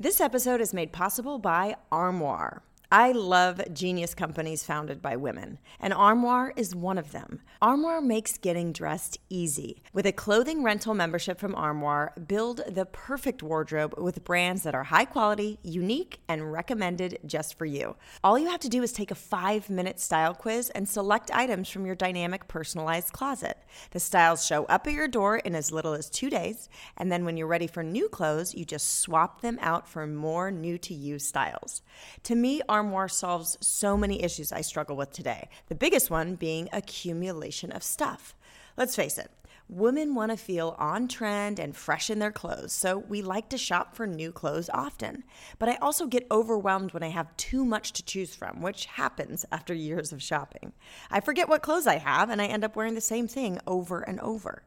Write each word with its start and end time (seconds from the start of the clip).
This 0.00 0.18
episode 0.18 0.62
is 0.62 0.72
made 0.72 0.92
possible 0.92 1.38
by 1.38 1.76
Armoire. 1.92 2.62
I 2.92 3.12
love 3.12 3.60
genius 3.72 4.14
companies 4.14 4.64
founded 4.64 5.00
by 5.00 5.14
women, 5.14 5.60
and 5.78 5.94
Armoire 5.94 6.52
is 6.56 6.74
one 6.74 6.98
of 6.98 7.12
them. 7.12 7.40
Armoire 7.62 8.00
makes 8.00 8.36
getting 8.36 8.72
dressed 8.72 9.16
easy. 9.28 9.80
With 9.92 10.06
a 10.06 10.12
clothing 10.12 10.64
rental 10.64 10.94
membership 10.94 11.38
from 11.38 11.54
Armoire, 11.54 12.12
build 12.26 12.62
the 12.66 12.86
perfect 12.86 13.44
wardrobe 13.44 13.94
with 13.96 14.24
brands 14.24 14.64
that 14.64 14.74
are 14.74 14.82
high 14.82 15.04
quality, 15.04 15.60
unique, 15.62 16.18
and 16.26 16.50
recommended 16.50 17.20
just 17.24 17.56
for 17.56 17.64
you. 17.64 17.94
All 18.24 18.36
you 18.36 18.48
have 18.48 18.58
to 18.58 18.68
do 18.68 18.82
is 18.82 18.92
take 18.92 19.12
a 19.12 19.14
five 19.14 19.70
minute 19.70 20.00
style 20.00 20.34
quiz 20.34 20.68
and 20.70 20.88
select 20.88 21.30
items 21.32 21.68
from 21.68 21.86
your 21.86 21.94
dynamic 21.94 22.48
personalized 22.48 23.12
closet. 23.12 23.56
The 23.92 24.00
styles 24.00 24.44
show 24.44 24.64
up 24.64 24.88
at 24.88 24.94
your 24.94 25.06
door 25.06 25.36
in 25.36 25.54
as 25.54 25.70
little 25.70 25.92
as 25.92 26.10
two 26.10 26.28
days, 26.28 26.68
and 26.96 27.12
then 27.12 27.24
when 27.24 27.36
you're 27.36 27.46
ready 27.46 27.68
for 27.68 27.84
new 27.84 28.08
clothes, 28.08 28.52
you 28.52 28.64
just 28.64 28.98
swap 28.98 29.42
them 29.42 29.60
out 29.62 29.88
for 29.88 30.08
more 30.08 30.50
new 30.50 30.76
to 30.78 30.92
you 30.92 31.20
styles. 31.20 31.82
To 32.24 32.34
me, 32.34 32.62
Armoire 32.68 32.79
Armoire 32.80 33.08
solves 33.08 33.58
so 33.60 33.94
many 33.94 34.22
issues 34.22 34.52
I 34.52 34.62
struggle 34.62 34.96
with 34.96 35.12
today, 35.12 35.50
the 35.68 35.74
biggest 35.74 36.08
one 36.08 36.34
being 36.34 36.66
accumulation 36.72 37.72
of 37.72 37.82
stuff. 37.82 38.34
Let's 38.74 38.96
face 38.96 39.18
it, 39.18 39.30
women 39.68 40.14
want 40.14 40.30
to 40.30 40.36
feel 40.38 40.74
on 40.78 41.06
trend 41.06 41.58
and 41.58 41.76
fresh 41.76 42.08
in 42.08 42.20
their 42.20 42.32
clothes, 42.32 42.72
so 42.72 42.96
we 42.96 43.20
like 43.20 43.50
to 43.50 43.58
shop 43.58 43.94
for 43.94 44.06
new 44.06 44.32
clothes 44.32 44.70
often. 44.72 45.24
But 45.58 45.68
I 45.68 45.76
also 45.76 46.06
get 46.06 46.26
overwhelmed 46.30 46.94
when 46.94 47.02
I 47.02 47.08
have 47.08 47.36
too 47.36 47.66
much 47.66 47.92
to 47.92 48.02
choose 48.02 48.34
from, 48.34 48.62
which 48.62 48.86
happens 48.86 49.44
after 49.52 49.74
years 49.74 50.10
of 50.10 50.22
shopping. 50.22 50.72
I 51.10 51.20
forget 51.20 51.50
what 51.50 51.60
clothes 51.60 51.86
I 51.86 51.98
have, 51.98 52.30
and 52.30 52.40
I 52.40 52.46
end 52.46 52.64
up 52.64 52.76
wearing 52.76 52.94
the 52.94 53.02
same 53.02 53.28
thing 53.28 53.58
over 53.66 54.00
and 54.00 54.18
over. 54.20 54.62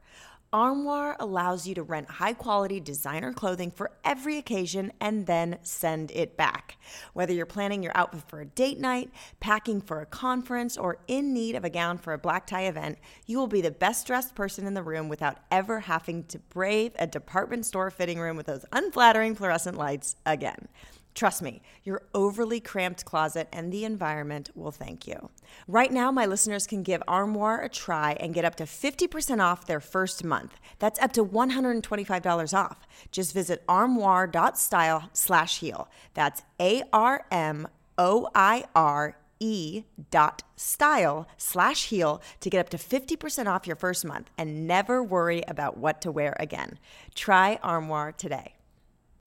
Armoire 0.53 1.15
allows 1.19 1.65
you 1.65 1.73
to 1.73 1.81
rent 1.81 2.07
high 2.07 2.33
quality 2.33 2.79
designer 2.79 3.33
clothing 3.33 3.71
for 3.71 3.89
every 4.05 4.37
occasion 4.37 4.93
and 5.01 5.25
then 5.25 5.57
send 5.63 6.11
it 6.11 6.37
back. 6.37 6.77
Whether 7.13 7.33
you're 7.33 7.47
planning 7.47 7.81
your 7.81 7.97
outfit 7.97 8.21
for 8.27 8.39
a 8.39 8.45
date 8.45 8.79
night, 8.79 9.09
packing 9.39 9.81
for 9.81 10.01
a 10.01 10.05
conference, 10.05 10.77
or 10.77 10.99
in 11.07 11.33
need 11.33 11.55
of 11.55 11.65
a 11.65 11.71
gown 11.71 11.97
for 11.97 12.13
a 12.13 12.19
black 12.19 12.45
tie 12.45 12.65
event, 12.67 12.99
you 13.25 13.39
will 13.39 13.47
be 13.47 13.61
the 13.61 13.71
best 13.71 14.05
dressed 14.05 14.35
person 14.35 14.67
in 14.67 14.75
the 14.75 14.83
room 14.83 15.09
without 15.09 15.39
ever 15.49 15.79
having 15.79 16.23
to 16.25 16.37
brave 16.37 16.91
a 16.99 17.07
department 17.07 17.65
store 17.65 17.89
fitting 17.89 18.19
room 18.19 18.37
with 18.37 18.45
those 18.45 18.63
unflattering 18.71 19.33
fluorescent 19.33 19.75
lights 19.75 20.17
again. 20.23 20.67
Trust 21.13 21.43
me, 21.43 21.61
your 21.83 22.03
overly 22.15 22.59
cramped 22.59 23.05
closet 23.05 23.47
and 23.53 23.71
the 23.71 23.85
environment 23.85 24.49
will 24.55 24.71
thank 24.71 25.05
you. 25.05 25.29
Right 25.67 25.91
now, 25.91 26.11
my 26.11 26.25
listeners 26.25 26.65
can 26.65 26.81
give 26.81 27.03
Armoire 27.07 27.61
a 27.61 27.69
try 27.69 28.13
and 28.19 28.33
get 28.33 28.45
up 28.45 28.55
to 28.55 28.63
50% 28.63 29.39
off 29.39 29.67
their 29.67 29.79
first 29.79 30.23
month. 30.23 30.59
That's 30.79 30.99
up 30.99 31.13
to 31.13 31.23
$125 31.23 32.57
off. 32.57 32.87
Just 33.11 33.33
visit 33.33 33.63
armoire.style 33.69 35.09
slash 35.13 35.59
heal. 35.59 35.87
That's 36.15 36.41
A 36.59 36.83
R 36.91 37.25
M 37.29 37.67
O 37.97 38.29
I 38.33 38.65
R 38.75 39.15
E 39.39 39.83
dot 40.09 40.43
style 40.55 41.27
slash 41.37 41.89
heal 41.89 42.21
to 42.39 42.49
get 42.49 42.59
up 42.59 42.69
to 42.69 42.77
50% 42.77 43.47
off 43.47 43.67
your 43.67 43.75
first 43.75 44.05
month 44.05 44.31
and 44.37 44.65
never 44.65 45.03
worry 45.03 45.43
about 45.47 45.77
what 45.77 46.01
to 46.01 46.11
wear 46.11 46.35
again. 46.39 46.79
Try 47.13 47.59
Armoire 47.61 48.13
today. 48.13 48.55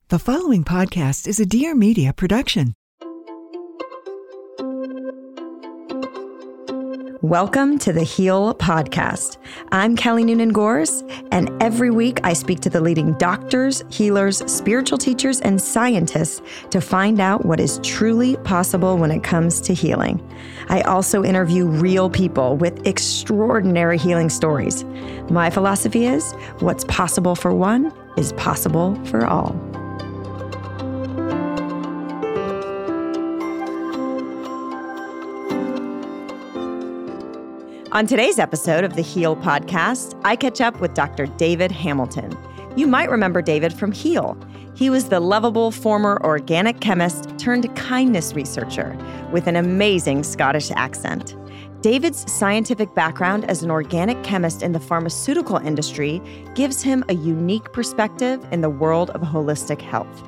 The 0.08 0.20
following 0.20 0.62
podcast 0.62 1.26
is 1.26 1.40
a 1.40 1.44
Dear 1.44 1.74
Media 1.74 2.12
production. 2.12 2.74
Welcome 7.22 7.80
to 7.80 7.92
the 7.92 8.04
Heal 8.04 8.54
Podcast. 8.54 9.38
I'm 9.72 9.96
Kelly 9.96 10.22
Noonan 10.22 10.50
Gores, 10.50 11.02
and 11.32 11.50
every 11.60 11.90
week 11.90 12.20
I 12.22 12.34
speak 12.34 12.60
to 12.60 12.70
the 12.70 12.80
leading 12.80 13.14
doctors, 13.14 13.82
healers, 13.90 14.48
spiritual 14.48 14.96
teachers, 14.96 15.40
and 15.40 15.60
scientists 15.60 16.40
to 16.70 16.80
find 16.80 17.18
out 17.18 17.44
what 17.44 17.58
is 17.58 17.80
truly 17.82 18.36
possible 18.44 18.96
when 18.96 19.10
it 19.10 19.24
comes 19.24 19.60
to 19.62 19.74
healing. 19.74 20.22
I 20.68 20.82
also 20.82 21.24
interview 21.24 21.66
real 21.66 22.08
people 22.08 22.56
with 22.56 22.86
extraordinary 22.86 23.98
healing 23.98 24.28
stories. 24.28 24.84
My 25.30 25.50
philosophy 25.50 26.06
is 26.06 26.30
what's 26.60 26.84
possible 26.84 27.34
for 27.34 27.52
one 27.52 27.92
is 28.16 28.32
possible 28.34 28.94
for 29.06 29.26
all. 29.26 29.75
On 37.96 38.06
today's 38.06 38.38
episode 38.38 38.84
of 38.84 38.94
the 38.94 39.00
Heal 39.00 39.36
podcast, 39.36 40.20
I 40.22 40.36
catch 40.36 40.60
up 40.60 40.82
with 40.82 40.92
Dr. 40.92 41.24
David 41.38 41.72
Hamilton. 41.72 42.36
You 42.76 42.86
might 42.86 43.08
remember 43.08 43.40
David 43.40 43.72
from 43.72 43.90
Heal. 43.90 44.36
He 44.74 44.90
was 44.90 45.08
the 45.08 45.18
lovable 45.18 45.70
former 45.70 46.20
organic 46.22 46.80
chemist 46.80 47.38
turned 47.38 47.74
kindness 47.74 48.34
researcher 48.34 48.94
with 49.32 49.46
an 49.46 49.56
amazing 49.56 50.24
Scottish 50.24 50.70
accent. 50.72 51.36
David's 51.80 52.30
scientific 52.30 52.94
background 52.94 53.46
as 53.46 53.62
an 53.62 53.70
organic 53.70 54.22
chemist 54.22 54.62
in 54.62 54.72
the 54.72 54.80
pharmaceutical 54.80 55.56
industry 55.56 56.20
gives 56.54 56.82
him 56.82 57.02
a 57.08 57.14
unique 57.14 57.72
perspective 57.72 58.46
in 58.52 58.60
the 58.60 58.68
world 58.68 59.08
of 59.12 59.22
holistic 59.22 59.80
health. 59.80 60.22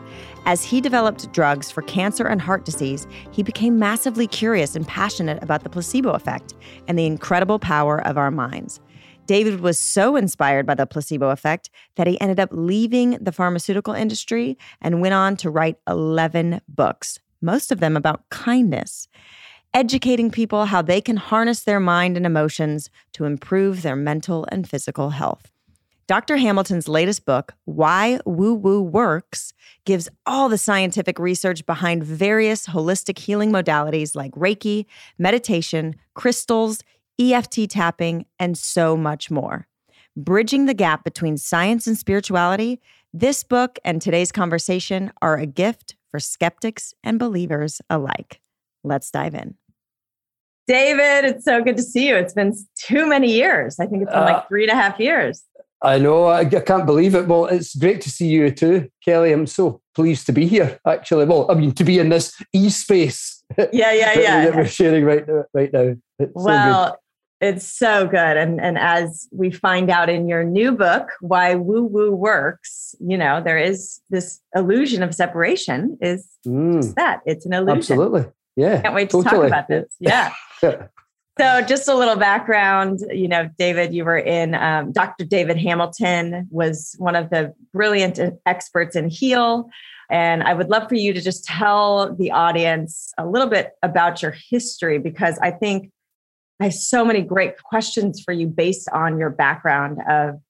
As 0.49 0.65
he 0.65 0.81
developed 0.81 1.31
drugs 1.31 1.71
for 1.71 1.83
cancer 1.83 2.27
and 2.27 2.41
heart 2.41 2.65
disease, 2.65 3.07
he 3.31 3.43
became 3.43 3.79
massively 3.79 4.27
curious 4.27 4.75
and 4.75 4.89
passionate 4.89 5.43
about 5.43 5.63
the 5.63 5.69
placebo 5.69 6.13
effect 6.13 6.55
and 6.87 6.99
the 6.99 7.05
incredible 7.05 7.59
power 7.59 8.01
of 8.07 8.17
our 8.17 8.31
minds. 8.31 8.81
David 9.27 9.61
was 9.61 9.79
so 9.79 10.17
inspired 10.17 10.65
by 10.65 10.75
the 10.75 10.87
placebo 10.87 11.29
effect 11.29 11.69
that 11.97 12.07
he 12.07 12.19
ended 12.19 12.41
up 12.41 12.49
leaving 12.51 13.19
the 13.21 13.31
pharmaceutical 13.31 13.93
industry 13.93 14.57
and 14.81 15.03
went 15.03 15.13
on 15.13 15.37
to 15.37 15.51
write 15.51 15.77
11 15.87 16.63
books, 16.67 17.21
most 17.43 17.71
of 17.71 17.81
them 17.81 17.95
about 17.95 18.27
kindness, 18.31 19.07
educating 19.75 20.31
people 20.31 20.65
how 20.65 20.81
they 20.81 21.03
can 21.03 21.19
harness 21.19 21.65
their 21.65 21.79
mind 21.79 22.17
and 22.17 22.25
emotions 22.25 22.89
to 23.13 23.27
improve 23.27 23.83
their 23.83 23.97
mental 23.97 24.47
and 24.51 24.67
physical 24.67 25.11
health. 25.11 25.53
Dr. 26.09 26.39
Hamilton's 26.39 26.89
latest 26.89 27.27
book, 27.27 27.53
Why 27.67 28.19
Woo 28.25 28.55
Woo 28.55 28.81
Works, 28.81 29.53
gives 29.85 30.09
all 30.25 30.49
the 30.49 30.57
scientific 30.57 31.19
research 31.19 31.67
behind 31.67 32.03
various 32.03 32.67
holistic 32.67 33.19
healing 33.19 33.53
modalities 33.53 34.17
like 34.17 34.33
Reiki, 34.33 34.87
meditation, 35.19 35.97
crystals, 36.15 36.83
EFT 37.21 37.69
tapping, 37.69 38.25
and 38.39 38.57
so 38.57 38.97
much 38.97 39.31
more. 39.31 39.69
Bridging 40.17 40.65
the 40.65 40.73
gap 40.73 41.05
between 41.05 41.37
science 41.37 41.87
and 41.87 41.99
spirituality, 41.99 42.81
this 43.13 43.45
book 43.45 43.79
and 43.85 44.01
today's 44.01 44.33
conversation 44.33 45.13
are 45.21 45.37
a 45.37 45.45
gift 45.45 45.95
for 46.11 46.19
skeptics 46.19 46.95
and 47.05 47.19
believers 47.19 47.83
alike. 47.91 48.41
Let's 48.83 49.11
dive 49.11 49.35
in. 49.35 49.57
David, 50.69 51.25
it's 51.25 51.45
so 51.45 51.63
good 51.63 51.77
to 51.79 51.83
see 51.83 52.09
you. 52.09 52.17
It's 52.17 52.35
been 52.35 52.55
too 52.77 53.07
many 53.07 53.33
years. 53.33 53.79
I 53.81 53.87
think 53.87 54.03
it's 54.03 54.13
been 54.13 54.21
like 54.21 54.37
uh, 54.37 54.45
three 54.49 54.65
and 54.65 54.71
a 54.71 54.75
half 54.75 55.01
years. 55.01 55.43
I 55.83 55.99
know. 55.99 56.25
I, 56.25 56.41
I, 56.41 56.44
can't 56.44 56.87
believe 56.87 57.15
it. 57.15 57.28
Well, 57.28 57.47
it's 57.47 57.75
great 57.75 58.00
to 58.03 58.11
see 58.11 58.27
you 58.27 58.50
too, 58.50 58.89
Kelly. 59.05 59.33
I'm 59.33 59.47
so 59.47 59.81
pleased 59.94 60.27
to 60.27 60.33
be 60.33 60.47
here. 60.47 60.78
Actually, 60.87 61.27
well, 61.27 61.50
I 61.50 61.55
mean, 61.55 61.72
to 61.72 61.84
be 61.84 61.99
in 61.99 62.09
this 62.09 62.34
e 62.53 62.69
space. 62.71 63.44
Yeah, 63.56 63.66
yeah, 63.72 64.19
yeah. 64.19 64.44
that 64.44 64.56
we're 64.56 64.67
sharing 64.67 65.05
right 65.05 65.27
now. 65.27 65.44
Right 65.55 65.72
now. 65.72 65.94
It's 66.19 66.33
well, 66.34 66.93
so 66.93 66.97
it's 67.41 67.67
so 67.67 68.09
good, 68.09 68.37
and 68.37 68.61
and 68.61 68.77
as 68.77 69.28
we 69.31 69.53
find 69.53 69.88
out 69.88 70.09
in 70.09 70.28
your 70.28 70.43
new 70.43 70.72
book, 70.72 71.11
why 71.21 71.55
woo 71.55 71.84
woo 71.84 72.11
works. 72.11 72.97
You 72.99 73.17
know, 73.17 73.41
there 73.41 73.59
is 73.59 74.00
this 74.11 74.41
illusion 74.56 75.05
of 75.05 75.15
separation. 75.15 75.97
Is 76.00 76.27
mm. 76.44 76.94
that? 76.94 77.21
It's 77.25 77.47
an 77.47 77.53
illusion. 77.53 77.78
Absolutely. 77.78 78.27
Yeah. 78.56 78.83
Can't 78.83 78.94
wait 78.94 79.11
to 79.11 79.22
totally. 79.22 79.49
talk 79.50 79.67
about 79.67 79.69
this. 79.69 79.94
Yeah. 80.00 80.33
yeah. 80.62 80.88
So, 81.38 81.62
just 81.62 81.87
a 81.88 81.94
little 81.94 82.16
background. 82.16 82.99
You 83.12 83.28
know, 83.28 83.49
David, 83.59 83.94
you 83.94 84.04
were 84.04 84.19
in. 84.19 84.56
Um, 84.56 84.91
Dr. 84.91 85.25
David 85.25 85.56
Hamilton 85.56 86.49
was 86.50 86.97
one 86.99 87.15
of 87.15 87.31
the 87.31 87.54
brilliant 87.72 88.19
experts 88.44 88.97
in 88.97 89.09
Heal, 89.09 89.69
and 90.10 90.43
I 90.43 90.54
would 90.54 90.69
love 90.69 90.88
for 90.88 90.97
you 90.97 91.12
to 91.12 91.21
just 91.21 91.44
tell 91.44 92.12
the 92.17 92.32
audience 92.32 93.12
a 93.19 93.26
little 93.26 93.46
bit 93.46 93.75
about 93.85 94.20
your 94.20 94.35
history 94.50 94.99
because 94.99 95.38
I 95.38 95.52
think 95.52 95.93
I 96.58 96.64
have 96.64 96.75
so 96.75 97.05
many 97.05 97.23
great 97.23 97.62
questions 97.62 98.20
for 98.20 98.32
you 98.32 98.49
based 98.49 98.88
on 98.93 99.17
your 99.17 99.31
background 99.31 99.99
of 100.11 100.41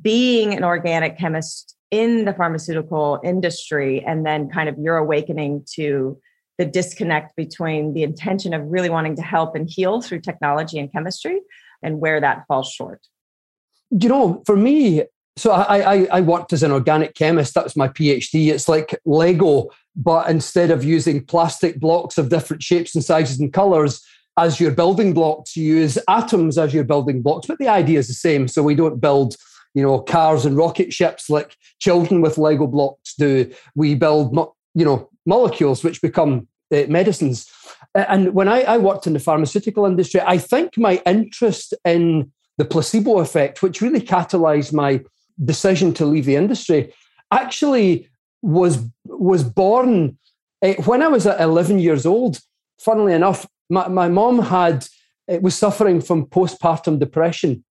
being 0.00 0.54
an 0.54 0.64
organic 0.64 1.18
chemist 1.18 1.76
in 1.90 2.24
the 2.24 2.32
pharmaceutical 2.32 3.20
industry, 3.22 4.02
and 4.06 4.24
then 4.24 4.48
kind 4.48 4.70
of 4.70 4.78
your 4.78 4.96
awakening 4.96 5.66
to 5.74 6.18
the 6.58 6.64
disconnect 6.64 7.34
between 7.36 7.94
the 7.94 8.02
intention 8.02 8.52
of 8.54 8.62
really 8.66 8.90
wanting 8.90 9.16
to 9.16 9.22
help 9.22 9.54
and 9.54 9.68
heal 9.68 10.00
through 10.00 10.20
technology 10.20 10.78
and 10.78 10.92
chemistry 10.92 11.40
and 11.82 12.00
where 12.00 12.20
that 12.20 12.44
falls 12.46 12.70
short? 12.70 13.00
You 13.90 14.08
know, 14.08 14.42
for 14.46 14.56
me, 14.56 15.04
so 15.36 15.50
I, 15.50 15.94
I, 15.94 16.08
I 16.12 16.20
worked 16.20 16.52
as 16.52 16.62
an 16.62 16.70
organic 16.70 17.14
chemist. 17.14 17.54
That 17.54 17.64
was 17.64 17.76
my 17.76 17.88
PhD. 17.88 18.48
It's 18.52 18.68
like 18.68 18.98
Lego, 19.04 19.70
but 19.96 20.28
instead 20.28 20.70
of 20.70 20.84
using 20.84 21.24
plastic 21.24 21.80
blocks 21.80 22.18
of 22.18 22.28
different 22.28 22.62
shapes 22.62 22.94
and 22.94 23.04
sizes 23.04 23.40
and 23.40 23.52
colors 23.52 24.02
as 24.38 24.60
your 24.60 24.70
building 24.70 25.12
blocks, 25.12 25.56
you 25.56 25.76
use 25.76 25.98
atoms 26.08 26.58
as 26.58 26.72
your 26.72 26.84
building 26.84 27.22
blocks. 27.22 27.46
But 27.46 27.58
the 27.58 27.68
idea 27.68 27.98
is 27.98 28.08
the 28.08 28.14
same. 28.14 28.48
So 28.48 28.62
we 28.62 28.74
don't 28.74 29.00
build 29.00 29.36
you 29.74 29.82
know, 29.82 30.00
cars 30.00 30.44
and 30.44 30.56
rocket 30.56 30.92
ships 30.92 31.30
like 31.30 31.56
children 31.78 32.20
with 32.20 32.38
Lego 32.38 32.66
blocks 32.66 33.14
do. 33.14 33.50
We 33.74 33.94
build 33.94 34.34
you 34.74 34.84
know, 34.84 35.08
molecules 35.26 35.84
which 35.84 36.02
become 36.02 36.48
uh, 36.72 36.84
medicines. 36.88 37.50
And 37.94 38.34
when 38.34 38.48
I, 38.48 38.62
I 38.62 38.78
worked 38.78 39.06
in 39.06 39.12
the 39.12 39.20
pharmaceutical 39.20 39.84
industry, 39.84 40.20
I 40.20 40.38
think 40.38 40.78
my 40.78 41.02
interest 41.04 41.74
in 41.84 42.32
the 42.58 42.64
placebo 42.64 43.18
effect, 43.18 43.62
which 43.62 43.80
really 43.80 44.00
catalyzed 44.00 44.72
my 44.72 45.02
decision 45.44 45.92
to 45.94 46.06
leave 46.06 46.24
the 46.24 46.36
industry, 46.36 46.92
actually 47.30 48.08
was 48.42 48.84
was 49.04 49.44
born 49.44 50.18
uh, 50.62 50.74
when 50.84 51.02
I 51.02 51.08
was 51.08 51.26
at 51.26 51.40
11 51.40 51.78
years 51.78 52.06
old. 52.06 52.40
Funnily 52.80 53.12
enough, 53.12 53.46
my, 53.70 53.88
my 53.88 54.08
mom 54.08 54.40
had 54.40 54.86
uh, 55.30 55.38
was 55.40 55.54
suffering 55.54 56.00
from 56.00 56.26
postpartum 56.26 56.98
depression 56.98 57.64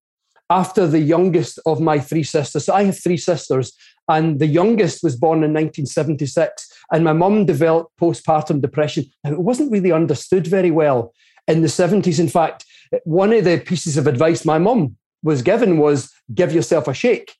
after 0.49 0.85
the 0.85 0.99
youngest 0.99 1.59
of 1.65 1.79
my 1.79 1.99
three 1.99 2.23
sisters. 2.23 2.65
So 2.65 2.73
I 2.73 2.83
have 2.83 2.99
three 2.99 3.17
sisters, 3.17 3.73
and 4.09 4.39
the 4.39 4.47
youngest 4.47 5.03
was 5.03 5.15
born 5.15 5.37
in 5.37 5.53
1976. 5.53 6.69
And 6.91 7.03
my 7.03 7.13
mum 7.13 7.45
developed 7.45 7.97
postpartum 7.99 8.61
depression. 8.61 9.05
Now, 9.23 9.31
it 9.31 9.39
wasn't 9.39 9.71
really 9.71 9.91
understood 9.91 10.47
very 10.47 10.71
well 10.71 11.13
in 11.47 11.61
the 11.61 11.67
70s. 11.67 12.19
In 12.19 12.27
fact, 12.27 12.65
one 13.03 13.31
of 13.33 13.45
the 13.45 13.59
pieces 13.59 13.97
of 13.97 14.07
advice 14.07 14.43
my 14.43 14.57
mum 14.57 14.97
was 15.23 15.41
given 15.41 15.77
was 15.77 16.11
give 16.33 16.53
yourself 16.53 16.87
a 16.87 16.93
shake. 16.93 17.35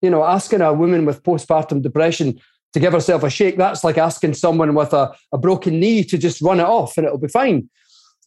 You 0.00 0.10
know, 0.10 0.24
asking 0.24 0.62
a 0.62 0.72
woman 0.72 1.04
with 1.04 1.22
postpartum 1.22 1.82
depression 1.82 2.40
to 2.72 2.80
give 2.80 2.92
herself 2.92 3.22
a 3.22 3.30
shake, 3.30 3.56
that's 3.56 3.84
like 3.84 3.98
asking 3.98 4.34
someone 4.34 4.74
with 4.74 4.92
a, 4.92 5.14
a 5.30 5.38
broken 5.38 5.78
knee 5.78 6.02
to 6.04 6.18
just 6.18 6.40
run 6.40 6.58
it 6.58 6.64
off 6.64 6.96
and 6.96 7.06
it'll 7.06 7.18
be 7.18 7.28
fine. 7.28 7.68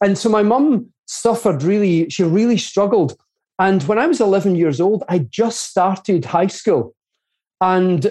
And 0.02 0.16
so 0.16 0.28
my 0.28 0.42
mum 0.42 0.92
suffered 1.06 1.62
really, 1.62 2.08
she 2.08 2.22
really 2.22 2.56
struggled. 2.56 3.18
And 3.58 3.82
when 3.84 3.98
I 3.98 4.06
was 4.06 4.20
11 4.20 4.56
years 4.56 4.80
old, 4.80 5.04
I 5.08 5.18
just 5.18 5.66
started 5.66 6.24
high 6.24 6.46
school. 6.46 6.94
And 7.60 8.10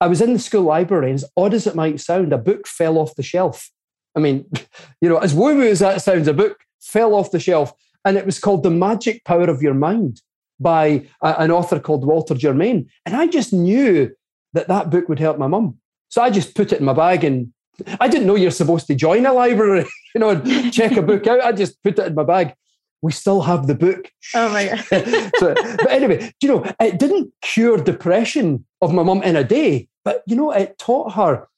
I 0.00 0.06
was 0.06 0.20
in 0.20 0.32
the 0.32 0.38
school 0.38 0.62
library, 0.62 1.10
and 1.10 1.16
as 1.16 1.24
odd 1.36 1.54
as 1.54 1.66
it 1.66 1.74
might 1.74 2.00
sound, 2.00 2.32
a 2.32 2.38
book 2.38 2.66
fell 2.66 2.98
off 2.98 3.16
the 3.16 3.22
shelf. 3.22 3.70
I 4.16 4.20
mean, 4.20 4.50
you 5.00 5.08
know, 5.08 5.18
as 5.18 5.34
woo 5.34 5.56
woo 5.56 5.68
as 5.68 5.80
that 5.80 6.02
sounds, 6.02 6.28
a 6.28 6.34
book 6.34 6.58
fell 6.80 7.14
off 7.14 7.30
the 7.30 7.40
shelf. 7.40 7.72
And 8.04 8.16
it 8.16 8.24
was 8.24 8.38
called 8.38 8.62
The 8.62 8.70
Magic 8.70 9.24
Power 9.24 9.50
of 9.50 9.62
Your 9.62 9.74
Mind 9.74 10.22
by 10.60 11.06
a, 11.22 11.34
an 11.38 11.50
author 11.50 11.80
called 11.80 12.06
Walter 12.06 12.34
Germain. 12.34 12.88
And 13.04 13.16
I 13.16 13.26
just 13.26 13.52
knew 13.52 14.10
that 14.52 14.68
that 14.68 14.90
book 14.90 15.08
would 15.08 15.18
help 15.18 15.38
my 15.38 15.46
mum. 15.46 15.78
So 16.08 16.22
I 16.22 16.30
just 16.30 16.54
put 16.54 16.72
it 16.72 16.78
in 16.78 16.86
my 16.86 16.94
bag 16.94 17.24
and 17.24 17.52
I 18.00 18.08
didn't 18.08 18.26
know 18.26 18.34
you're 18.34 18.50
supposed 18.50 18.86
to 18.86 18.94
join 18.94 19.26
a 19.26 19.32
library, 19.32 19.86
you 20.14 20.20
know, 20.20 20.30
and 20.30 20.72
check 20.72 20.96
a 20.96 21.02
book 21.02 21.26
out. 21.26 21.44
I 21.44 21.52
just 21.52 21.82
put 21.82 21.98
it 21.98 22.06
in 22.06 22.14
my 22.14 22.24
bag. 22.24 22.54
We 23.00 23.12
still 23.12 23.42
have 23.42 23.66
the 23.66 23.74
book. 23.74 24.10
Oh 24.34 24.48
my 24.48 24.66
God. 24.66 25.30
so, 25.38 25.54
but 25.54 25.90
anyway, 25.90 26.32
you 26.40 26.48
know, 26.48 26.64
it 26.80 26.98
didn't 26.98 27.32
cure 27.42 27.78
depression 27.78 28.64
of 28.80 28.92
my 28.92 29.02
mum 29.02 29.22
in 29.22 29.36
a 29.36 29.44
day, 29.44 29.88
but 30.04 30.22
you 30.26 30.34
know, 30.34 30.50
it 30.50 30.78
taught 30.78 31.12
her 31.14 31.48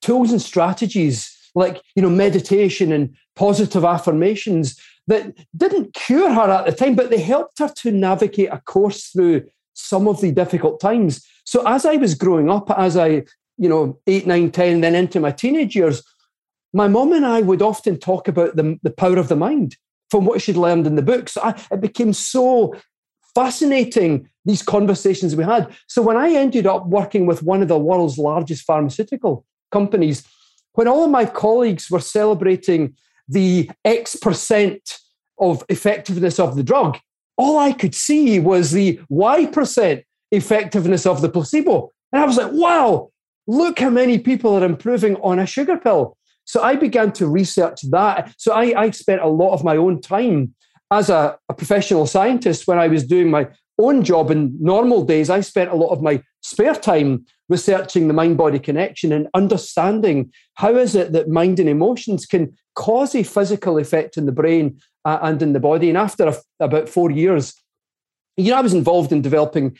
tools 0.00 0.30
and 0.30 0.40
strategies 0.40 1.32
like, 1.54 1.82
you 1.94 2.02
know, 2.02 2.10
meditation 2.10 2.92
and 2.92 3.14
positive 3.34 3.84
affirmations 3.84 4.80
that 5.06 5.34
didn't 5.56 5.94
cure 5.94 6.32
her 6.32 6.50
at 6.50 6.66
the 6.66 6.72
time, 6.72 6.94
but 6.94 7.10
they 7.10 7.20
helped 7.20 7.58
her 7.58 7.68
to 7.68 7.90
navigate 7.90 8.50
a 8.52 8.60
course 8.60 9.08
through 9.08 9.46
some 9.74 10.08
of 10.08 10.20
the 10.20 10.32
difficult 10.32 10.80
times. 10.80 11.24
So 11.44 11.66
as 11.66 11.86
I 11.86 11.96
was 11.96 12.14
growing 12.14 12.50
up, 12.50 12.70
as 12.76 12.96
I, 12.96 13.24
you 13.56 13.68
know, 13.68 13.98
eight, 14.06 14.26
nine, 14.26 14.50
10, 14.50 14.80
then 14.80 14.94
into 14.94 15.20
my 15.20 15.30
teenage 15.30 15.76
years, 15.76 16.02
my 16.72 16.88
mom 16.88 17.12
and 17.12 17.24
I 17.24 17.40
would 17.40 17.62
often 17.62 17.98
talk 17.98 18.28
about 18.28 18.56
the, 18.56 18.78
the 18.82 18.90
power 18.90 19.16
of 19.16 19.28
the 19.28 19.36
mind 19.36 19.76
from 20.10 20.24
what 20.24 20.40
she'd 20.40 20.56
learned 20.56 20.86
in 20.86 20.96
the 20.96 21.02
books. 21.02 21.36
I, 21.36 21.60
it 21.70 21.80
became 21.80 22.12
so 22.12 22.74
fascinating, 23.34 24.28
these 24.44 24.62
conversations 24.62 25.36
we 25.36 25.44
had. 25.44 25.70
So 25.88 26.00
when 26.00 26.16
I 26.16 26.30
ended 26.30 26.66
up 26.66 26.86
working 26.86 27.26
with 27.26 27.42
one 27.42 27.62
of 27.62 27.68
the 27.68 27.78
world's 27.78 28.18
largest 28.18 28.64
pharmaceutical 28.64 29.44
companies, 29.70 30.24
when 30.72 30.88
all 30.88 31.04
of 31.04 31.10
my 31.10 31.24
colleagues 31.24 31.90
were 31.90 32.00
celebrating 32.00 32.94
the 33.28 33.70
X 33.84 34.16
percent 34.16 34.98
of 35.38 35.64
effectiveness 35.68 36.38
of 36.38 36.56
the 36.56 36.62
drug, 36.62 36.98
all 37.36 37.58
I 37.58 37.72
could 37.72 37.94
see 37.94 38.38
was 38.38 38.70
the 38.70 39.00
Y 39.08 39.46
percent 39.46 40.04
effectiveness 40.30 41.04
of 41.04 41.20
the 41.20 41.28
placebo. 41.28 41.92
And 42.12 42.22
I 42.22 42.26
was 42.26 42.36
like, 42.36 42.52
wow, 42.52 43.10
look 43.46 43.78
how 43.78 43.90
many 43.90 44.18
people 44.18 44.56
are 44.56 44.64
improving 44.64 45.16
on 45.16 45.38
a 45.38 45.46
sugar 45.46 45.76
pill. 45.76 46.16
So 46.46 46.62
I 46.62 46.76
began 46.76 47.12
to 47.12 47.26
research 47.26 47.82
that. 47.90 48.32
So 48.38 48.52
I, 48.52 48.80
I 48.80 48.90
spent 48.90 49.20
a 49.20 49.28
lot 49.28 49.52
of 49.52 49.64
my 49.64 49.76
own 49.76 50.00
time 50.00 50.54
as 50.90 51.10
a, 51.10 51.38
a 51.48 51.54
professional 51.54 52.06
scientist 52.06 52.66
when 52.66 52.78
I 52.78 52.88
was 52.88 53.04
doing 53.04 53.30
my 53.30 53.48
own 53.78 54.02
job 54.02 54.30
in 54.30 54.56
normal 54.60 55.04
days. 55.04 55.28
I 55.28 55.40
spent 55.40 55.70
a 55.70 55.76
lot 55.76 55.90
of 55.90 56.00
my 56.00 56.22
spare 56.42 56.74
time 56.74 57.26
researching 57.48 58.08
the 58.08 58.14
mind 58.14 58.36
body 58.36 58.58
connection 58.58 59.12
and 59.12 59.28
understanding 59.34 60.32
how 60.54 60.74
is 60.76 60.94
it 60.94 61.12
that 61.12 61.28
mind 61.28 61.60
and 61.60 61.68
emotions 61.68 62.26
can 62.26 62.56
cause 62.74 63.14
a 63.14 63.22
physical 63.22 63.78
effect 63.78 64.16
in 64.16 64.26
the 64.26 64.32
brain 64.32 64.80
uh, 65.04 65.18
and 65.22 65.42
in 65.42 65.52
the 65.52 65.60
body. 65.60 65.88
And 65.88 65.98
after 65.98 66.28
a, 66.28 66.36
about 66.60 66.88
four 66.88 67.10
years, 67.10 67.54
you 68.36 68.50
know, 68.50 68.58
I 68.58 68.62
was 68.62 68.74
involved 68.74 69.12
in 69.12 69.22
developing 69.22 69.76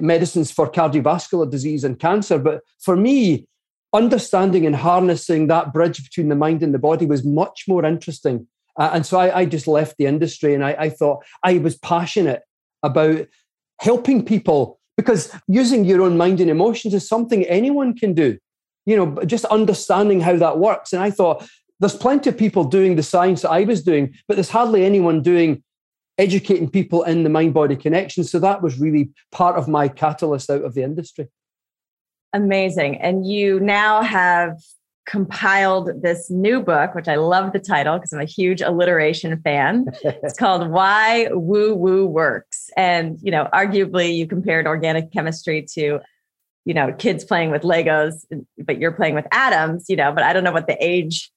medicines 0.00 0.50
for 0.50 0.70
cardiovascular 0.70 1.50
disease 1.50 1.84
and 1.84 1.98
cancer. 1.98 2.38
But 2.38 2.62
for 2.80 2.96
me, 2.96 3.46
understanding 3.94 4.66
and 4.66 4.74
harnessing 4.74 5.46
that 5.46 5.72
bridge 5.72 6.02
between 6.02 6.28
the 6.28 6.34
mind 6.34 6.62
and 6.62 6.74
the 6.74 6.78
body 6.78 7.06
was 7.06 7.24
much 7.24 7.64
more 7.68 7.84
interesting. 7.84 8.46
Uh, 8.76 8.90
and 8.92 9.06
so 9.06 9.18
I, 9.18 9.40
I, 9.40 9.44
just 9.44 9.68
left 9.68 9.96
the 9.98 10.06
industry 10.06 10.52
and 10.52 10.64
I, 10.64 10.72
I 10.72 10.90
thought 10.90 11.24
I 11.44 11.58
was 11.58 11.78
passionate 11.78 12.42
about 12.82 13.26
helping 13.78 14.24
people 14.24 14.80
because 14.96 15.32
using 15.46 15.84
your 15.84 16.02
own 16.02 16.16
mind 16.16 16.40
and 16.40 16.50
emotions 16.50 16.92
is 16.92 17.08
something 17.08 17.44
anyone 17.44 17.96
can 17.96 18.14
do. 18.14 18.36
You 18.84 18.96
know, 18.96 19.24
just 19.24 19.44
understanding 19.46 20.20
how 20.20 20.36
that 20.36 20.58
works. 20.58 20.92
And 20.92 21.02
I 21.02 21.10
thought 21.10 21.48
there's 21.80 21.96
plenty 21.96 22.30
of 22.30 22.36
people 22.36 22.64
doing 22.64 22.96
the 22.96 23.02
science 23.02 23.42
that 23.42 23.50
I 23.50 23.62
was 23.62 23.82
doing, 23.82 24.14
but 24.26 24.34
there's 24.34 24.50
hardly 24.50 24.84
anyone 24.84 25.22
doing 25.22 25.62
educating 26.18 26.68
people 26.68 27.02
in 27.04 27.22
the 27.22 27.30
mind 27.30 27.54
body 27.54 27.76
connection. 27.76 28.24
So 28.24 28.38
that 28.40 28.62
was 28.62 28.78
really 28.78 29.10
part 29.32 29.56
of 29.56 29.68
my 29.68 29.88
catalyst 29.88 30.50
out 30.50 30.62
of 30.62 30.74
the 30.74 30.82
industry. 30.82 31.28
Amazing. 32.34 33.00
And 33.00 33.24
you 33.24 33.60
now 33.60 34.02
have 34.02 34.60
compiled 35.06 36.02
this 36.02 36.30
new 36.30 36.60
book, 36.60 36.94
which 36.94 37.06
I 37.06 37.14
love 37.14 37.52
the 37.52 37.60
title 37.60 37.96
because 37.96 38.12
I'm 38.12 38.20
a 38.20 38.24
huge 38.24 38.60
alliteration 38.60 39.40
fan. 39.42 39.86
it's 40.02 40.36
called 40.36 40.68
Why 40.68 41.28
Woo 41.30 41.74
Woo 41.74 42.06
Works. 42.06 42.70
And, 42.76 43.18
you 43.22 43.30
know, 43.30 43.48
arguably 43.54 44.16
you 44.16 44.26
compared 44.26 44.66
organic 44.66 45.12
chemistry 45.12 45.64
to, 45.74 46.00
you 46.64 46.74
know, 46.74 46.92
kids 46.92 47.22
playing 47.24 47.52
with 47.52 47.62
Legos, 47.62 48.24
but 48.58 48.80
you're 48.80 48.92
playing 48.92 49.14
with 49.14 49.26
atoms, 49.30 49.86
you 49.88 49.94
know, 49.94 50.10
but 50.10 50.24
I 50.24 50.32
don't 50.32 50.42
know 50.44 50.52
what 50.52 50.66
the 50.66 50.76
age 50.84 51.30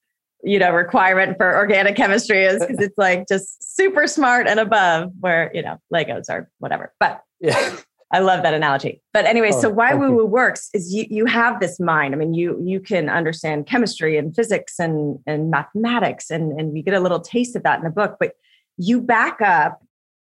you 0.43 0.59
know 0.59 0.71
requirement 0.71 1.35
for 1.37 1.55
organic 1.55 1.95
chemistry 1.95 2.43
is 2.43 2.59
because 2.59 2.79
it's 2.79 2.97
like 2.97 3.27
just 3.27 3.75
super 3.75 4.05
smart 4.05 4.47
and 4.47 4.59
above 4.59 5.11
where 5.19 5.49
you 5.51 5.63
know 5.63 5.79
legos 5.91 6.29
are 6.29 6.47
whatever 6.59 6.93
but 6.99 7.23
yeah 7.39 7.75
i 8.11 8.19
love 8.19 8.43
that 8.43 8.53
analogy. 8.53 9.01
But 9.13 9.25
anyway 9.25 9.51
oh, 9.53 9.61
so 9.61 9.69
why 9.69 9.93
woo 9.93 10.11
woo 10.11 10.25
works 10.25 10.69
is 10.73 10.93
you 10.93 11.05
you 11.09 11.25
have 11.25 11.59
this 11.59 11.79
mind. 11.79 12.13
I 12.13 12.17
mean 12.17 12.33
you 12.33 12.61
you 12.63 12.79
can 12.79 13.09
understand 13.09 13.67
chemistry 13.67 14.17
and 14.17 14.35
physics 14.35 14.79
and 14.79 15.19
and 15.25 15.51
mathematics 15.51 16.29
and 16.29 16.59
and 16.59 16.77
you 16.77 16.83
get 16.83 16.93
a 16.93 16.99
little 16.99 17.19
taste 17.19 17.55
of 17.55 17.63
that 17.63 17.79
in 17.79 17.83
the 17.83 17.89
book 17.89 18.17
but 18.19 18.33
you 18.77 19.01
back 19.01 19.41
up 19.41 19.81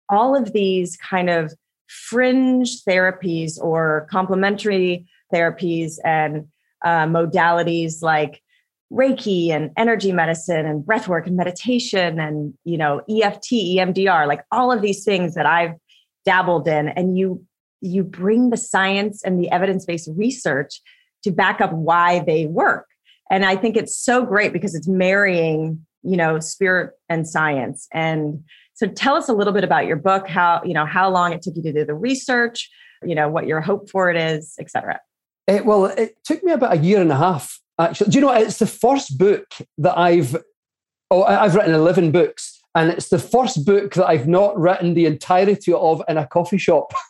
all 0.10 0.36
of 0.36 0.52
these 0.52 0.98
kind 0.98 1.30
of 1.30 1.54
fringe 1.88 2.84
therapies 2.84 3.60
or 3.60 4.08
complementary 4.10 5.08
therapies 5.34 5.96
and 6.04 6.48
uh, 6.84 7.06
modalities 7.06 8.02
like 8.02 8.42
Reiki 8.92 9.50
and 9.50 9.72
energy 9.78 10.12
medicine 10.12 10.66
and 10.66 10.86
breath 10.86 11.08
work 11.08 11.28
and 11.28 11.38
meditation 11.38 12.20
and 12.20 12.54
you 12.66 12.78
know 12.78 13.02
EFT, 13.10 13.52
EMDR, 13.52 14.28
like 14.28 14.44
all 14.52 14.72
of 14.72 14.82
these 14.82 15.04
things 15.06 15.36
that 15.36 15.46
I've 15.46 15.74
dabbled 16.26 16.68
in 16.68 16.90
and 16.90 17.18
you 17.18 17.46
you 17.82 18.04
bring 18.04 18.50
the 18.50 18.58
science 18.58 19.24
and 19.24 19.40
the 19.40 19.50
evidence-based 19.50 20.10
research 20.16 20.82
to 21.24 21.32
back 21.32 21.62
up 21.62 21.74
why 21.74 22.20
they 22.20 22.46
work. 22.46 22.88
And 23.30 23.46
I 23.46 23.56
think 23.56 23.78
it's 23.78 23.98
so 23.98 24.26
great 24.26 24.54
because 24.54 24.76
it's 24.76 24.88
marrying, 24.88 25.86
you 26.04 26.18
know, 26.18 26.40
spirit 26.40 26.92
and 27.10 27.28
science. 27.28 27.88
And 27.94 28.44
so 28.74 28.88
tell 28.88 29.16
us 29.16 29.30
a 29.30 29.34
little 29.34 29.54
bit 29.54 29.64
about 29.64 29.86
your 29.86 29.96
book, 29.96 30.28
how, 30.28 30.62
you 30.64 30.74
know, 30.74 30.86
how 30.86 31.10
long 31.10 31.34
it 31.34 31.42
took 31.42 31.56
you 31.56 31.64
to 31.64 31.74
do 31.74 31.86
the 31.86 31.94
research, 31.94 32.70
you 33.04 33.16
know, 33.16 33.30
what 33.30 33.48
your 33.48 33.62
hope 33.62 33.90
for 33.90 34.10
it 34.10 34.18
is, 34.18 34.56
et 34.60 34.70
cetera. 34.70 35.00
It, 35.48 35.66
well, 35.66 35.86
it 35.86 36.24
took 36.24 36.44
me 36.44 36.52
about 36.52 36.74
a 36.74 36.78
year 36.78 37.02
and 37.02 37.12
a 37.12 37.18
half 37.18 37.62
actually. 37.82 38.12
Do 38.12 38.20
you 38.20 38.22
know 38.22 38.32
it's 38.32 38.60
the 38.60 38.68
first 38.68 39.18
book 39.18 39.48
that 39.80 39.98
I've 39.98 40.36
oh 41.10 41.24
I've 41.24 41.56
written 41.56 41.74
eleven 41.74 42.12
books, 42.12 42.60
and 42.76 42.90
it's 42.92 43.10
the 43.10 43.20
first 43.20 43.66
book 43.66 43.94
that 43.96 44.08
I've 44.08 44.28
not 44.28 44.58
written 44.58 44.94
the 44.94 45.06
entirety 45.06 45.74
of 45.74 46.02
in 46.08 46.18
a 46.18 46.28
coffee 46.28 46.58
shop. 46.58 46.94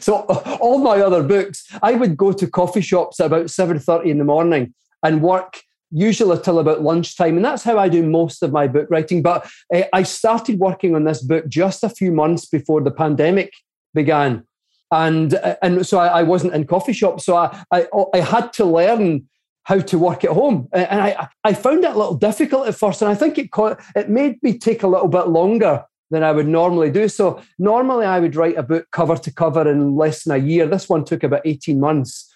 so 0.00 0.22
all 0.60 0.78
my 0.78 1.00
other 1.00 1.22
books, 1.22 1.66
I 1.82 1.94
would 1.94 2.16
go 2.16 2.32
to 2.32 2.46
coffee 2.46 2.80
shops 2.80 3.20
at 3.20 3.26
about 3.26 3.50
seven 3.50 3.78
thirty 3.78 4.10
in 4.10 4.18
the 4.18 4.24
morning 4.24 4.74
and 5.02 5.22
work 5.22 5.62
usually 5.90 6.40
till 6.40 6.58
about 6.58 6.82
lunchtime. 6.82 7.36
And 7.36 7.44
that's 7.44 7.62
how 7.62 7.78
I 7.78 7.88
do 7.88 8.02
most 8.02 8.42
of 8.42 8.50
my 8.52 8.66
book 8.66 8.88
writing. 8.90 9.22
But 9.22 9.48
uh, 9.72 9.82
I 9.92 10.02
started 10.02 10.58
working 10.58 10.96
on 10.96 11.04
this 11.04 11.22
book 11.22 11.46
just 11.48 11.84
a 11.84 11.88
few 11.88 12.10
months 12.10 12.46
before 12.46 12.80
the 12.80 12.90
pandemic 12.90 13.52
began. 13.92 14.44
And, 14.90 15.34
and 15.62 15.86
so 15.86 15.98
I, 15.98 16.20
I 16.20 16.22
wasn't 16.22 16.54
in 16.54 16.66
coffee 16.66 16.92
shops. 16.92 17.24
So 17.24 17.36
I, 17.36 17.64
I, 17.70 17.86
I 18.12 18.20
had 18.20 18.52
to 18.54 18.64
learn 18.64 19.28
how 19.64 19.78
to 19.80 19.98
work 19.98 20.24
at 20.24 20.30
home. 20.30 20.68
And 20.72 21.00
I, 21.00 21.28
I 21.44 21.54
found 21.54 21.84
it 21.84 21.92
a 21.92 21.98
little 21.98 22.16
difficult 22.16 22.68
at 22.68 22.74
first. 22.74 23.00
And 23.00 23.10
I 23.10 23.14
think 23.14 23.38
it, 23.38 23.50
it 23.94 24.10
made 24.10 24.42
me 24.42 24.58
take 24.58 24.82
a 24.82 24.88
little 24.88 25.08
bit 25.08 25.28
longer 25.28 25.84
than 26.14 26.22
I 26.22 26.32
would 26.32 26.46
normally 26.46 26.90
do. 26.90 27.08
So 27.08 27.42
normally 27.58 28.06
I 28.06 28.20
would 28.20 28.36
write 28.36 28.56
a 28.56 28.62
book 28.62 28.86
cover 28.92 29.16
to 29.16 29.32
cover 29.32 29.68
in 29.68 29.96
less 29.96 30.22
than 30.22 30.36
a 30.36 30.38
year. 30.38 30.66
This 30.66 30.88
one 30.88 31.04
took 31.04 31.24
about 31.24 31.42
18 31.44 31.80
months. 31.80 32.32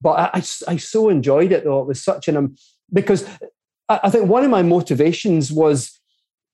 But 0.00 0.10
I, 0.10 0.30
I, 0.34 0.72
I 0.72 0.76
so 0.78 1.10
enjoyed 1.10 1.52
it 1.52 1.64
though. 1.64 1.82
It 1.82 1.88
was 1.88 2.02
such 2.02 2.26
an, 2.28 2.56
because 2.92 3.28
I, 3.88 4.00
I 4.04 4.10
think 4.10 4.28
one 4.28 4.44
of 4.44 4.50
my 4.50 4.62
motivations 4.62 5.52
was 5.52 6.00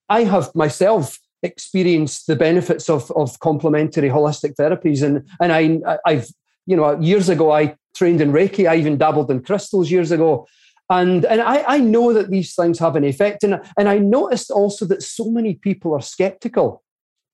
I 0.09 0.25
have 0.25 0.53
myself 0.53 1.17
experienced 1.41 2.27
the 2.27 2.35
benefits 2.35 2.89
of, 2.89 3.09
of 3.11 3.39
complementary 3.39 4.09
holistic 4.09 4.55
therapies. 4.55 5.01
And, 5.01 5.27
and 5.39 5.53
I, 5.53 5.97
I've, 6.05 6.27
you 6.65 6.75
know, 6.75 6.99
years 6.99 7.29
ago, 7.29 7.51
I 7.51 7.75
trained 7.95 8.19
in 8.19 8.33
Reiki. 8.33 8.69
I 8.69 8.75
even 8.75 8.97
dabbled 8.97 9.31
in 9.31 9.41
crystals 9.43 9.89
years 9.89 10.11
ago. 10.11 10.47
And, 10.89 11.25
and 11.25 11.41
I, 11.41 11.63
I 11.67 11.77
know 11.79 12.13
that 12.13 12.29
these 12.29 12.53
things 12.53 12.79
have 12.79 12.95
an 12.95 13.03
effect. 13.03 13.43
And, 13.43 13.59
and 13.77 13.89
I 13.89 13.97
noticed 13.97 14.51
also 14.51 14.85
that 14.85 15.03
so 15.03 15.29
many 15.29 15.55
people 15.55 15.93
are 15.93 16.01
skeptical 16.01 16.83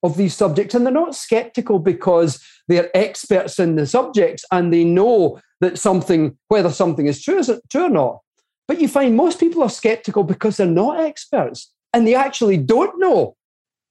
of 0.03 0.17
these 0.17 0.35
subjects. 0.35 0.73
And 0.73 0.85
they're 0.85 0.93
not 0.93 1.15
skeptical 1.15 1.79
because 1.79 2.43
they're 2.67 2.95
experts 2.95 3.59
in 3.59 3.75
the 3.75 3.85
subjects 3.85 4.45
and 4.51 4.71
they 4.71 4.83
know 4.83 5.39
that 5.59 5.77
something, 5.77 6.37
whether 6.47 6.71
something 6.71 7.07
is 7.07 7.21
true, 7.21 7.39
is 7.39 7.51
true 7.69 7.85
or 7.85 7.89
not. 7.89 8.19
But 8.67 8.79
you 8.79 8.87
find 8.87 9.15
most 9.15 9.39
people 9.39 9.63
are 9.63 9.69
skeptical 9.69 10.23
because 10.23 10.57
they're 10.57 10.67
not 10.67 11.01
experts 11.01 11.73
and 11.93 12.07
they 12.07 12.15
actually 12.15 12.57
don't 12.57 12.99
know 12.99 13.35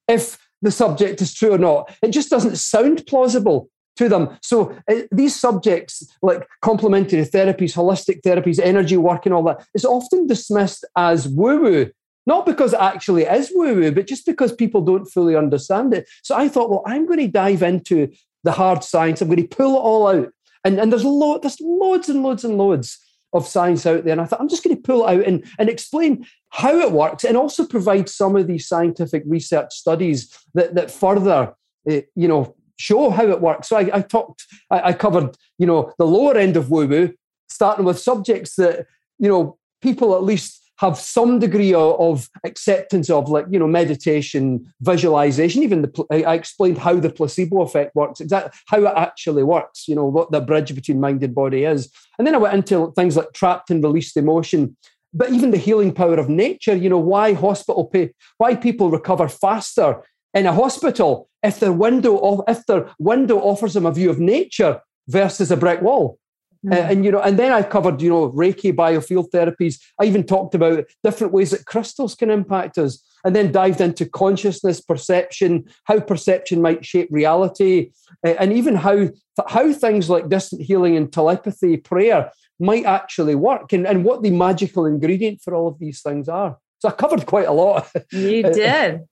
if 0.08 0.38
the 0.62 0.70
subject 0.70 1.20
is 1.22 1.34
true 1.34 1.52
or 1.52 1.58
not. 1.58 1.94
It 2.02 2.10
just 2.10 2.30
doesn't 2.30 2.56
sound 2.56 3.06
plausible 3.06 3.68
to 3.96 4.08
them. 4.08 4.38
So 4.42 4.76
uh, 4.90 5.02
these 5.12 5.38
subjects, 5.38 6.06
like 6.22 6.46
complementary 6.62 7.22
therapies, 7.22 7.74
holistic 7.74 8.22
therapies, 8.22 8.58
energy 8.58 8.96
work, 8.96 9.26
and 9.26 9.34
all 9.34 9.42
that, 9.44 9.66
is 9.74 9.84
often 9.84 10.26
dismissed 10.26 10.84
as 10.96 11.28
woo-woo. 11.28 11.90
Not 12.26 12.46
because 12.46 12.72
it 12.72 12.80
actually 12.80 13.24
is 13.24 13.50
woo-woo, 13.54 13.92
but 13.92 14.06
just 14.06 14.26
because 14.26 14.52
people 14.52 14.82
don't 14.82 15.06
fully 15.06 15.36
understand 15.36 15.94
it. 15.94 16.08
So 16.22 16.36
I 16.36 16.48
thought, 16.48 16.70
well, 16.70 16.82
I'm 16.86 17.06
going 17.06 17.18
to 17.18 17.28
dive 17.28 17.62
into 17.62 18.12
the 18.44 18.52
hard 18.52 18.84
science. 18.84 19.20
I'm 19.20 19.28
going 19.28 19.46
to 19.46 19.56
pull 19.56 19.76
it 19.76 19.80
all 19.80 20.06
out. 20.06 20.28
And, 20.64 20.78
and 20.78 20.92
there's, 20.92 21.04
lo- 21.04 21.38
there's 21.38 21.60
loads 21.60 22.08
and 22.08 22.22
loads 22.22 22.44
and 22.44 22.58
loads 22.58 22.98
of 23.32 23.46
science 23.46 23.86
out 23.86 24.04
there. 24.04 24.12
And 24.12 24.20
I 24.20 24.24
thought, 24.24 24.40
I'm 24.40 24.48
just 24.48 24.62
going 24.64 24.76
to 24.76 24.82
pull 24.82 25.06
it 25.06 25.18
out 25.18 25.26
and, 25.26 25.44
and 25.58 25.68
explain 25.68 26.26
how 26.50 26.78
it 26.78 26.92
works 26.92 27.24
and 27.24 27.36
also 27.36 27.66
provide 27.66 28.08
some 28.08 28.36
of 28.36 28.46
these 28.46 28.66
scientific 28.66 29.22
research 29.26 29.72
studies 29.72 30.36
that, 30.54 30.74
that 30.74 30.90
further, 30.90 31.54
uh, 31.90 32.00
you 32.14 32.28
know, 32.28 32.54
show 32.80 33.10
how 33.10 33.28
it 33.28 33.40
works. 33.40 33.68
So 33.68 33.76
I, 33.76 33.98
I 33.98 34.00
talked, 34.00 34.46
I, 34.70 34.88
I, 34.88 34.92
covered, 34.92 35.36
you 35.58 35.66
know, 35.66 35.92
the 35.98 36.06
lower 36.06 36.36
end 36.36 36.56
of 36.56 36.70
woo 36.70 36.88
woo, 36.88 37.12
starting 37.48 37.84
with 37.84 37.98
subjects 37.98 38.56
that, 38.56 38.86
you 39.18 39.28
know, 39.28 39.58
people 39.82 40.14
at 40.14 40.24
least 40.24 40.56
have 40.78 40.96
some 40.96 41.38
degree 41.38 41.74
of, 41.74 42.30
acceptance 42.42 43.10
of, 43.10 43.28
like, 43.28 43.44
you 43.50 43.58
know, 43.58 43.66
meditation, 43.66 44.64
visualization. 44.80 45.62
Even 45.62 45.82
the, 45.82 46.06
I 46.10 46.34
explained 46.34 46.78
how 46.78 46.94
the 46.98 47.10
placebo 47.10 47.60
effect 47.60 47.94
works, 47.94 48.20
exactly 48.20 48.58
how 48.66 48.78
it 48.78 48.94
actually 48.96 49.42
works, 49.42 49.86
you 49.86 49.94
know, 49.94 50.06
what 50.06 50.32
the 50.32 50.40
bridge 50.40 50.74
between 50.74 51.00
mind 51.00 51.22
and 51.22 51.34
body 51.34 51.64
is. 51.64 51.92
And 52.18 52.26
then 52.26 52.34
I 52.34 52.38
went 52.38 52.54
into 52.54 52.92
things 52.96 53.14
like 53.14 53.34
trapped 53.34 53.70
and 53.70 53.84
released 53.84 54.16
emotion 54.16 54.76
but 55.12 55.30
even 55.30 55.50
the 55.50 55.56
healing 55.56 55.92
power 55.92 56.14
of 56.14 56.28
nature 56.28 56.76
you 56.76 56.88
know 56.88 56.98
why 56.98 57.32
hospital 57.32 57.84
pay 57.84 58.12
why 58.38 58.54
people 58.54 58.90
recover 58.90 59.28
faster 59.28 60.00
in 60.34 60.46
a 60.46 60.52
hospital 60.52 61.28
if 61.42 61.60
their 61.60 61.72
window 61.72 62.44
if 62.48 62.66
their 62.66 62.90
window 62.98 63.38
offers 63.38 63.74
them 63.74 63.86
a 63.86 63.92
view 63.92 64.10
of 64.10 64.18
nature 64.18 64.80
versus 65.08 65.50
a 65.50 65.56
brick 65.56 65.82
wall. 65.82 66.18
Mm. 66.64 66.72
Uh, 66.72 66.80
and 66.90 67.04
you 67.04 67.10
know, 67.10 67.20
and 67.20 67.38
then 67.38 67.52
I've 67.52 67.70
covered 67.70 68.02
you 68.02 68.10
know 68.10 68.30
Reiki, 68.30 68.72
biofield 68.74 69.30
therapies. 69.30 69.80
I 69.98 70.04
even 70.04 70.24
talked 70.24 70.54
about 70.54 70.84
different 71.02 71.32
ways 71.32 71.52
that 71.52 71.64
crystals 71.64 72.14
can 72.14 72.30
impact 72.30 72.76
us, 72.76 73.02
and 73.24 73.34
then 73.34 73.50
dived 73.50 73.80
into 73.80 74.04
consciousness, 74.04 74.80
perception, 74.80 75.64
how 75.84 76.00
perception 76.00 76.60
might 76.60 76.84
shape 76.84 77.08
reality, 77.10 77.92
and 78.22 78.52
even 78.52 78.74
how 78.74 79.08
how 79.48 79.72
things 79.72 80.10
like 80.10 80.28
distant 80.28 80.60
healing 80.60 80.96
and 80.96 81.10
telepathy, 81.10 81.78
prayer 81.78 82.30
might 82.58 82.84
actually 82.84 83.34
work, 83.34 83.72
and, 83.72 83.86
and 83.86 84.04
what 84.04 84.22
the 84.22 84.30
magical 84.30 84.84
ingredient 84.84 85.40
for 85.40 85.54
all 85.54 85.66
of 85.66 85.78
these 85.78 86.02
things 86.02 86.28
are. 86.28 86.58
So 86.80 86.90
I 86.90 86.92
covered 86.92 87.24
quite 87.24 87.48
a 87.48 87.52
lot. 87.52 87.90
You 88.12 88.42
did 88.52 89.06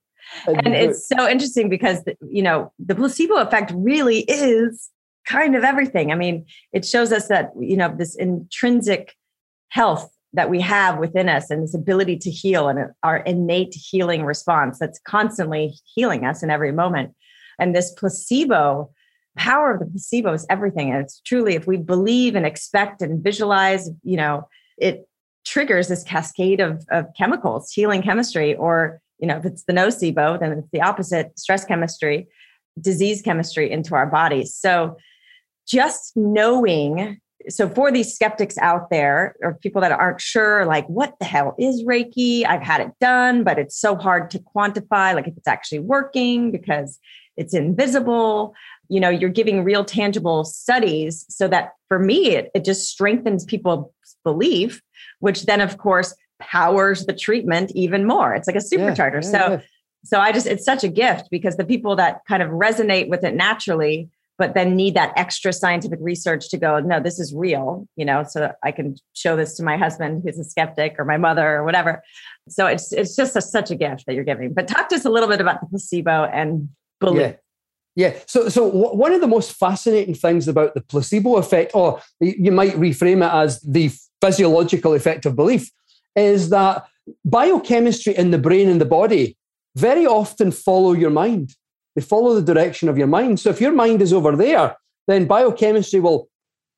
and 0.47 0.75
it's 0.75 1.07
so 1.07 1.27
interesting 1.27 1.69
because 1.69 2.03
you 2.29 2.41
know 2.41 2.71
the 2.79 2.95
placebo 2.95 3.35
effect 3.35 3.71
really 3.75 4.19
is 4.21 4.89
kind 5.27 5.55
of 5.55 5.63
everything. 5.63 6.11
I 6.11 6.15
mean 6.15 6.45
it 6.73 6.85
shows 6.85 7.11
us 7.11 7.27
that 7.27 7.51
you 7.59 7.77
know 7.77 7.93
this 7.95 8.15
intrinsic 8.15 9.15
health 9.69 10.09
that 10.33 10.49
we 10.49 10.61
have 10.61 10.99
within 10.99 11.27
us 11.27 11.49
and 11.49 11.63
this 11.63 11.73
ability 11.73 12.17
to 12.17 12.29
heal 12.29 12.67
and 12.67 12.91
our 13.01 13.17
innate 13.17 13.73
healing 13.73 14.23
response 14.23 14.77
that's 14.77 14.99
constantly 14.99 15.73
healing 15.95 16.23
us 16.23 16.43
in 16.43 16.51
every 16.51 16.71
moment. 16.71 17.15
And 17.57 17.75
this 17.75 17.91
placebo 17.91 18.91
power 19.35 19.71
of 19.71 19.79
the 19.79 19.85
placebo 19.85 20.33
is 20.33 20.45
everything. 20.49 20.91
And 20.91 21.01
it's 21.03 21.21
truly 21.21 21.55
if 21.55 21.65
we 21.65 21.77
believe 21.77 22.35
and 22.35 22.45
expect 22.45 23.01
and 23.01 23.23
visualize 23.23 23.89
you 24.03 24.17
know 24.17 24.47
it 24.77 25.07
triggers 25.45 25.87
this 25.87 26.03
cascade 26.03 26.59
of, 26.59 26.85
of 26.91 27.05
chemicals 27.17 27.71
healing 27.71 28.01
chemistry 28.01 28.55
or 28.55 29.01
you 29.19 29.27
know, 29.27 29.37
if 29.37 29.45
it's 29.45 29.63
the 29.63 29.73
nocebo, 29.73 30.39
then 30.39 30.51
it's 30.53 30.69
the 30.71 30.81
opposite 30.81 31.37
stress 31.37 31.65
chemistry, 31.65 32.27
disease 32.79 33.21
chemistry 33.21 33.69
into 33.69 33.95
our 33.95 34.07
bodies. 34.07 34.55
So 34.55 34.97
just 35.67 36.13
knowing, 36.15 37.19
so 37.47 37.69
for 37.69 37.91
these 37.91 38.13
skeptics 38.13 38.57
out 38.57 38.89
there 38.89 39.35
or 39.41 39.53
people 39.55 39.81
that 39.81 39.91
aren't 39.91 40.21
sure, 40.21 40.65
like, 40.65 40.87
what 40.87 41.15
the 41.19 41.25
hell 41.25 41.55
is 41.59 41.83
Reiki? 41.83 42.45
I've 42.45 42.61
had 42.61 42.81
it 42.81 42.91
done, 42.99 43.43
but 43.43 43.59
it's 43.59 43.79
so 43.79 43.95
hard 43.95 44.31
to 44.31 44.39
quantify, 44.39 45.13
like 45.13 45.27
if 45.27 45.37
it's 45.37 45.47
actually 45.47 45.79
working 45.79 46.51
because 46.51 46.99
it's 47.37 47.53
invisible. 47.53 48.53
You 48.89 48.99
know, 48.99 49.09
you're 49.09 49.29
giving 49.29 49.63
real 49.63 49.85
tangible 49.85 50.43
studies 50.43 51.25
so 51.29 51.47
that 51.47 51.73
for 51.87 51.99
me, 51.99 52.31
it, 52.31 52.51
it 52.55 52.65
just 52.65 52.89
strengthens 52.89 53.45
people's 53.45 53.91
belief, 54.23 54.81
which 55.19 55.45
then, 55.45 55.61
of 55.61 55.77
course, 55.77 56.15
powers 56.39 57.05
the 57.05 57.13
treatment 57.13 57.71
even 57.75 58.05
more. 58.05 58.33
It's 58.33 58.47
like 58.47 58.55
a 58.55 58.59
supercharger. 58.59 59.23
Yeah, 59.23 59.31
yeah, 59.31 59.47
so, 59.47 59.51
yeah. 59.51 59.61
so 60.03 60.19
I 60.19 60.31
just, 60.31 60.47
it's 60.47 60.65
such 60.65 60.83
a 60.83 60.87
gift 60.87 61.29
because 61.29 61.57
the 61.57 61.65
people 61.65 61.95
that 61.97 62.21
kind 62.27 62.41
of 62.41 62.49
resonate 62.49 63.09
with 63.09 63.23
it 63.23 63.35
naturally, 63.35 64.09
but 64.37 64.53
then 64.53 64.75
need 64.75 64.95
that 64.95 65.11
extra 65.17 65.51
scientific 65.51 65.99
research 66.01 66.49
to 66.49 66.57
go, 66.57 66.79
no, 66.79 67.01
this 67.01 67.19
is 67.19 67.33
real, 67.33 67.85
you 67.97 68.05
know, 68.05 68.23
so 68.23 68.53
I 68.63 68.71
can 68.71 68.95
show 69.13 69.35
this 69.35 69.55
to 69.57 69.63
my 69.63 69.75
husband 69.75 70.23
who's 70.23 70.39
a 70.39 70.45
skeptic 70.45 70.95
or 70.97 71.03
my 71.03 71.17
mother 71.17 71.57
or 71.57 71.65
whatever. 71.65 72.01
So 72.47 72.65
it's, 72.65 72.93
it's 72.93 73.17
just 73.17 73.35
a, 73.35 73.41
such 73.41 73.69
a 73.69 73.75
gift 73.75 74.05
that 74.05 74.15
you're 74.15 74.23
giving. 74.23 74.53
But 74.53 74.69
talk 74.69 74.87
to 74.89 74.95
us 74.95 75.03
a 75.03 75.09
little 75.09 75.27
bit 75.27 75.41
about 75.41 75.59
the 75.59 75.67
placebo 75.67 76.23
and 76.23 76.69
belief. 77.01 77.35
Yeah. 77.95 78.13
So, 78.27 78.47
so 78.47 78.65
one 78.65 79.11
of 79.11 79.19
the 79.19 79.27
most 79.27 79.51
fascinating 79.51 80.15
things 80.15 80.47
about 80.47 80.73
the 80.73 80.81
placebo 80.81 81.35
effect, 81.35 81.71
or 81.75 82.01
you 82.21 82.51
might 82.53 82.75
reframe 82.75 83.25
it 83.27 83.33
as 83.33 83.59
the 83.59 83.91
physiological 84.21 84.93
effect 84.93 85.25
of 85.25 85.35
belief, 85.35 85.69
is 86.15 86.49
that 86.49 86.85
biochemistry 87.25 88.15
in 88.15 88.31
the 88.31 88.37
brain 88.37 88.69
and 88.69 88.81
the 88.81 88.85
body 88.85 89.37
very 89.75 90.05
often 90.05 90.51
follow 90.51 90.93
your 90.93 91.09
mind. 91.09 91.55
They 91.95 92.01
follow 92.01 92.35
the 92.35 92.53
direction 92.53 92.89
of 92.89 92.97
your 92.97 93.07
mind. 93.07 93.39
So 93.39 93.49
if 93.49 93.61
your 93.61 93.71
mind 93.71 94.01
is 94.01 94.13
over 94.13 94.35
there, 94.35 94.75
then 95.07 95.25
biochemistry 95.25 95.99
will 95.99 96.29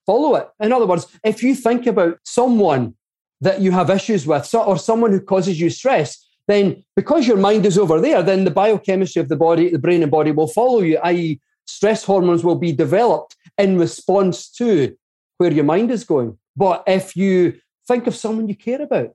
follow 0.05 0.35
it. 0.35 0.47
In 0.59 0.71
other 0.71 0.85
words, 0.85 1.07
if 1.23 1.43
you 1.43 1.55
think 1.55 1.85
about 1.85 2.19
someone 2.23 2.95
that 3.41 3.61
you 3.61 3.71
have 3.71 3.89
issues 3.89 4.25
with 4.27 4.53
or 4.53 4.77
someone 4.77 5.11
who 5.11 5.19
causes 5.19 5.59
you 5.59 5.69
stress, 5.69 6.25
then 6.47 6.83
because 6.95 7.27
your 7.27 7.37
mind 7.37 7.65
is 7.65 7.77
over 7.77 7.99
there, 7.99 8.21
then 8.21 8.43
the 8.43 8.51
biochemistry 8.51 9.21
of 9.21 9.29
the 9.29 9.35
body, 9.35 9.69
the 9.69 9.79
brain 9.79 10.01
and 10.01 10.11
body 10.11 10.31
will 10.31 10.47
follow 10.47 10.81
you, 10.81 10.97
i.e., 11.03 11.39
stress 11.65 12.03
hormones 12.03 12.43
will 12.43 12.55
be 12.55 12.71
developed 12.71 13.35
in 13.57 13.77
response 13.77 14.49
to 14.49 14.95
where 15.37 15.51
your 15.51 15.63
mind 15.63 15.91
is 15.91 16.03
going. 16.03 16.37
But 16.55 16.83
if 16.87 17.15
you 17.15 17.59
think 17.87 18.07
of 18.07 18.15
someone 18.15 18.47
you 18.47 18.55
care 18.55 18.81
about, 18.81 19.11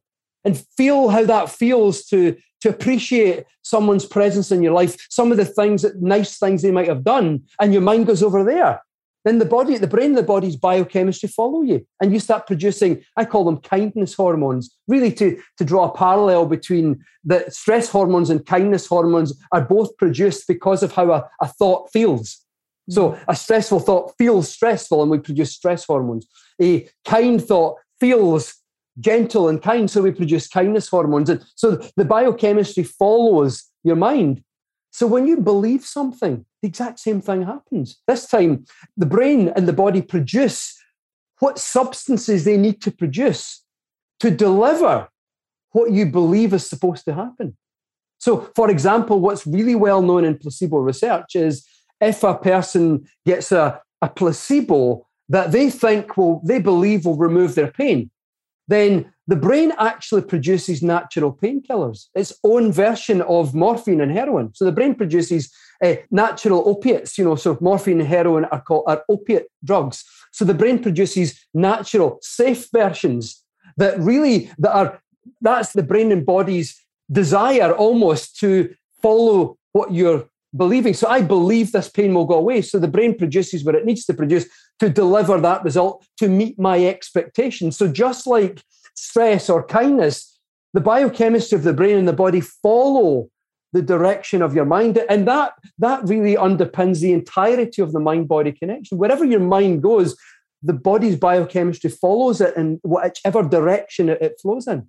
and 0.47 0.65
feel 0.77 1.09
how 1.09 1.25
that 1.25 1.51
feels 1.51 2.05
to 2.05 2.37
to 2.63 2.71
appreciate 2.71 3.45
someone's 3.63 4.07
presence 4.07 4.51
in 4.51 4.63
your 4.63 4.73
life, 4.73 4.97
some 5.11 5.31
of 5.31 5.37
the 5.37 5.45
things 5.45 5.83
that 5.83 6.01
nice 6.01 6.39
things 6.39 6.63
they 6.63 6.71
might 6.71 6.89
have 6.89 7.05
done, 7.05 7.43
and 7.61 7.73
your 7.73 7.83
mind 7.83 8.07
goes 8.07 8.23
over 8.23 8.43
there. 8.43 8.81
Then 9.27 9.39
the 9.39 9.45
body, 9.45 9.77
the 9.77 9.89
brain, 9.89 10.13
the 10.13 10.23
body's 10.23 10.57
biochemistry 10.57 11.29
follow 11.29 11.63
you, 11.63 11.85
and 12.01 12.13
you 12.13 12.21
start 12.21 12.47
producing. 12.47 13.05
I 13.17 13.25
call 13.25 13.45
them 13.45 13.59
kindness 13.59 14.15
hormones. 14.15 14.75
Really, 14.87 15.13
to 15.15 15.37
to 15.59 15.65
draw 15.65 15.91
a 15.91 15.97
parallel 15.97 16.47
between 16.47 17.05
the 17.25 17.45
stress 17.49 17.89
hormones 17.89 18.31
and 18.31 18.47
kindness 18.47 18.87
hormones 18.87 19.37
are 19.51 19.63
both 19.63 19.97
produced 19.97 20.47
because 20.47 20.85
of 20.85 20.93
how 20.93 21.11
a, 21.11 21.29
a 21.43 21.49
thought 21.49 21.91
feels. 21.93 22.39
So 22.89 23.11
mm. 23.11 23.25
a 23.27 23.35
stressful 23.35 23.81
thought 23.81 24.15
feels 24.17 24.49
stressful, 24.49 25.03
and 25.03 25.11
we 25.11 25.19
produce 25.19 25.53
stress 25.53 25.85
hormones. 25.85 26.29
A 26.63 26.89
kind 27.05 27.45
thought 27.45 27.79
feels 27.99 28.55
gentle 29.01 29.49
and 29.49 29.63
kind, 29.63 29.91
so 29.91 30.03
we 30.03 30.11
produce 30.11 30.49
kindness 30.49 30.89
hormones. 30.89 31.29
And 31.29 31.45
so 31.55 31.77
the 31.97 32.05
biochemistry 32.05 32.85
follows 32.85 33.65
your 33.85 33.97
mind. 33.97 34.43
So 34.91 35.07
when 35.07 35.27
you 35.27 35.39
believe 35.39 35.85
something, 35.85 36.45
the 36.63 36.69
exact 36.69 36.99
same 36.99 37.21
thing 37.21 37.43
happens. 37.43 38.01
This 38.07 38.27
time, 38.27 38.65
the 38.97 39.07
brain 39.07 39.53
and 39.55 39.69
the 39.69 39.73
body 39.73 40.01
produce 40.01 40.75
what 41.41 41.59
substances 41.59 42.45
they 42.45 42.57
need 42.57 42.81
to 42.83 42.91
produce 42.91 43.63
to 44.21 44.31
deliver 44.31 45.09
what 45.73 45.93
you 45.93 46.07
believe 46.07 46.55
is 46.55 46.67
supposed 46.67 47.05
to 47.05 47.15
happen. 47.15 47.57
So, 48.19 48.51
for 48.57 48.71
example, 48.71 49.21
what's 49.21 49.47
really 49.47 49.75
well 49.75 50.01
known 50.01 50.25
in 50.25 50.39
placebo 50.39 50.79
research 50.79 51.37
is 51.37 51.67
if 52.01 52.23
a 52.23 52.35
person 52.35 53.07
gets 53.27 53.53
a, 53.53 53.81
a 54.01 54.09
placebo 54.09 55.07
that 55.29 55.53
they 55.53 55.71
think 55.71 56.17
will, 56.17 56.41
they 56.45 56.61
believe 56.61 57.05
will 57.05 57.17
remove 57.17 57.55
their 57.55 57.71
pain, 57.71 58.11
then 58.69 59.13
the 59.29 59.37
brain 59.37 59.73
actually 59.79 60.23
produces 60.23 60.83
natural 60.83 61.33
painkillers, 61.33 62.07
its 62.15 62.33
own 62.45 62.73
version 62.73 63.23
of 63.23 63.55
morphine 63.55 64.01
and 64.01 64.13
heroin. 64.13 64.55
So 64.55 64.65
the 64.65 64.73
brain 64.73 64.95
produces 64.95 65.53
uh, 65.83 65.97
natural 66.11 66.69
opiates, 66.69 67.19
you 67.19 67.25
know, 67.25 67.37
so 67.37 67.59
morphine 67.61 68.01
and 68.01 68.09
heroin 68.09 68.45
are 68.47 68.61
called 68.61 68.85
are 68.87 69.05
opiate 69.09 69.47
drugs. 69.65 70.05
So 70.33 70.45
the 70.45 70.55
brain 70.55 70.83
produces 70.83 71.41
natural, 71.55 72.19
safe 72.23 72.69
versions 72.73 73.43
that 73.77 73.99
really 73.99 74.51
that 74.59 74.73
are 74.73 75.01
that's 75.41 75.73
the 75.73 75.83
brain 75.83 76.13
and 76.13 76.25
body's 76.25 76.81
desire 77.11 77.73
almost 77.73 78.39
to 78.41 78.75
follow 79.03 79.59
what 79.73 79.93
you're 79.93 80.29
believing. 80.57 80.95
So 80.95 81.09
I 81.09 81.21
believe 81.21 81.73
this 81.73 81.89
pain 81.89 82.15
will 82.15 82.25
go 82.25 82.39
away. 82.39 82.63
So 82.63 82.79
the 82.79 82.89
brain 82.89 83.17
produces 83.17 83.65
what 83.65 83.75
it 83.75 83.85
needs 83.85 84.05
to 84.07 84.15
produce 84.15 84.47
to 84.81 84.91
deliver 84.91 85.41
that 85.41 85.65
result 85.65 86.07
to 86.19 86.29
meet 86.29 86.59
my 86.59 86.85
expectations. 86.85 87.77
So 87.77 87.89
just 87.89 88.27
like 88.27 88.63
stress 88.95 89.49
or 89.49 89.65
kindness, 89.65 90.39
the 90.75 90.81
biochemistry 90.81 91.57
of 91.57 91.65
the 91.65 91.73
brain 91.73 91.97
and 91.97 92.09
the 92.09 92.13
body 92.13 92.41
follow 92.41 93.29
the 93.73 93.83
direction 93.83 94.43
of 94.43 94.55
your 94.55 94.65
mind. 94.65 94.99
And 95.09 95.27
that, 95.29 95.55
that 95.79 96.05
really 96.05 96.35
underpins 96.35 97.01
the 97.01 97.13
entirety 97.13 97.83
of 97.83 97.93
the 97.93 98.01
mind 98.01 98.29
body 98.29 98.53
connection. 98.53 98.99
Wherever 98.99 99.25
your 99.25 99.41
mind 99.41 99.83
goes, 99.83 100.17
the 100.63 100.73
body's 100.73 101.17
biochemistry 101.17 101.91
follows 101.91 102.41
it 102.41 102.57
in 102.57 102.81
whichever 102.83 103.43
direction 103.43 104.09
it, 104.09 104.39
flows 104.41 104.67
in. 104.67 104.89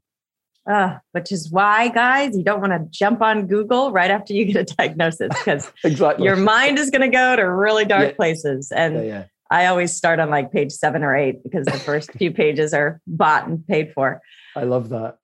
Uh, 0.70 0.98
which 1.14 1.32
is 1.32 1.50
why, 1.50 1.88
guys, 1.88 2.36
you 2.36 2.44
don't 2.44 2.60
want 2.60 2.74
to 2.74 2.86
jump 2.92 3.22
on 3.22 3.48
Google 3.48 3.94
right 3.94 4.12
after 4.12 4.34
you 4.34 4.44
get 4.44 4.70
a 4.70 4.76
diagnosis 4.76 5.30
because 5.30 5.72
exactly. 5.86 6.26
your 6.26 6.36
mind 6.36 6.78
is 6.78 6.90
going 6.90 7.02
to 7.02 7.08
go 7.08 7.38
to 7.38 7.44
really 7.44 7.86
dark 7.86 8.10
yeah. 8.10 8.16
places. 8.16 8.72
And 8.74 8.96
yeah, 8.96 9.02
yeah. 9.02 9.24
I 9.50 9.68
always 9.68 9.96
start 9.96 10.20
on 10.20 10.30
like 10.30 10.52
page 10.52 10.72
seven 10.72 11.04
or 11.04 11.16
eight 11.16 11.44
because 11.44 11.66
the 11.66 11.80
first 11.80 12.12
few 12.14 12.32
pages 12.32 12.74
are 12.74 13.02
bought 13.08 13.48
and 13.48 13.66
paid 13.68 13.94
for. 13.94 14.22
I 14.56 14.64
love 14.64 14.90
that. 14.90 15.18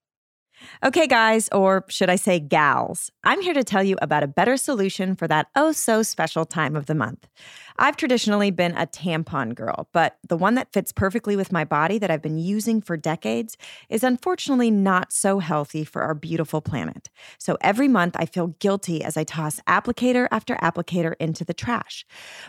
Okay, 0.84 1.08
guys, 1.08 1.50
or 1.52 1.84
should 1.90 2.10
I 2.10 2.16
say 2.16 2.40
gals, 2.40 3.12
I'm 3.24 3.42
here 3.42 3.54
to 3.54 3.64
tell 3.64 3.84
you 3.84 3.98
about 4.02 4.24
a 4.24 4.28
better 4.28 4.56
solution 4.56 5.16
for 5.16 5.28
that 5.28 5.48
oh 5.56 5.72
so 5.72 6.04
special 6.04 6.46
time 6.46 6.76
of 6.76 6.86
the 6.86 6.96
month. 6.96 7.28
I've 7.78 7.98
traditionally 7.98 8.52
been 8.52 8.78
a 8.78 8.86
tampon 8.86 9.56
girl, 9.56 9.90
but 9.94 10.18
the 10.28 10.38
one 10.38 10.56
that 10.56 10.72
fits 10.72 10.92
perfectly 10.92 11.36
with 11.36 11.52
my 11.52 11.64
body 11.64 11.98
that 11.98 12.12
I've 12.12 12.22
been 12.22 12.38
using 12.38 12.82
for 12.82 12.96
decades 12.98 13.58
is 13.90 14.04
unfortunately 14.04 14.72
not 14.72 15.12
so 15.12 15.40
healthy 15.40 15.84
for 15.84 16.02
our 16.04 16.14
beautiful 16.14 16.62
planet. 16.62 17.10
So 17.38 17.58
every 17.62 17.88
month 17.88 18.16
I 18.18 18.26
feel 18.26 18.48
guilty 18.60 19.04
as 19.04 19.18
I 19.18 19.24
toss 19.24 19.60
applicator 19.68 20.28
after 20.32 20.56
applicator 20.56 21.14
into 21.20 21.44
the 21.44 21.54
trash, 21.54 22.06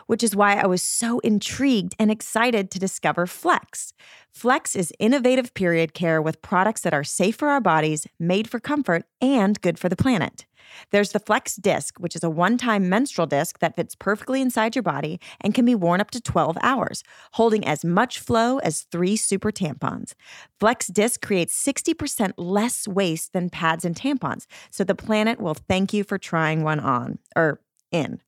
which 0.07 0.23
is 0.23 0.37
why 0.37 0.55
I 0.55 0.67
was 0.67 0.83
so 0.83 1.21
intrigued 1.21 1.95
and 1.99 2.11
excited 2.11 2.71
to 2.71 2.79
discover 2.79 3.27
Flex. 3.27 3.93
Flex 4.31 4.77
is 4.77 4.93
innovative 4.99 5.55
period 5.55 5.95
care 5.95 6.21
with 6.21 6.43
products 6.43 6.81
that 6.83 6.95
are 6.95 7.05
safe 7.05 7.37
for 7.37 7.49
our 7.49 7.61
bodies, 7.61 8.07
made 8.19 8.49
for 8.51 8.61
comfort, 8.61 9.05
and 9.21 9.61
good 9.61 9.79
for 9.79 9.89
the 9.89 9.97
planet. 9.97 10.45
There's 10.91 11.13
the 11.13 11.19
Flex 11.19 11.57
Disc, 11.57 11.99
which 11.99 12.17
is 12.17 12.25
a 12.25 12.31
one 12.31 12.59
time 12.59 12.89
menstrual 12.89 13.27
disc 13.27 13.59
that 13.59 13.77
fits 13.77 13.95
perfectly 13.95 14.41
inside 14.41 14.75
your 14.75 14.83
body 14.83 15.21
and 15.41 15.55
can 15.55 15.65
be 15.65 15.75
worn 15.75 16.01
up 16.01 16.11
to 16.13 16.21
12 16.21 16.59
hours, 16.63 17.03
holding 17.33 17.67
as 17.67 17.85
much 17.85 18.19
flow 18.19 18.59
as 18.59 18.83
three 18.91 19.17
super 19.17 19.51
tampons. 19.51 20.15
Flex 20.61 20.89
Disc 20.89 21.21
creates 21.21 21.55
60% 21.63 22.33
less 22.37 22.87
waste 22.89 23.33
than 23.33 23.51
pads 23.51 23.85
and 23.85 23.95
tampons, 23.95 24.47
so 24.71 24.85
the 24.85 24.95
planet 24.95 25.41
will 25.41 25.55
thank 25.55 25.93
you 25.93 26.05
for 26.05 26.19
trying 26.19 26.63
one 26.63 26.81
on, 26.81 27.19
or 27.37 27.61
in. 27.91 28.21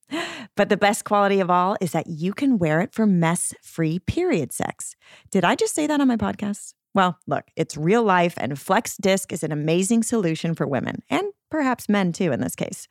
But 0.55 0.68
the 0.68 0.77
best 0.77 1.05
quality 1.05 1.40
of 1.40 1.51
all 1.51 1.77
is 1.81 1.92
that 1.92 2.07
you 2.07 2.33
can 2.33 2.59
wear 2.59 2.81
it 2.81 2.94
for 2.94 3.07
mess 3.07 3.53
free 3.62 3.99
period 3.99 4.53
sex. 4.53 4.94
Did 5.31 5.44
I 5.44 5.55
just 5.55 5.75
say 5.75 5.87
that 5.87 6.01
on 6.01 6.09
my 6.09 6.16
podcast? 6.16 6.75
Well, 6.94 7.18
look, 7.27 7.44
it's 7.57 7.77
real 7.77 8.03
life, 8.03 8.35
and 8.38 8.59
Flex 8.59 8.96
Disc 8.96 9.31
is 9.31 9.42
an 9.42 9.53
amazing 9.53 10.03
solution 10.03 10.55
for 10.55 10.66
women 10.66 11.03
and 11.11 11.27
perhaps 11.51 11.89
men 11.89 12.13
too 12.13 12.33
in 12.33 12.41
this 12.41 12.55
case. 12.55 12.89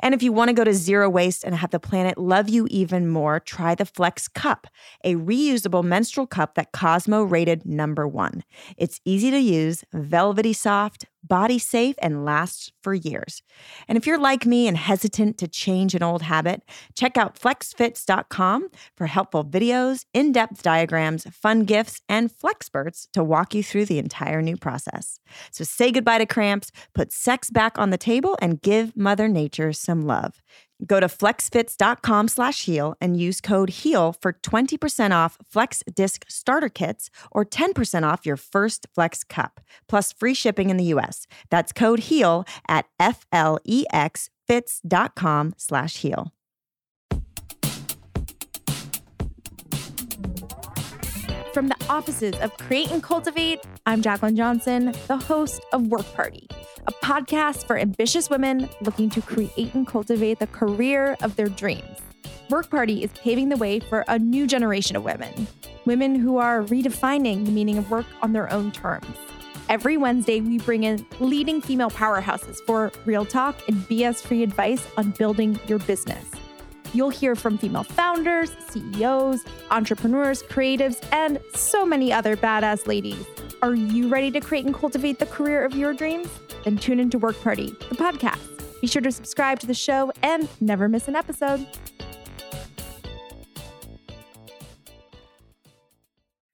And 0.00 0.14
if 0.14 0.22
you 0.22 0.32
want 0.32 0.48
to 0.48 0.54
go 0.54 0.64
to 0.64 0.74
zero 0.74 1.08
waste 1.08 1.44
and 1.44 1.54
have 1.54 1.70
the 1.70 1.80
planet 1.80 2.18
love 2.18 2.48
you 2.48 2.66
even 2.70 3.08
more, 3.08 3.40
try 3.40 3.74
the 3.74 3.84
Flex 3.84 4.28
Cup, 4.28 4.66
a 5.04 5.14
reusable 5.14 5.84
menstrual 5.84 6.26
cup 6.26 6.54
that 6.54 6.72
Cosmo 6.72 7.22
rated 7.22 7.64
number 7.64 8.06
one. 8.06 8.44
It's 8.76 9.00
easy 9.04 9.30
to 9.30 9.38
use, 9.38 9.84
velvety 9.92 10.52
soft, 10.52 11.06
body 11.22 11.58
safe, 11.58 11.94
and 12.02 12.24
lasts 12.24 12.72
for 12.82 12.94
years. 12.94 13.42
And 13.86 13.96
if 13.96 14.06
you're 14.06 14.18
like 14.18 14.44
me 14.44 14.66
and 14.66 14.76
hesitant 14.76 15.38
to 15.38 15.48
change 15.48 15.94
an 15.94 16.02
old 16.02 16.22
habit, 16.22 16.62
check 16.96 17.16
out 17.16 17.38
flexfits.com 17.38 18.68
for 18.96 19.06
helpful 19.06 19.44
videos, 19.44 20.04
in 20.12 20.32
depth 20.32 20.62
diagrams, 20.62 21.24
fun 21.30 21.60
gifts, 21.64 22.00
and 22.08 22.30
flexperts 22.30 23.06
to 23.12 23.22
walk 23.22 23.54
you 23.54 23.62
through 23.62 23.84
the 23.84 23.98
entire 23.98 24.42
new 24.42 24.56
process. 24.56 25.20
So 25.52 25.64
say 25.64 25.92
goodbye 25.92 26.18
to 26.18 26.26
cramps, 26.26 26.70
put 26.94 27.12
sex 27.12 27.50
back 27.50 27.78
on 27.78 27.90
the 27.92 27.98
table, 27.98 28.36
and 28.42 28.60
give 28.60 28.96
Mother 28.96 29.28
Nature 29.28 29.72
some 29.72 30.02
love. 30.02 30.42
Go 30.86 31.00
to 31.00 31.06
flexfits.com 31.06 32.28
slash 32.28 32.64
heal 32.64 32.96
and 33.00 33.16
use 33.16 33.40
code 33.40 33.70
HEAL 33.70 34.12
for 34.14 34.32
20% 34.32 35.12
off 35.12 35.38
Flex 35.48 35.84
Disc 35.94 36.24
Starter 36.28 36.68
Kits 36.68 37.08
or 37.30 37.44
10% 37.44 38.02
off 38.02 38.26
your 38.26 38.36
first 38.36 38.88
Flex 38.94 39.22
Cup, 39.22 39.60
plus 39.88 40.12
free 40.12 40.34
shipping 40.34 40.70
in 40.70 40.76
the 40.76 40.92
US. 40.94 41.28
That's 41.50 41.72
code 41.72 42.00
HEAL 42.00 42.44
at 42.68 42.86
F-L-E-X-Fits.com 42.98 45.54
slash 45.56 45.98
heal. 45.98 46.32
From 51.52 51.68
the 51.68 51.76
offices 51.90 52.34
of 52.40 52.56
Create 52.56 52.90
and 52.90 53.02
Cultivate, 53.02 53.60
I'm 53.84 54.00
Jaclyn 54.02 54.38
Johnson, 54.38 54.94
the 55.06 55.18
host 55.18 55.60
of 55.72 55.88
Work 55.88 56.10
Party 56.14 56.48
a 56.86 56.92
podcast 56.92 57.66
for 57.66 57.78
ambitious 57.78 58.28
women 58.28 58.68
looking 58.80 59.08
to 59.10 59.22
create 59.22 59.72
and 59.74 59.86
cultivate 59.86 60.38
the 60.38 60.46
career 60.48 61.16
of 61.22 61.36
their 61.36 61.48
dreams. 61.48 61.98
Work 62.50 62.70
Party 62.70 63.04
is 63.04 63.10
paving 63.12 63.48
the 63.50 63.56
way 63.56 63.78
for 63.78 64.04
a 64.08 64.18
new 64.18 64.46
generation 64.46 64.96
of 64.96 65.04
women, 65.04 65.46
women 65.84 66.16
who 66.16 66.38
are 66.38 66.62
redefining 66.64 67.46
the 67.46 67.52
meaning 67.52 67.78
of 67.78 67.90
work 67.90 68.06
on 68.20 68.32
their 68.32 68.52
own 68.52 68.72
terms. 68.72 69.06
Every 69.68 69.96
Wednesday, 69.96 70.40
we 70.40 70.58
bring 70.58 70.82
in 70.82 71.06
leading 71.20 71.60
female 71.60 71.90
powerhouses 71.90 72.56
for 72.66 72.90
real 73.06 73.24
talk 73.24 73.56
and 73.68 73.76
BS 73.88 74.20
free 74.20 74.42
advice 74.42 74.84
on 74.96 75.12
building 75.12 75.58
your 75.68 75.78
business. 75.78 76.30
You'll 76.92 77.10
hear 77.10 77.34
from 77.36 77.56
female 77.56 77.84
founders, 77.84 78.50
CEOs, 78.68 79.44
entrepreneurs, 79.70 80.42
creatives, 80.42 81.02
and 81.12 81.40
so 81.54 81.86
many 81.86 82.12
other 82.12 82.36
badass 82.36 82.86
ladies. 82.86 83.24
Are 83.62 83.74
you 83.74 84.08
ready 84.08 84.30
to 84.32 84.40
create 84.40 84.66
and 84.66 84.74
cultivate 84.74 85.20
the 85.20 85.26
career 85.26 85.64
of 85.64 85.74
your 85.74 85.94
dreams? 85.94 86.28
Then 86.64 86.76
tune 86.76 87.00
into 87.00 87.18
Work 87.18 87.40
Party, 87.42 87.66
the 87.88 87.96
podcast. 87.96 88.80
Be 88.80 88.86
sure 88.86 89.02
to 89.02 89.12
subscribe 89.12 89.60
to 89.60 89.66
the 89.66 89.74
show 89.74 90.12
and 90.22 90.48
never 90.60 90.88
miss 90.88 91.08
an 91.08 91.16
episode. 91.16 91.66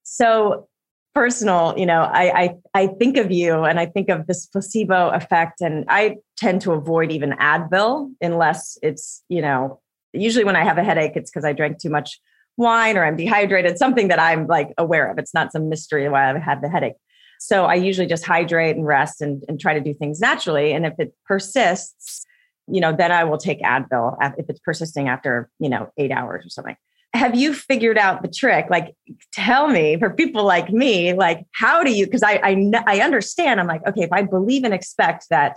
So 0.02 0.68
personal, 1.14 1.74
you 1.76 1.86
know, 1.86 2.02
I, 2.02 2.42
I 2.42 2.56
I 2.74 2.86
think 2.86 3.16
of 3.16 3.30
you 3.30 3.64
and 3.64 3.80
I 3.80 3.86
think 3.86 4.08
of 4.08 4.26
this 4.26 4.46
placebo 4.46 5.10
effect, 5.10 5.60
and 5.60 5.84
I 5.88 6.16
tend 6.36 6.60
to 6.62 6.72
avoid 6.72 7.10
even 7.12 7.32
Advil 7.32 8.12
unless 8.20 8.78
it's, 8.82 9.22
you 9.28 9.42
know, 9.42 9.80
usually 10.12 10.44
when 10.44 10.56
I 10.56 10.64
have 10.64 10.78
a 10.78 10.84
headache, 10.84 11.12
it's 11.16 11.30
because 11.30 11.44
I 11.44 11.52
drank 11.52 11.78
too 11.78 11.90
much 11.90 12.20
wine 12.56 12.96
or 12.96 13.04
I'm 13.04 13.16
dehydrated, 13.16 13.78
something 13.78 14.08
that 14.08 14.18
I'm 14.18 14.46
like 14.46 14.72
aware 14.76 15.10
of. 15.10 15.18
It's 15.18 15.32
not 15.32 15.52
some 15.52 15.68
mystery 15.68 16.08
why 16.08 16.28
I've 16.28 16.42
had 16.42 16.62
the 16.62 16.68
headache. 16.68 16.96
So 17.38 17.64
I 17.66 17.74
usually 17.74 18.06
just 18.06 18.24
hydrate 18.24 18.76
and 18.76 18.86
rest 18.86 19.20
and, 19.20 19.44
and 19.48 19.60
try 19.60 19.74
to 19.74 19.80
do 19.80 19.94
things 19.94 20.20
naturally. 20.20 20.72
And 20.72 20.84
if 20.84 20.94
it 20.98 21.14
persists, 21.24 22.24
you 22.66 22.80
know, 22.80 22.94
then 22.94 23.12
I 23.12 23.24
will 23.24 23.38
take 23.38 23.60
Advil 23.62 24.16
if 24.36 24.48
it's 24.48 24.60
persisting 24.60 25.08
after, 25.08 25.48
you 25.58 25.68
know, 25.68 25.90
eight 25.96 26.10
hours 26.10 26.44
or 26.44 26.50
something. 26.50 26.76
Have 27.14 27.34
you 27.34 27.54
figured 27.54 27.96
out 27.96 28.20
the 28.22 28.28
trick? 28.28 28.66
Like, 28.68 28.94
tell 29.32 29.68
me 29.68 29.96
for 29.98 30.10
people 30.10 30.44
like 30.44 30.70
me, 30.70 31.14
like, 31.14 31.46
how 31.52 31.82
do 31.82 31.90
you? 31.90 32.04
Because 32.04 32.22
I, 32.22 32.38
I 32.44 32.70
I 32.86 33.00
understand. 33.00 33.60
I'm 33.60 33.66
like, 33.66 33.86
okay, 33.86 34.02
if 34.02 34.12
I 34.12 34.22
believe 34.22 34.64
and 34.64 34.74
expect 34.74 35.26
that 35.30 35.56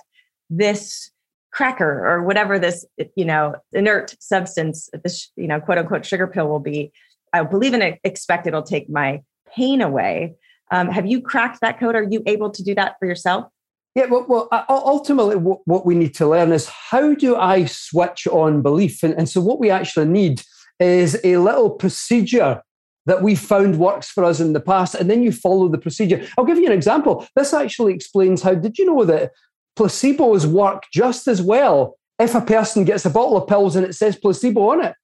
this 0.50 1.12
cracker 1.52 2.08
or 2.08 2.24
whatever 2.24 2.58
this, 2.58 2.86
you 3.16 3.26
know, 3.26 3.56
inert 3.74 4.16
substance, 4.22 4.90
this, 5.04 5.30
you 5.36 5.48
know, 5.48 5.60
quote 5.60 5.78
unquote 5.78 6.06
sugar 6.06 6.28
pill 6.28 6.48
will 6.48 6.60
be, 6.60 6.94
I 7.34 7.44
believe 7.44 7.74
and 7.74 7.98
expect 8.06 8.48
it'll 8.48 8.64
take 8.64 8.90
my 8.90 9.22
pain 9.54 9.82
away. 9.82 10.36
Um, 10.72 10.88
have 10.88 11.06
you 11.06 11.22
cracked 11.22 11.60
that 11.62 11.80
code? 11.80 11.96
Are 11.96 12.08
you 12.10 12.24
able 12.26 12.50
to 12.50 12.64
do 12.64 12.74
that 12.76 12.96
for 13.00 13.06
yourself? 13.06 13.46
Yeah, 13.94 14.06
well, 14.06 14.26
well 14.28 14.48
ultimately, 14.70 15.36
what 15.36 15.86
we 15.86 15.96
need 15.96 16.14
to 16.16 16.28
learn 16.28 16.54
is 16.54 16.68
how 16.68 17.14
do 17.14 17.36
I 17.36 17.66
switch 17.66 18.26
on 18.28 18.62
belief? 18.62 19.04
And, 19.04 19.14
and 19.16 19.28
so, 19.28 19.42
what 19.42 19.60
we 19.60 19.70
actually 19.70 20.08
need 20.08 20.42
is 20.80 21.20
a 21.24 21.38
little 21.38 21.70
procedure 21.70 22.62
that 23.06 23.22
we 23.22 23.36
found 23.36 23.80
works 23.80 24.10
for 24.10 24.24
us 24.24 24.40
in 24.40 24.54
the 24.54 24.62
past, 24.62 24.96
and 24.96 25.10
then 25.10 25.24
you 25.24 25.32
follow 25.32 25.68
the 25.68 25.78
procedure. 25.78 26.26
I'll 26.38 26.46
give 26.46 26.58
you 26.58 26.68
an 26.68 26.72
example. 26.72 27.28
This 27.36 27.54
actually 27.54 27.94
explains 27.94 28.42
how 28.42 28.54
did 28.54 28.78
you 28.78 28.86
know 28.86 29.04
that 29.06 29.32
placebos 29.78 30.46
work 30.46 30.84
just 30.94 31.28
as 31.28 31.42
well 31.42 31.98
if 32.20 32.36
a 32.36 32.42
person 32.42 32.86
gets 32.86 33.06
a 33.06 33.10
bottle 33.10 33.38
of 33.38 33.48
pills 33.48 33.76
and 33.76 33.86
it 33.86 33.94
says 33.94 34.16
placebo 34.16 34.70
on 34.70 34.86
it? 34.86 34.96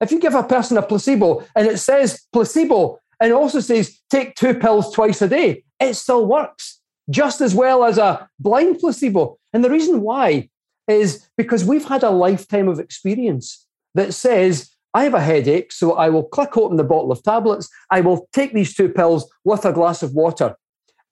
If 0.00 0.10
you 0.10 0.20
give 0.20 0.34
a 0.34 0.42
person 0.42 0.78
a 0.78 0.82
placebo 0.82 1.44
and 1.54 1.66
it 1.66 1.78
says 1.78 2.26
placebo 2.32 2.98
and 3.20 3.32
also 3.32 3.60
says 3.60 3.98
take 4.10 4.34
two 4.34 4.54
pills 4.54 4.92
twice 4.92 5.22
a 5.22 5.28
day, 5.28 5.64
it 5.80 5.94
still 5.94 6.26
works 6.26 6.80
just 7.10 7.40
as 7.40 7.54
well 7.54 7.84
as 7.84 7.98
a 7.98 8.28
blind 8.38 8.78
placebo. 8.78 9.38
And 9.52 9.64
the 9.64 9.70
reason 9.70 10.00
why 10.00 10.48
is 10.88 11.28
because 11.36 11.64
we've 11.64 11.84
had 11.84 12.02
a 12.02 12.10
lifetime 12.10 12.68
of 12.68 12.78
experience 12.78 13.66
that 13.94 14.14
says, 14.14 14.70
I 14.94 15.04
have 15.04 15.14
a 15.14 15.20
headache, 15.20 15.72
so 15.72 15.94
I 15.94 16.08
will 16.08 16.24
click 16.24 16.56
open 16.56 16.76
the 16.76 16.84
bottle 16.84 17.12
of 17.12 17.22
tablets. 17.22 17.68
I 17.90 18.00
will 18.00 18.28
take 18.32 18.54
these 18.54 18.74
two 18.74 18.88
pills 18.88 19.30
with 19.44 19.64
a 19.64 19.72
glass 19.72 20.02
of 20.02 20.14
water. 20.14 20.56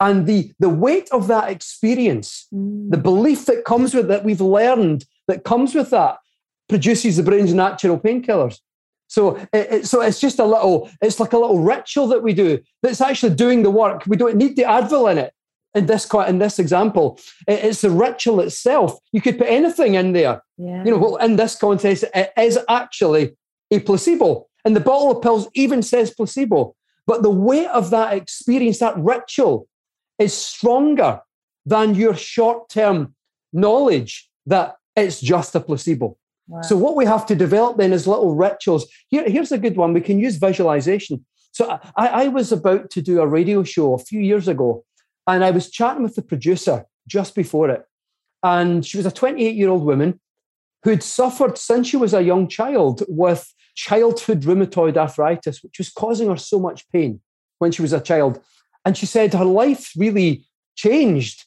And 0.00 0.26
the, 0.26 0.52
the 0.58 0.68
weight 0.68 1.08
of 1.12 1.28
that 1.28 1.50
experience, 1.50 2.46
mm. 2.52 2.90
the 2.90 2.96
belief 2.96 3.46
that 3.46 3.64
comes 3.64 3.94
with 3.94 4.08
that 4.08 4.24
we've 4.24 4.40
learned 4.40 5.04
that 5.28 5.44
comes 5.44 5.74
with 5.74 5.90
that, 5.90 6.18
produces 6.68 7.16
the 7.16 7.22
brain's 7.22 7.54
natural 7.54 7.98
painkillers. 7.98 8.58
So, 9.14 9.46
it, 9.52 9.86
so 9.86 10.00
it's 10.00 10.20
just 10.20 10.38
a 10.38 10.44
little, 10.44 10.90
it's 11.00 11.20
like 11.20 11.32
a 11.32 11.38
little 11.38 11.60
ritual 11.60 12.08
that 12.08 12.22
we 12.22 12.32
do 12.32 12.60
that's 12.82 13.00
actually 13.00 13.34
doing 13.34 13.62
the 13.62 13.70
work. 13.70 14.02
We 14.06 14.16
don't 14.16 14.36
need 14.36 14.56
the 14.56 14.64
Advil 14.64 15.10
in 15.12 15.18
it 15.18 15.32
in 15.74 15.86
this 15.86 16.08
in 16.28 16.38
this 16.38 16.58
example, 16.58 17.18
it's 17.48 17.80
the 17.80 17.90
ritual 17.90 18.40
itself. 18.40 18.96
You 19.12 19.20
could 19.20 19.38
put 19.38 19.48
anything 19.48 19.94
in 19.94 20.12
there. 20.12 20.40
Yeah. 20.56 20.84
You 20.84 20.92
know, 20.92 20.98
well, 20.98 21.16
in 21.16 21.36
this 21.36 21.56
context, 21.56 22.04
it 22.14 22.32
is 22.38 22.58
actually 22.68 23.36
a 23.70 23.80
placebo. 23.80 24.46
And 24.64 24.74
the 24.74 24.80
bottle 24.80 25.10
of 25.10 25.22
pills 25.22 25.48
even 25.54 25.82
says 25.82 26.14
placebo. 26.14 26.74
But 27.06 27.22
the 27.22 27.30
weight 27.30 27.68
of 27.68 27.90
that 27.90 28.14
experience, 28.14 28.78
that 28.78 28.96
ritual, 28.96 29.66
is 30.18 30.32
stronger 30.32 31.20
than 31.66 31.94
your 31.96 32.14
short-term 32.14 33.14
knowledge 33.52 34.30
that 34.46 34.76
it's 34.96 35.20
just 35.20 35.54
a 35.54 35.60
placebo. 35.60 36.16
So 36.62 36.76
what 36.76 36.94
we 36.94 37.06
have 37.06 37.24
to 37.26 37.34
develop 37.34 37.78
then 37.78 37.92
is 37.92 38.06
little 38.06 38.34
rituals. 38.34 38.86
Here, 39.08 39.24
here's 39.28 39.52
a 39.52 39.58
good 39.58 39.76
one. 39.76 39.94
We 39.94 40.02
can 40.02 40.18
use 40.18 40.36
visualization. 40.36 41.24
So 41.52 41.78
I, 41.96 42.08
I 42.08 42.28
was 42.28 42.52
about 42.52 42.90
to 42.90 43.02
do 43.02 43.20
a 43.20 43.26
radio 43.26 43.62
show 43.62 43.94
a 43.94 43.98
few 43.98 44.20
years 44.20 44.46
ago 44.46 44.84
and 45.26 45.44
I 45.44 45.50
was 45.50 45.70
chatting 45.70 46.02
with 46.02 46.16
the 46.16 46.22
producer 46.22 46.84
just 47.06 47.34
before 47.34 47.70
it. 47.70 47.84
And 48.42 48.84
she 48.84 48.98
was 48.98 49.06
a 49.06 49.10
28 49.10 49.54
year 49.54 49.70
old 49.70 49.84
woman 49.84 50.20
who'd 50.82 51.02
suffered 51.02 51.56
since 51.56 51.88
she 51.88 51.96
was 51.96 52.12
a 52.12 52.22
young 52.22 52.46
child 52.46 53.02
with 53.08 53.52
childhood 53.74 54.42
rheumatoid 54.42 54.96
arthritis, 54.96 55.62
which 55.62 55.78
was 55.78 55.90
causing 55.90 56.28
her 56.28 56.36
so 56.36 56.58
much 56.58 56.88
pain 56.90 57.20
when 57.58 57.72
she 57.72 57.82
was 57.82 57.92
a 57.92 58.00
child. 58.00 58.40
And 58.84 58.96
she 58.96 59.06
said 59.06 59.32
her 59.32 59.46
life 59.46 59.92
really 59.96 60.44
changed 60.76 61.46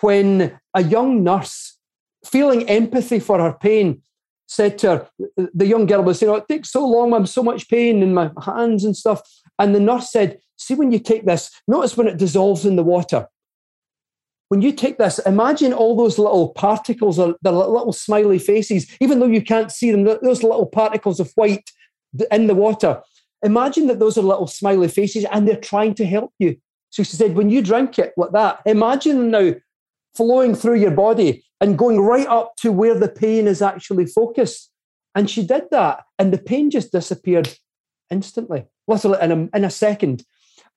when 0.00 0.58
a 0.72 0.82
young 0.84 1.24
nurse, 1.24 1.78
feeling 2.24 2.68
empathy 2.68 3.18
for 3.18 3.40
her 3.40 3.52
pain, 3.52 4.02
said 4.46 4.78
to 4.78 4.88
her, 4.88 5.08
the 5.54 5.66
young 5.66 5.86
girl 5.86 6.02
was 6.02 6.18
saying, 6.18 6.30
Oh, 6.30 6.36
it 6.36 6.48
takes 6.48 6.70
so 6.70 6.86
long, 6.86 7.12
I'm 7.12 7.26
so 7.26 7.42
much 7.42 7.68
pain 7.68 8.02
in 8.02 8.14
my 8.14 8.30
hands 8.44 8.84
and 8.84 8.96
stuff. 8.96 9.22
And 9.58 9.74
the 9.74 9.80
nurse 9.80 10.10
said, 10.10 10.38
See, 10.56 10.74
when 10.74 10.92
you 10.92 10.98
take 10.98 11.26
this, 11.26 11.50
notice 11.68 11.96
when 11.96 12.08
it 12.08 12.16
dissolves 12.16 12.64
in 12.64 12.76
the 12.76 12.84
water. 12.84 13.28
When 14.48 14.62
you 14.62 14.72
take 14.72 14.96
this, 14.98 15.18
imagine 15.20 15.72
all 15.72 15.96
those 15.96 16.18
little 16.18 16.50
particles, 16.50 17.16
the 17.16 17.36
little 17.42 17.92
smiley 17.92 18.38
faces, 18.38 18.86
even 19.00 19.18
though 19.18 19.26
you 19.26 19.42
can't 19.42 19.72
see 19.72 19.90
them, 19.90 20.04
those 20.04 20.42
little 20.44 20.66
particles 20.66 21.18
of 21.18 21.32
white 21.34 21.68
in 22.30 22.46
the 22.46 22.54
water. 22.54 23.02
Imagine 23.42 23.88
that 23.88 23.98
those 23.98 24.16
are 24.16 24.22
little 24.22 24.46
smiley 24.46 24.88
faces 24.88 25.26
and 25.32 25.46
they're 25.46 25.56
trying 25.56 25.94
to 25.94 26.06
help 26.06 26.32
you. 26.38 26.56
So 26.90 27.02
she 27.02 27.16
said, 27.16 27.34
when 27.34 27.50
you 27.50 27.60
drink 27.60 27.98
it 27.98 28.12
like 28.16 28.32
that, 28.32 28.60
imagine 28.64 29.30
now 29.30 29.54
flowing 30.16 30.54
through 30.54 30.76
your 30.76 30.90
body 30.90 31.44
and 31.60 31.78
going 31.78 32.00
right 32.00 32.26
up 32.26 32.56
to 32.56 32.72
where 32.72 32.98
the 32.98 33.08
pain 33.08 33.46
is 33.46 33.62
actually 33.62 34.06
focused. 34.06 34.70
And 35.14 35.30
she 35.30 35.46
did 35.46 35.64
that, 35.70 36.04
and 36.18 36.32
the 36.32 36.38
pain 36.38 36.70
just 36.70 36.92
disappeared 36.92 37.56
instantly, 38.10 38.66
literally 38.86 39.18
in 39.22 39.32
a, 39.32 39.56
in 39.56 39.64
a 39.64 39.70
second. 39.70 40.24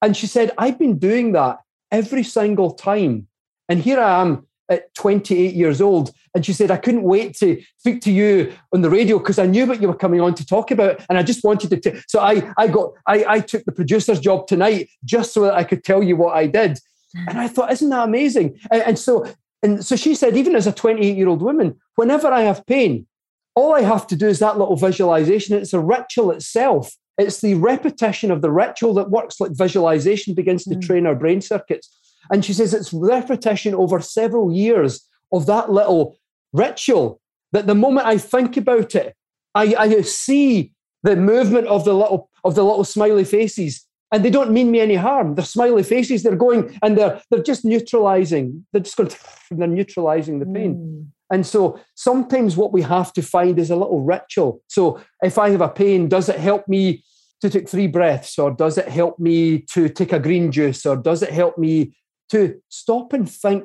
And 0.02 0.16
she 0.16 0.26
said, 0.26 0.50
I've 0.56 0.78
been 0.78 0.98
doing 0.98 1.32
that 1.32 1.58
every 1.90 2.22
single 2.22 2.72
time. 2.72 3.28
And 3.68 3.80
here 3.80 4.00
I 4.00 4.22
am 4.22 4.46
at 4.70 4.94
28 4.94 5.54
years 5.54 5.80
old. 5.80 6.12
And 6.34 6.46
she 6.46 6.52
said, 6.52 6.70
I 6.70 6.76
couldn't 6.76 7.02
wait 7.02 7.36
to 7.38 7.60
speak 7.76 8.00
to 8.02 8.12
you 8.12 8.52
on 8.72 8.82
the 8.82 8.88
radio 8.88 9.18
because 9.18 9.38
I 9.38 9.46
knew 9.46 9.66
what 9.66 9.82
you 9.82 9.88
were 9.88 9.96
coming 9.96 10.20
on 10.20 10.34
to 10.36 10.46
talk 10.46 10.70
about. 10.70 11.04
And 11.08 11.18
I 11.18 11.22
just 11.22 11.44
wanted 11.44 11.70
to. 11.70 11.80
T- 11.80 12.00
so 12.06 12.20
I, 12.20 12.50
I 12.56 12.68
got, 12.68 12.92
I, 13.06 13.24
I 13.28 13.40
took 13.40 13.64
the 13.64 13.72
producer's 13.72 14.20
job 14.20 14.46
tonight 14.46 14.88
just 15.04 15.34
so 15.34 15.42
that 15.42 15.54
I 15.54 15.64
could 15.64 15.84
tell 15.84 16.02
you 16.02 16.16
what 16.16 16.36
I 16.36 16.46
did. 16.46 16.78
And 17.14 17.38
I 17.38 17.48
thought, 17.48 17.72
isn't 17.72 17.90
that 17.90 18.04
amazing? 18.04 18.58
And, 18.70 18.82
and 18.82 18.98
so, 18.98 19.26
and 19.62 19.84
so 19.84 19.96
she 19.96 20.14
said, 20.14 20.36
even 20.36 20.54
as 20.54 20.66
a 20.66 20.72
28 20.72 21.16
year 21.16 21.28
old 21.28 21.42
woman, 21.42 21.78
whenever 21.96 22.28
I 22.28 22.42
have 22.42 22.66
pain, 22.66 23.06
all 23.54 23.74
I 23.74 23.82
have 23.82 24.06
to 24.08 24.16
do 24.16 24.28
is 24.28 24.38
that 24.38 24.58
little 24.58 24.76
visualization. 24.76 25.56
It's 25.56 25.72
a 25.72 25.80
ritual 25.80 26.30
itself 26.30 26.94
it's 27.20 27.40
the 27.40 27.54
repetition 27.54 28.30
of 28.30 28.40
the 28.40 28.50
ritual 28.50 28.94
that 28.94 29.10
works 29.10 29.40
like 29.40 29.52
visualization 29.52 30.34
begins 30.34 30.64
to 30.64 30.74
mm. 30.74 30.82
train 30.82 31.06
our 31.06 31.14
brain 31.14 31.40
circuits. 31.40 31.94
And 32.32 32.44
she 32.44 32.52
says 32.52 32.72
it's 32.72 32.92
repetition 32.92 33.74
over 33.74 34.00
several 34.00 34.52
years 34.52 35.06
of 35.32 35.46
that 35.46 35.70
little 35.70 36.16
ritual 36.52 37.20
that 37.52 37.66
the 37.66 37.74
moment 37.74 38.06
I 38.06 38.16
think 38.16 38.56
about 38.56 38.94
it, 38.94 39.14
I, 39.54 39.74
I 39.78 40.00
see 40.02 40.72
the 41.02 41.16
movement 41.16 41.66
of 41.66 41.84
the 41.84 41.94
little 41.94 42.30
of 42.44 42.54
the 42.54 42.62
little 42.62 42.84
smiley 42.84 43.24
faces 43.24 43.86
and 44.12 44.24
they 44.24 44.30
don't 44.30 44.50
mean 44.50 44.70
me 44.70 44.80
any 44.80 44.96
harm. 44.96 45.34
They're 45.34 45.44
smiley 45.44 45.82
faces. 45.82 46.22
They're 46.22 46.36
going 46.36 46.78
and 46.82 46.98
they're 46.98 47.22
they're 47.30 47.42
just 47.42 47.64
neutralizing. 47.64 48.66
They're 48.72 48.82
just 48.82 48.96
going. 48.96 49.10
They're 49.52 49.66
neutralizing 49.66 50.38
the 50.38 50.46
pain. 50.46 50.76
Mm. 50.76 51.06
And 51.32 51.44
so 51.44 51.80
sometimes 51.96 52.56
what 52.56 52.72
we 52.72 52.82
have 52.82 53.12
to 53.14 53.22
find 53.22 53.58
is 53.58 53.70
a 53.70 53.76
little 53.76 54.00
ritual. 54.00 54.62
So 54.68 55.00
if 55.22 55.38
I 55.38 55.50
have 55.50 55.60
a 55.60 55.68
pain, 55.68 56.08
does 56.08 56.28
it 56.28 56.38
help 56.38 56.68
me 56.68 57.02
to 57.40 57.50
take 57.50 57.68
three 57.68 57.86
breaths, 57.86 58.38
or 58.38 58.50
does 58.50 58.76
it 58.78 58.88
help 58.88 59.18
me 59.18 59.60
to 59.72 59.88
take 59.88 60.12
a 60.12 60.18
green 60.18 60.52
juice, 60.52 60.84
or 60.84 60.96
does 60.96 61.22
it 61.22 61.30
help 61.30 61.56
me 61.56 61.96
to 62.28 62.60
stop 62.68 63.12
and 63.12 63.30
think 63.30 63.64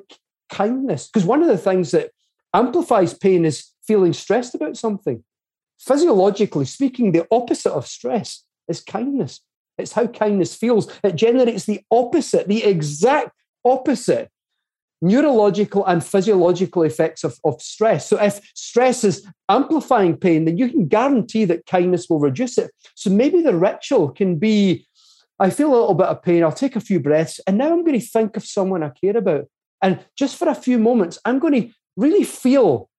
kindness? 0.49 1.07
Because 1.07 1.25
one 1.25 1.41
of 1.41 1.49
the 1.49 1.57
things 1.57 1.91
that 1.91 2.11
amplifies 2.53 3.13
pain 3.13 3.45
is 3.45 3.71
feeling 3.85 4.13
stressed 4.13 4.55
about 4.55 4.77
something. 4.77 5.23
Physiologically 5.77 6.65
speaking, 6.65 7.11
the 7.11 7.27
opposite 7.29 7.73
of 7.73 7.85
stress 7.85 8.43
is 8.67 8.79
kindness. 8.81 9.41
It's 9.77 9.93
how 9.93 10.07
kindness 10.07 10.55
feels. 10.55 10.91
It 11.03 11.15
generates 11.15 11.65
the 11.65 11.81
opposite, 11.91 12.47
the 12.47 12.63
exact 12.63 13.31
opposite 13.63 14.29
neurological 15.01 15.85
and 15.85 16.03
physiological 16.03 16.83
effects 16.83 17.23
of, 17.23 17.37
of 17.43 17.61
stress. 17.61 18.07
So, 18.09 18.19
if 18.19 18.39
stress 18.55 19.03
is 19.03 19.27
amplifying 19.49 20.17
pain, 20.17 20.45
then 20.45 20.57
you 20.57 20.69
can 20.69 20.87
guarantee 20.87 21.45
that 21.45 21.65
kindness 21.65 22.09
will 22.09 22.19
reduce 22.19 22.57
it. 22.57 22.71
So, 22.95 23.09
maybe 23.09 23.41
the 23.41 23.55
ritual 23.55 24.09
can 24.09 24.37
be 24.37 24.87
I 25.37 25.49
feel 25.49 25.67
a 25.67 25.75
little 25.75 25.95
bit 25.95 26.07
of 26.07 26.23
pain, 26.23 26.43
I'll 26.43 26.51
take 26.51 26.75
a 26.75 26.81
few 26.81 26.99
breaths, 26.99 27.41
and 27.45 27.57
now 27.57 27.73
I'm 27.73 27.83
going 27.83 27.99
to 27.99 28.05
think 28.05 28.37
of 28.37 28.45
someone 28.45 28.83
I 28.83 28.89
care 28.89 29.17
about. 29.17 29.45
And 29.81 29.99
just 30.17 30.37
for 30.37 30.47
a 30.47 30.55
few 30.55 30.79
moments, 30.79 31.19
I'm 31.25 31.39
going 31.39 31.61
to 31.61 31.69
really 31.97 32.23
feel 32.23 32.89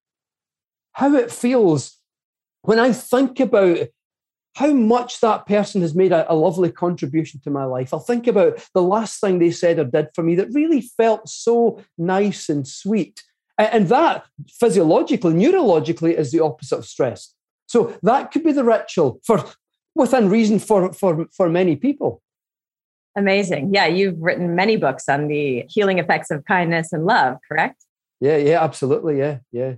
how 0.93 1.15
it 1.15 1.31
feels 1.31 1.97
when 2.61 2.79
I 2.79 2.91
think 2.91 3.39
about 3.39 3.79
how 4.57 4.73
much 4.73 5.19
that 5.19 5.45
person 5.45 5.81
has 5.81 5.93
made 5.93 6.11
a, 6.11 6.31
a, 6.31 6.33
lovely 6.33 6.71
contribution 6.71 7.39
to 7.43 7.51
my 7.51 7.63
life. 7.63 7.93
I'll 7.93 7.99
think 7.99 8.25
about 8.25 8.59
the 8.73 8.81
last 8.81 9.21
thing 9.21 9.37
they 9.37 9.51
said 9.51 9.77
or 9.77 9.83
did 9.83 10.07
for 10.15 10.23
me 10.23 10.33
that 10.33 10.51
really 10.51 10.81
felt 10.81 11.29
so 11.29 11.83
nice 11.95 12.49
and 12.49 12.67
sweet. 12.67 13.23
And, 13.59 13.71
and 13.71 13.89
that 13.89 14.25
physiologically, 14.59 15.33
neurologically, 15.33 16.17
is 16.17 16.31
the 16.31 16.39
opposite 16.39 16.79
of 16.79 16.87
stress. 16.87 17.35
So 17.67 17.95
that 18.01 18.31
could 18.31 18.43
be 18.43 18.51
the 18.51 18.63
ritual 18.63 19.19
for 19.23 19.45
within 19.93 20.27
reason 20.27 20.57
for, 20.57 20.91
for, 20.91 21.27
for 21.31 21.49
many 21.49 21.75
people. 21.75 22.23
Amazing. 23.15 23.75
Yeah, 23.75 23.85
you've 23.85 24.19
written 24.19 24.55
many 24.55 24.75
books 24.75 25.07
on 25.07 25.27
the 25.27 25.65
healing 25.69 25.99
effects 25.99 26.31
of 26.31 26.45
kindness 26.45 26.91
and 26.91 27.05
love, 27.05 27.37
correct? 27.47 27.85
Yeah, 28.19 28.37
yeah, 28.37 28.63
absolutely. 28.63 29.19
Yeah, 29.19 29.37
yeah. 29.51 29.75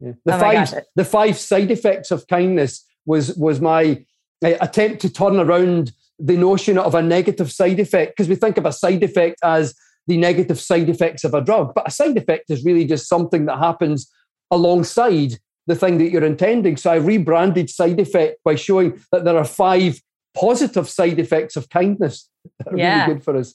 yeah. 0.00 0.12
The 0.24 0.36
oh 0.36 0.38
five 0.38 0.74
the 0.94 1.04
five 1.04 1.38
side 1.38 1.70
effects 1.70 2.10
of 2.10 2.26
kindness 2.28 2.86
was 3.04 3.34
was 3.36 3.60
my 3.60 4.04
Uh, 4.42 4.56
attempt 4.60 5.00
to 5.00 5.12
turn 5.12 5.38
around 5.38 5.92
the 6.18 6.36
notion 6.36 6.78
of 6.78 6.94
a 6.94 7.02
negative 7.02 7.50
side 7.50 7.80
effect 7.80 8.16
because 8.16 8.28
we 8.28 8.36
think 8.36 8.56
of 8.56 8.66
a 8.66 8.72
side 8.72 9.02
effect 9.02 9.38
as 9.42 9.74
the 10.06 10.16
negative 10.16 10.60
side 10.60 10.88
effects 10.88 11.24
of 11.24 11.34
a 11.34 11.40
drug, 11.40 11.72
but 11.74 11.86
a 11.86 11.90
side 11.90 12.16
effect 12.16 12.50
is 12.50 12.64
really 12.64 12.84
just 12.84 13.08
something 13.08 13.46
that 13.46 13.58
happens 13.58 14.10
alongside 14.50 15.38
the 15.66 15.76
thing 15.76 15.98
that 15.98 16.10
you're 16.10 16.24
intending. 16.24 16.76
So 16.76 16.90
I 16.90 16.96
rebranded 16.96 17.70
side 17.70 18.00
effect 18.00 18.40
by 18.44 18.56
showing 18.56 19.00
that 19.12 19.24
there 19.24 19.36
are 19.36 19.44
five 19.44 20.00
positive 20.34 20.88
side 20.88 21.18
effects 21.18 21.56
of 21.56 21.68
kindness 21.68 22.28
that 22.58 22.74
are 22.74 22.76
yeah. 22.76 23.02
really 23.02 23.14
good 23.14 23.24
for 23.24 23.36
us. 23.36 23.54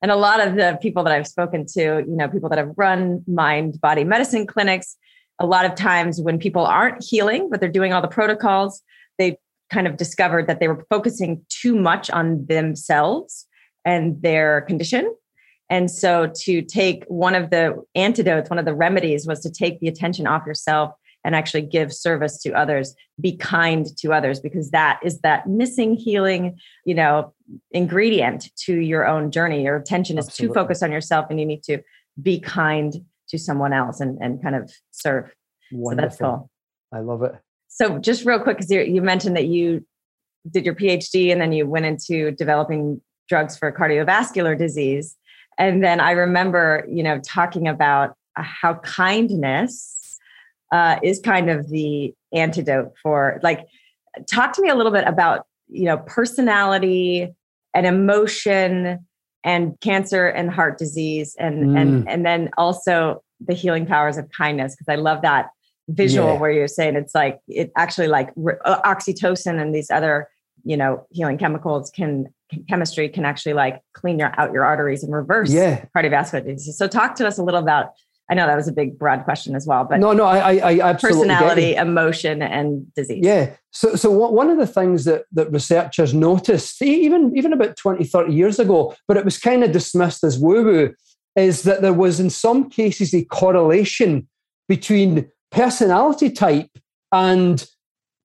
And 0.00 0.12
a 0.12 0.16
lot 0.16 0.40
of 0.40 0.54
the 0.54 0.78
people 0.80 1.02
that 1.04 1.12
I've 1.12 1.26
spoken 1.26 1.66
to, 1.74 1.80
you 1.80 2.16
know, 2.16 2.28
people 2.28 2.48
that 2.50 2.58
have 2.58 2.72
run 2.76 3.24
mind 3.26 3.80
body 3.80 4.04
medicine 4.04 4.46
clinics, 4.46 4.96
a 5.40 5.46
lot 5.46 5.64
of 5.64 5.74
times 5.74 6.20
when 6.20 6.38
people 6.38 6.64
aren't 6.64 7.02
healing, 7.02 7.48
but 7.50 7.58
they're 7.58 7.68
doing 7.68 7.92
all 7.92 8.02
the 8.02 8.08
protocols, 8.08 8.82
kind 9.70 9.86
of 9.86 9.96
discovered 9.96 10.46
that 10.46 10.60
they 10.60 10.68
were 10.68 10.84
focusing 10.90 11.44
too 11.48 11.76
much 11.76 12.10
on 12.10 12.46
themselves 12.46 13.46
and 13.84 14.20
their 14.22 14.62
condition. 14.62 15.14
And 15.70 15.90
so 15.90 16.32
to 16.44 16.62
take 16.62 17.04
one 17.08 17.34
of 17.34 17.50
the 17.50 17.82
antidotes, 17.94 18.48
one 18.48 18.58
of 18.58 18.64
the 18.64 18.74
remedies 18.74 19.26
was 19.26 19.40
to 19.40 19.50
take 19.50 19.80
the 19.80 19.88
attention 19.88 20.26
off 20.26 20.46
yourself 20.46 20.92
and 21.24 21.34
actually 21.34 21.62
give 21.62 21.92
service 21.92 22.40
to 22.42 22.52
others 22.52 22.94
be 23.20 23.36
kind 23.36 23.86
to 23.98 24.12
others 24.12 24.40
because 24.40 24.70
that 24.70 25.00
is 25.02 25.20
that 25.20 25.46
missing 25.48 25.94
healing 25.94 26.56
you 26.84 26.94
know 26.94 27.34
ingredient 27.72 28.48
to 28.56 28.76
your 28.76 29.06
own 29.06 29.30
journey 29.30 29.64
your 29.64 29.76
attention 29.76 30.16
is 30.16 30.26
Absolutely. 30.28 30.54
too 30.54 30.60
focused 30.60 30.82
on 30.82 30.92
yourself 30.92 31.26
and 31.28 31.40
you 31.40 31.46
need 31.46 31.62
to 31.62 31.82
be 32.20 32.40
kind 32.40 33.04
to 33.28 33.38
someone 33.38 33.72
else 33.72 34.00
and, 34.00 34.18
and 34.20 34.42
kind 34.42 34.54
of 34.54 34.72
serve 34.90 35.34
Wonderful. 35.72 35.90
so 35.90 35.96
that's 35.96 36.18
cool 36.18 36.50
i 36.92 37.00
love 37.00 37.22
it 37.22 37.34
so 37.80 37.98
just 37.98 38.24
real 38.24 38.40
quick 38.40 38.58
because 38.58 38.70
you 38.70 39.00
mentioned 39.00 39.36
that 39.36 39.46
you 39.46 39.84
did 40.50 40.64
your 40.64 40.74
phd 40.74 41.30
and 41.30 41.40
then 41.40 41.52
you 41.52 41.66
went 41.66 41.86
into 41.86 42.30
developing 42.32 43.00
drugs 43.28 43.56
for 43.56 43.70
cardiovascular 43.72 44.56
disease 44.56 45.16
and 45.58 45.82
then 45.82 46.00
i 46.00 46.10
remember 46.10 46.84
you 46.88 47.02
know 47.02 47.20
talking 47.20 47.68
about 47.68 48.14
how 48.36 48.74
kindness 48.74 50.18
uh, 50.70 50.98
is 51.02 51.18
kind 51.20 51.48
of 51.48 51.68
the 51.70 52.14
antidote 52.32 52.92
for 53.02 53.40
like 53.42 53.66
talk 54.30 54.52
to 54.52 54.62
me 54.62 54.68
a 54.68 54.74
little 54.74 54.92
bit 54.92 55.04
about 55.06 55.46
you 55.68 55.84
know 55.84 55.98
personality 55.98 57.28
and 57.74 57.86
emotion 57.86 59.06
and 59.44 59.78
cancer 59.80 60.26
and 60.26 60.50
heart 60.50 60.78
disease 60.78 61.36
and 61.38 61.66
mm. 61.66 61.78
and 61.78 62.08
and 62.08 62.26
then 62.26 62.50
also 62.58 63.22
the 63.40 63.54
healing 63.54 63.86
powers 63.86 64.16
of 64.16 64.28
kindness 64.30 64.74
because 64.74 64.92
i 64.92 64.96
love 64.96 65.22
that 65.22 65.50
visual 65.88 66.34
yeah. 66.34 66.38
where 66.38 66.50
you're 66.50 66.68
saying 66.68 66.96
it's 66.96 67.14
like 67.14 67.40
it 67.48 67.72
actually 67.76 68.08
like 68.08 68.30
uh, 68.64 68.80
oxytocin 68.82 69.60
and 69.60 69.74
these 69.74 69.90
other 69.90 70.28
you 70.64 70.76
know 70.76 71.06
healing 71.10 71.38
chemicals 71.38 71.90
can 71.90 72.26
chemistry 72.68 73.08
can 73.08 73.24
actually 73.24 73.52
like 73.54 73.82
clean 73.94 74.18
your 74.18 74.32
out 74.38 74.52
your 74.52 74.64
arteries 74.64 75.02
and 75.02 75.12
reverse 75.12 75.50
yeah. 75.50 75.84
cardiovascular 75.96 76.44
disease 76.44 76.76
so 76.76 76.86
talk 76.86 77.14
to 77.14 77.26
us 77.26 77.38
a 77.38 77.42
little 77.42 77.60
about 77.60 77.92
I 78.30 78.34
know 78.34 78.46
that 78.46 78.56
was 78.56 78.68
a 78.68 78.72
big, 78.72 78.98
broad 78.98 79.24
question 79.24 79.56
as 79.56 79.66
well, 79.66 79.84
but 79.84 80.00
no, 80.00 80.12
no, 80.12 80.24
I, 80.24 80.56
I 80.56 80.90
absolutely 80.90 81.28
personality, 81.28 81.74
emotion, 81.74 82.42
and 82.42 82.92
disease. 82.94 83.24
Yeah. 83.24 83.54
So, 83.70 83.94
so 83.94 84.10
one 84.10 84.50
of 84.50 84.58
the 84.58 84.66
things 84.66 85.04
that 85.06 85.24
that 85.32 85.50
researchers 85.50 86.12
noticed, 86.12 86.82
even 86.82 87.34
even 87.34 87.54
about 87.54 87.78
20, 87.78 88.04
30 88.04 88.34
years 88.34 88.58
ago, 88.58 88.94
but 89.06 89.16
it 89.16 89.24
was 89.24 89.38
kind 89.38 89.64
of 89.64 89.72
dismissed 89.72 90.24
as 90.24 90.38
woo 90.38 90.62
woo, 90.62 90.94
is 91.36 91.62
that 91.62 91.80
there 91.80 91.94
was 91.94 92.20
in 92.20 92.28
some 92.28 92.68
cases 92.68 93.14
a 93.14 93.24
correlation 93.24 94.28
between 94.68 95.30
personality 95.50 96.30
type 96.30 96.70
and 97.12 97.66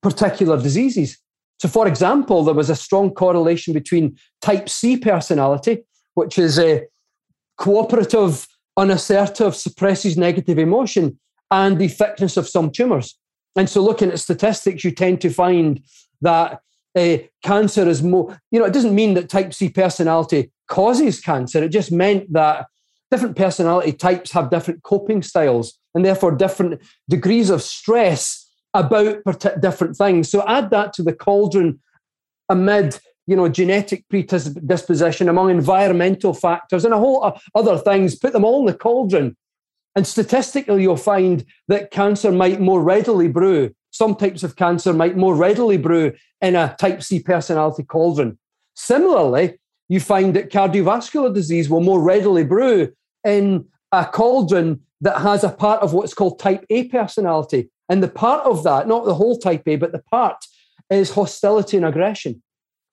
particular 0.02 0.62
diseases. 0.62 1.18
So, 1.60 1.70
for 1.70 1.88
example, 1.88 2.44
there 2.44 2.54
was 2.54 2.70
a 2.70 2.76
strong 2.76 3.12
correlation 3.12 3.74
between 3.74 4.18
type 4.42 4.68
C 4.68 4.98
personality, 4.98 5.86
which 6.16 6.38
is 6.38 6.60
a 6.60 6.84
cooperative 7.58 8.48
unassertive, 8.76 9.56
suppresses 9.56 10.18
negative 10.18 10.58
emotion, 10.58 11.20
and 11.52 11.80
the 11.80 11.88
thickness 11.88 12.38
of 12.38 12.50
some 12.50 12.72
tumors. 12.72 13.18
And 13.56 13.70
so, 13.70 13.82
looking 13.82 14.10
at 14.10 14.20
statistics, 14.20 14.84
you 14.84 14.92
tend 14.92 15.22
to 15.22 15.30
find 15.30 15.82
that 16.22 16.60
uh, 16.96 17.18
cancer 17.44 17.88
is 17.88 18.04
more, 18.04 18.40
you 18.52 18.60
know, 18.60 18.66
it 18.66 18.74
doesn't 18.74 18.96
mean 18.96 19.14
that 19.14 19.30
type 19.30 19.54
C 19.54 19.70
personality 19.70 20.52
causes 20.68 21.22
cancer. 21.22 21.64
It 21.64 21.70
just 21.70 21.92
meant 21.92 22.32
that 22.34 22.68
different 23.10 23.36
personality 23.36 23.94
types 23.94 24.32
have 24.32 24.50
different 24.50 24.84
coping 24.84 25.22
styles 25.22 25.80
and 25.96 26.06
therefore 26.06 26.32
different 26.32 26.82
degrees 27.10 27.50
of 27.50 27.62
stress 27.62 28.50
about 28.74 29.24
different 29.62 29.96
things. 29.96 30.30
So, 30.30 30.44
add 30.48 30.70
that 30.72 30.94
to 30.94 31.04
the 31.04 31.14
cauldron 31.14 31.80
amid 32.50 33.00
you 33.26 33.36
know, 33.36 33.48
genetic 33.48 34.04
predisposition, 34.10 35.30
among 35.30 35.50
environmental 35.50 36.34
factors, 36.34 36.84
and 36.84 36.94
a 36.94 36.98
whole 36.98 37.38
other 37.56 37.78
things. 37.78 38.16
Put 38.16 38.34
them 38.34 38.44
all 38.44 38.60
in 38.62 38.66
the 38.66 38.74
cauldron, 38.74 39.38
and 39.96 40.06
statistically, 40.06 40.82
you'll 40.82 40.98
find 40.98 41.46
that 41.68 41.92
cancer 41.92 42.32
might 42.32 42.60
more 42.60 42.82
readily 42.82 43.28
brew. 43.28 43.74
Some 43.92 44.16
types 44.16 44.44
of 44.44 44.56
cancer 44.56 44.92
might 44.92 45.16
more 45.16 45.36
readily 45.36 45.78
brew 45.78 46.14
in 46.42 46.56
a 46.56 46.76
type 46.80 47.04
C 47.04 47.20
personality 47.20 47.84
cauldron. 47.84 48.38
Similarly, 48.76 49.60
you 49.88 50.00
find 50.00 50.36
that 50.36 50.52
cardiovascular 50.52 51.34
disease 51.34 51.70
will 51.70 51.82
more 51.82 52.02
readily 52.02 52.44
brew 52.44 52.92
in 53.24 53.68
a 53.94 54.06
cauldron 54.06 54.82
that 55.02 55.22
has 55.22 55.44
a 55.44 55.50
part 55.50 55.82
of 55.82 55.94
what's 55.94 56.14
called 56.14 56.40
type 56.40 56.66
A 56.70 56.86
personality. 56.90 57.70
And 57.88 58.02
the 58.02 58.10
part 58.10 58.46
of 58.46 58.64
that, 58.64 58.88
not 58.88 59.06
the 59.06 59.14
whole 59.14 59.38
type 59.38 59.68
A, 59.68 59.76
but 59.76 59.92
the 59.92 60.04
part 60.12 60.44
is 60.90 61.12
hostility 61.12 61.78
and 61.78 61.86
aggression. 61.86 62.42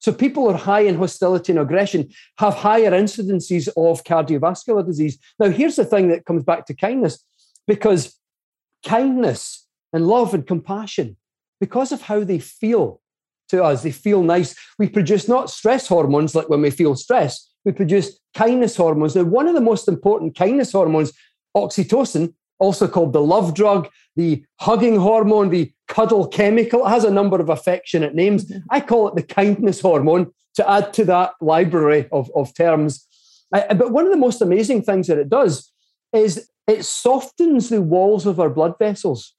So 0.00 0.12
people 0.12 0.44
who 0.44 0.50
are 0.50 0.58
high 0.58 0.80
in 0.80 0.96
hostility 0.96 1.52
and 1.52 1.60
aggression 1.60 2.10
have 2.38 2.54
higher 2.54 2.90
incidences 2.90 3.68
of 3.68 4.04
cardiovascular 4.04 4.84
disease. 4.84 5.18
Now, 5.38 5.50
here's 5.50 5.76
the 5.76 5.84
thing 5.84 6.08
that 6.08 6.26
comes 6.26 6.44
back 6.44 6.66
to 6.66 6.74
kindness, 6.74 7.24
because 7.66 8.18
kindness 8.84 9.66
and 9.92 10.06
love 10.06 10.34
and 10.34 10.46
compassion, 10.46 11.16
because 11.60 11.92
of 11.92 12.02
how 12.02 12.24
they 12.24 12.38
feel 12.38 13.00
to 13.50 13.62
us, 13.62 13.82
they 13.82 13.90
feel 13.90 14.22
nice. 14.22 14.54
We 14.78 14.88
produce 14.88 15.28
not 15.28 15.50
stress 15.50 15.86
hormones 15.86 16.34
like 16.34 16.48
when 16.48 16.62
we 16.62 16.70
feel 16.70 16.94
stress, 16.96 17.49
we 17.64 17.72
produce 17.72 18.18
kindness 18.34 18.76
hormones. 18.76 19.16
Now, 19.16 19.24
one 19.24 19.48
of 19.48 19.54
the 19.54 19.60
most 19.60 19.88
important 19.88 20.36
kindness 20.36 20.72
hormones, 20.72 21.12
oxytocin, 21.56 22.34
also 22.58 22.86
called 22.86 23.12
the 23.12 23.22
love 23.22 23.54
drug, 23.54 23.88
the 24.16 24.44
hugging 24.60 24.96
hormone, 24.96 25.48
the 25.48 25.72
cuddle 25.88 26.28
chemical. 26.28 26.86
It 26.86 26.90
has 26.90 27.04
a 27.04 27.10
number 27.10 27.40
of 27.40 27.48
affectionate 27.48 28.14
names. 28.14 28.44
Mm-hmm. 28.44 28.66
I 28.70 28.80
call 28.80 29.08
it 29.08 29.16
the 29.16 29.22
kindness 29.22 29.80
hormone 29.80 30.30
to 30.54 30.70
add 30.70 30.92
to 30.94 31.04
that 31.06 31.32
library 31.40 32.08
of, 32.12 32.30
of 32.34 32.54
terms. 32.54 33.06
I, 33.52 33.74
but 33.74 33.92
one 33.92 34.04
of 34.04 34.10
the 34.10 34.18
most 34.18 34.42
amazing 34.42 34.82
things 34.82 35.06
that 35.06 35.18
it 35.18 35.30
does 35.30 35.72
is 36.12 36.50
it 36.66 36.84
softens 36.84 37.68
the 37.68 37.82
walls 37.82 38.26
of 38.26 38.38
our 38.38 38.50
blood 38.50 38.74
vessels 38.78 39.34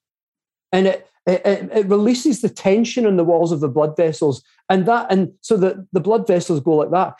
and 0.72 0.88
it, 0.88 1.08
it, 1.28 1.70
it 1.72 1.86
releases 1.88 2.42
the 2.42 2.50
tension 2.50 3.06
in 3.06 3.18
the 3.18 3.24
walls 3.24 3.52
of 3.52 3.60
the 3.60 3.70
blood 3.70 3.96
vessels. 3.96 4.44
And 4.70 4.86
that, 4.88 5.12
and 5.12 5.34
so 5.42 5.58
that 5.58 5.76
the 5.94 6.00
blood 6.00 6.28
vessels 6.28 6.60
go 6.60 6.76
like 6.76 6.92
that 6.92 7.16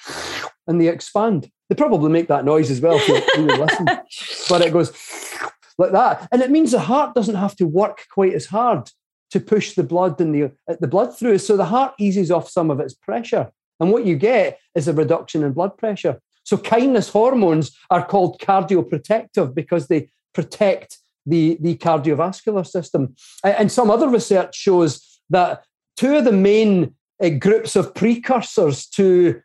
and 0.72 0.82
they 0.82 0.88
expand. 0.88 1.52
They 1.70 1.76
probably 1.76 2.10
make 2.10 2.28
that 2.30 2.46
noise 2.46 2.72
as 2.72 2.82
well 2.82 2.98
you, 2.98 3.46
listen, 3.46 3.86
but 4.50 4.62
it 4.62 4.74
goes 4.74 4.92
like 5.78 5.92
that. 5.92 6.28
And 6.32 6.42
it 6.42 6.50
means 6.50 6.72
the 6.72 6.80
heart 6.80 7.14
doesn't 7.14 7.36
have 7.36 7.56
to 7.58 7.68
work 7.68 8.06
quite 8.12 8.34
as 8.34 8.48
hard 8.48 8.90
to 9.32 9.40
push 9.40 9.76
the 9.76 9.84
blood 9.84 10.20
and 10.20 10.34
the, 10.34 10.52
the 10.80 10.88
blood 10.88 11.18
through. 11.18 11.38
So 11.38 11.56
the 11.56 11.66
heart 11.66 11.94
eases 12.00 12.32
off 12.32 12.50
some 12.50 12.72
of 12.72 12.80
its 12.80 12.94
pressure. 12.94 13.52
And 13.80 13.92
what 13.92 14.06
you 14.06 14.16
get 14.16 14.60
is 14.76 14.88
a 14.88 14.94
reduction 14.94 15.44
in 15.44 15.54
blood 15.54 15.78
pressure. 15.78 16.20
So 16.44 16.58
kindness 16.58 17.10
hormones 17.10 17.72
are 17.90 18.06
called 18.06 18.40
cardioprotective 18.40 19.54
because 19.54 19.88
they 19.88 20.10
protect 20.34 20.98
the, 21.26 21.58
the 21.62 21.78
cardiovascular 21.78 22.66
system. 22.66 23.16
And 23.44 23.72
some 23.72 23.92
other 23.92 24.10
research 24.10 24.56
shows 24.56 25.20
that 25.30 25.64
two 25.98 26.16
of 26.18 26.26
the 26.26 26.32
main 26.32 26.96
uh, 27.24 27.30
groups 27.30 27.76
of 27.76 27.94
precursors 27.94 28.88
to 28.88 29.42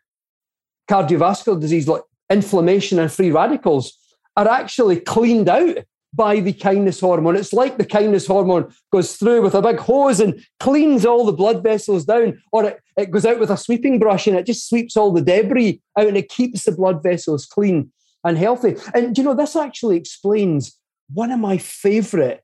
cardiovascular 0.87 1.59
disease, 1.59 1.87
like 1.87 2.03
inflammation 2.29 2.99
and 2.99 3.11
free 3.11 3.31
radicals, 3.31 3.97
are 4.35 4.47
actually 4.47 4.99
cleaned 4.99 5.49
out 5.49 5.77
by 6.13 6.39
the 6.39 6.53
kindness 6.53 6.99
hormone. 6.99 7.35
It's 7.35 7.53
like 7.53 7.77
the 7.77 7.85
kindness 7.85 8.27
hormone 8.27 8.73
goes 8.91 9.15
through 9.15 9.41
with 9.41 9.55
a 9.55 9.61
big 9.61 9.77
hose 9.77 10.19
and 10.19 10.43
cleans 10.59 11.05
all 11.05 11.25
the 11.25 11.31
blood 11.31 11.63
vessels 11.63 12.05
down, 12.05 12.41
or 12.51 12.65
it, 12.65 12.79
it 12.97 13.11
goes 13.11 13.25
out 13.25 13.39
with 13.39 13.51
a 13.51 13.57
sweeping 13.57 13.99
brush 13.99 14.27
and 14.27 14.37
it 14.37 14.45
just 14.45 14.67
sweeps 14.67 14.97
all 14.97 15.11
the 15.11 15.21
debris 15.21 15.81
out 15.97 16.07
and 16.07 16.17
it 16.17 16.29
keeps 16.29 16.63
the 16.63 16.71
blood 16.71 17.03
vessels 17.03 17.45
clean 17.45 17.91
and 18.23 18.37
healthy. 18.37 18.75
And 18.93 19.17
you 19.17 19.23
know, 19.23 19.33
this 19.33 19.55
actually 19.55 19.97
explains 19.97 20.77
one 21.13 21.31
of 21.31 21.39
my 21.39 21.57
favorite 21.57 22.43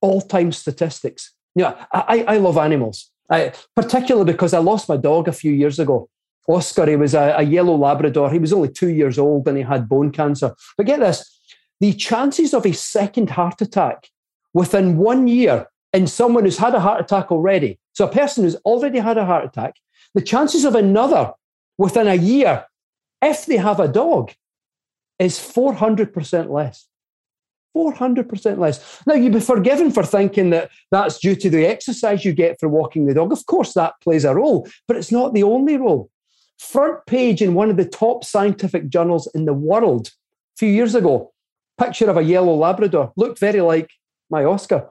all 0.00 0.20
time 0.20 0.52
statistics. 0.52 1.32
Yeah, 1.54 1.86
I, 1.92 2.24
I 2.26 2.36
love 2.38 2.58
animals, 2.58 3.10
I, 3.30 3.52
particularly 3.76 4.32
because 4.32 4.52
I 4.52 4.58
lost 4.58 4.88
my 4.88 4.96
dog 4.96 5.28
a 5.28 5.32
few 5.32 5.52
years 5.52 5.78
ago. 5.78 6.08
Oscar, 6.46 6.86
he 6.86 6.96
was 6.96 7.14
a, 7.14 7.34
a 7.38 7.42
yellow 7.42 7.76
Labrador. 7.76 8.30
He 8.30 8.38
was 8.38 8.52
only 8.52 8.68
two 8.68 8.90
years 8.90 9.18
old 9.18 9.48
and 9.48 9.56
he 9.56 9.62
had 9.62 9.88
bone 9.88 10.10
cancer. 10.10 10.54
But 10.76 10.86
get 10.86 11.00
this 11.00 11.30
the 11.80 11.92
chances 11.92 12.54
of 12.54 12.64
a 12.64 12.72
second 12.72 13.30
heart 13.30 13.60
attack 13.60 14.08
within 14.52 14.96
one 14.96 15.26
year 15.26 15.66
in 15.92 16.06
someone 16.06 16.44
who's 16.44 16.58
had 16.58 16.74
a 16.74 16.80
heart 16.80 17.00
attack 17.00 17.30
already, 17.30 17.78
so 17.92 18.06
a 18.06 18.12
person 18.12 18.44
who's 18.44 18.56
already 18.64 18.98
had 18.98 19.18
a 19.18 19.24
heart 19.24 19.44
attack, 19.44 19.74
the 20.14 20.22
chances 20.22 20.64
of 20.64 20.74
another 20.74 21.32
within 21.76 22.08
a 22.08 22.14
year, 22.14 22.64
if 23.20 23.46
they 23.46 23.56
have 23.56 23.80
a 23.80 23.88
dog, 23.88 24.32
is 25.18 25.38
400% 25.38 26.50
less. 26.50 26.86
400% 27.76 28.58
less. 28.58 29.02
Now, 29.06 29.14
you'd 29.14 29.32
be 29.32 29.40
forgiven 29.40 29.90
for 29.90 30.04
thinking 30.04 30.50
that 30.50 30.70
that's 30.90 31.18
due 31.18 31.34
to 31.34 31.50
the 31.50 31.66
exercise 31.66 32.24
you 32.24 32.32
get 32.32 32.58
for 32.60 32.68
walking 32.68 33.06
the 33.06 33.14
dog. 33.14 33.32
Of 33.32 33.44
course, 33.46 33.74
that 33.74 33.94
plays 34.00 34.24
a 34.24 34.34
role, 34.34 34.68
but 34.86 34.96
it's 34.96 35.10
not 35.10 35.34
the 35.34 35.42
only 35.42 35.76
role. 35.76 36.08
Front 36.58 37.06
page 37.06 37.42
in 37.42 37.54
one 37.54 37.70
of 37.70 37.76
the 37.76 37.84
top 37.84 38.24
scientific 38.24 38.88
journals 38.88 39.28
in 39.34 39.44
the 39.44 39.52
world 39.52 40.08
a 40.08 40.56
few 40.58 40.68
years 40.68 40.94
ago 40.94 41.34
picture 41.78 42.08
of 42.08 42.16
a 42.16 42.22
yellow 42.22 42.54
Labrador, 42.54 43.12
looked 43.16 43.38
very 43.38 43.60
like 43.60 43.90
my 44.30 44.44
Oscar. 44.44 44.88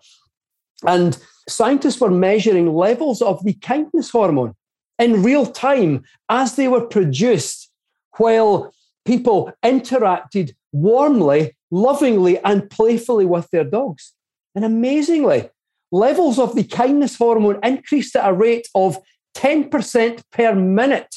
And 0.86 1.17
scientists 1.47 1.99
were 1.99 2.12
measuring 2.12 2.73
levels 2.73 3.21
of 3.21 3.43
the 3.43 3.54
kindness 3.54 4.10
hormone 4.10 4.54
in 4.99 5.23
real 5.23 5.45
time 5.45 6.04
as 6.30 6.56
they 6.56 6.67
were 6.67 6.86
produced 6.86 7.71
while 8.17 8.73
people 9.06 9.52
interacted 9.63 10.54
warmly, 10.71 11.56
lovingly, 11.71 12.38
and 12.39 12.69
playfully 12.69 13.26
with 13.26 13.49
their 13.52 13.63
dogs. 13.63 14.13
And 14.56 14.63
amazingly, 14.63 15.49
levels 15.91 16.38
of 16.38 16.56
the 16.56 16.63
kindness 16.63 17.17
hormone 17.17 17.60
increased 17.63 18.15
at 18.15 18.30
a 18.30 18.34
rate 18.34 18.67
of 18.76 18.97
10% 19.36 20.21
per 20.32 20.54
minute 20.54 21.15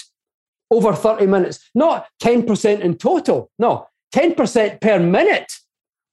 over 0.71 0.95
30 0.95 1.27
minutes. 1.27 1.71
Not 1.75 2.07
10% 2.23 2.81
in 2.81 2.97
total, 2.97 3.51
no, 3.59 3.89
10% 4.15 4.81
per 4.81 4.99
minute 4.99 5.53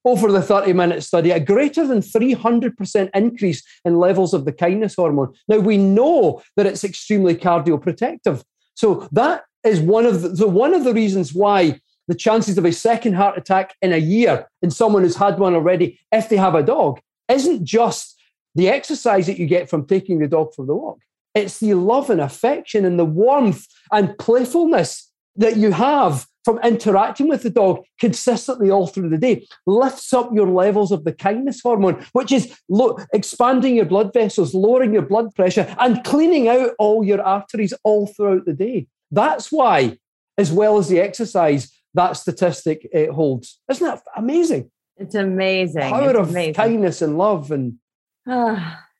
over 0.04 0.30
the 0.30 0.42
30 0.42 0.74
minute 0.74 1.02
study, 1.02 1.30
a 1.30 1.40
greater 1.40 1.86
than 1.86 2.00
300% 2.00 3.10
increase 3.14 3.62
in 3.84 3.96
levels 3.98 4.34
of 4.34 4.44
the 4.44 4.52
kindness 4.52 4.94
hormone. 4.96 5.32
Now, 5.48 5.58
we 5.58 5.78
know 5.78 6.42
that 6.56 6.66
it's 6.66 6.84
extremely 6.84 7.34
cardioprotective. 7.34 8.42
So, 8.74 9.08
that 9.12 9.44
is 9.64 9.80
one 9.80 10.04
of 10.04 10.20
the, 10.20 10.36
so 10.36 10.46
one 10.46 10.74
of 10.74 10.84
the 10.84 10.92
reasons 10.92 11.32
why 11.32 11.80
the 12.06 12.14
chances 12.14 12.58
of 12.58 12.66
a 12.66 12.72
second 12.72 13.14
heart 13.14 13.38
attack 13.38 13.74
in 13.80 13.92
a 13.92 13.98
year 13.98 14.46
in 14.60 14.70
someone 14.70 15.02
who's 15.02 15.16
had 15.16 15.38
one 15.38 15.54
already, 15.54 15.98
if 16.12 16.28
they 16.28 16.36
have 16.36 16.54
a 16.54 16.62
dog, 16.62 17.00
isn't 17.28 17.64
just 17.64 18.20
the 18.54 18.68
exercise 18.68 19.26
that 19.26 19.38
you 19.38 19.46
get 19.46 19.70
from 19.70 19.86
taking 19.86 20.18
the 20.18 20.28
dog 20.28 20.54
for 20.54 20.66
the 20.66 20.74
walk. 20.74 20.98
It's 21.34 21.58
the 21.58 21.74
love 21.74 22.10
and 22.10 22.20
affection 22.20 22.84
and 22.84 22.98
the 22.98 23.04
warmth 23.04 23.66
and 23.90 24.16
playfulness 24.18 25.10
that 25.36 25.56
you 25.56 25.72
have 25.72 26.26
from 26.44 26.58
interacting 26.58 27.28
with 27.28 27.42
the 27.42 27.50
dog 27.50 27.82
consistently 27.98 28.70
all 28.70 28.86
through 28.86 29.08
the 29.08 29.18
day 29.18 29.46
lifts 29.66 30.12
up 30.12 30.30
your 30.32 30.46
levels 30.46 30.92
of 30.92 31.04
the 31.04 31.12
kindness 31.12 31.60
hormone, 31.62 32.04
which 32.12 32.30
is 32.30 32.56
lo- 32.68 32.98
expanding 33.12 33.76
your 33.76 33.86
blood 33.86 34.12
vessels, 34.12 34.54
lowering 34.54 34.92
your 34.92 35.02
blood 35.02 35.34
pressure, 35.34 35.74
and 35.80 36.04
cleaning 36.04 36.48
out 36.48 36.70
all 36.78 37.02
your 37.02 37.22
arteries 37.22 37.72
all 37.82 38.06
throughout 38.06 38.44
the 38.44 38.52
day. 38.52 38.86
That's 39.10 39.50
why, 39.50 39.98
as 40.36 40.52
well 40.52 40.76
as 40.76 40.88
the 40.88 41.00
exercise, 41.00 41.72
that 41.94 42.16
statistic 42.16 42.88
uh, 42.94 43.12
holds. 43.12 43.58
Isn't 43.70 43.86
that 43.86 44.02
amazing? 44.16 44.70
It's 44.96 45.14
amazing. 45.14 45.82
Power 45.82 46.10
it's 46.10 46.18
of 46.18 46.30
amazing. 46.30 46.54
kindness 46.54 47.02
and 47.02 47.16
love 47.16 47.50
and 47.50 47.78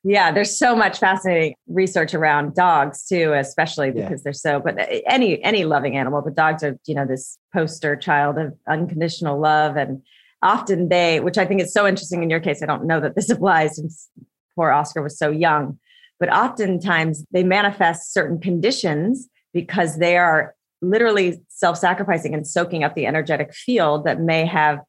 yeah, 0.07 0.31
there's 0.31 0.55
so 0.55 0.75
much 0.75 0.99
fascinating 0.99 1.55
research 1.67 2.13
around 2.13 2.53
dogs 2.53 3.07
too, 3.07 3.33
especially 3.33 3.89
because 3.89 4.19
yeah. 4.19 4.23
they're 4.23 4.33
so. 4.33 4.59
But 4.59 4.79
uh, 4.79 4.85
any 5.07 5.43
any 5.43 5.65
loving 5.65 5.97
animal, 5.97 6.21
but 6.21 6.35
dogs 6.35 6.63
are 6.63 6.77
you 6.85 6.93
know 6.93 7.07
this 7.07 7.39
poster 7.51 7.95
child 7.95 8.37
of 8.37 8.53
unconditional 8.67 9.39
love, 9.39 9.77
and 9.77 10.03
often 10.43 10.89
they, 10.89 11.19
which 11.21 11.39
I 11.39 11.45
think 11.45 11.59
is 11.59 11.73
so 11.73 11.87
interesting 11.87 12.21
in 12.21 12.29
your 12.29 12.39
case. 12.39 12.61
I 12.61 12.67
don't 12.67 12.85
know 12.85 12.99
that 12.99 13.15
this 13.15 13.29
applies 13.31 13.77
since 13.77 14.07
poor 14.55 14.69
Oscar 14.69 15.01
was 15.01 15.17
so 15.17 15.31
young, 15.31 15.79
but 16.19 16.31
oftentimes 16.31 17.25
they 17.31 17.43
manifest 17.43 18.13
certain 18.13 18.39
conditions 18.39 19.27
because 19.55 19.97
they 19.97 20.17
are 20.17 20.53
literally 20.83 21.41
self-sacrificing 21.47 22.35
and 22.35 22.45
soaking 22.45 22.83
up 22.83 22.93
the 22.93 23.07
energetic 23.07 23.55
field 23.55 24.05
that 24.05 24.21
may 24.21 24.45
have 24.45 24.81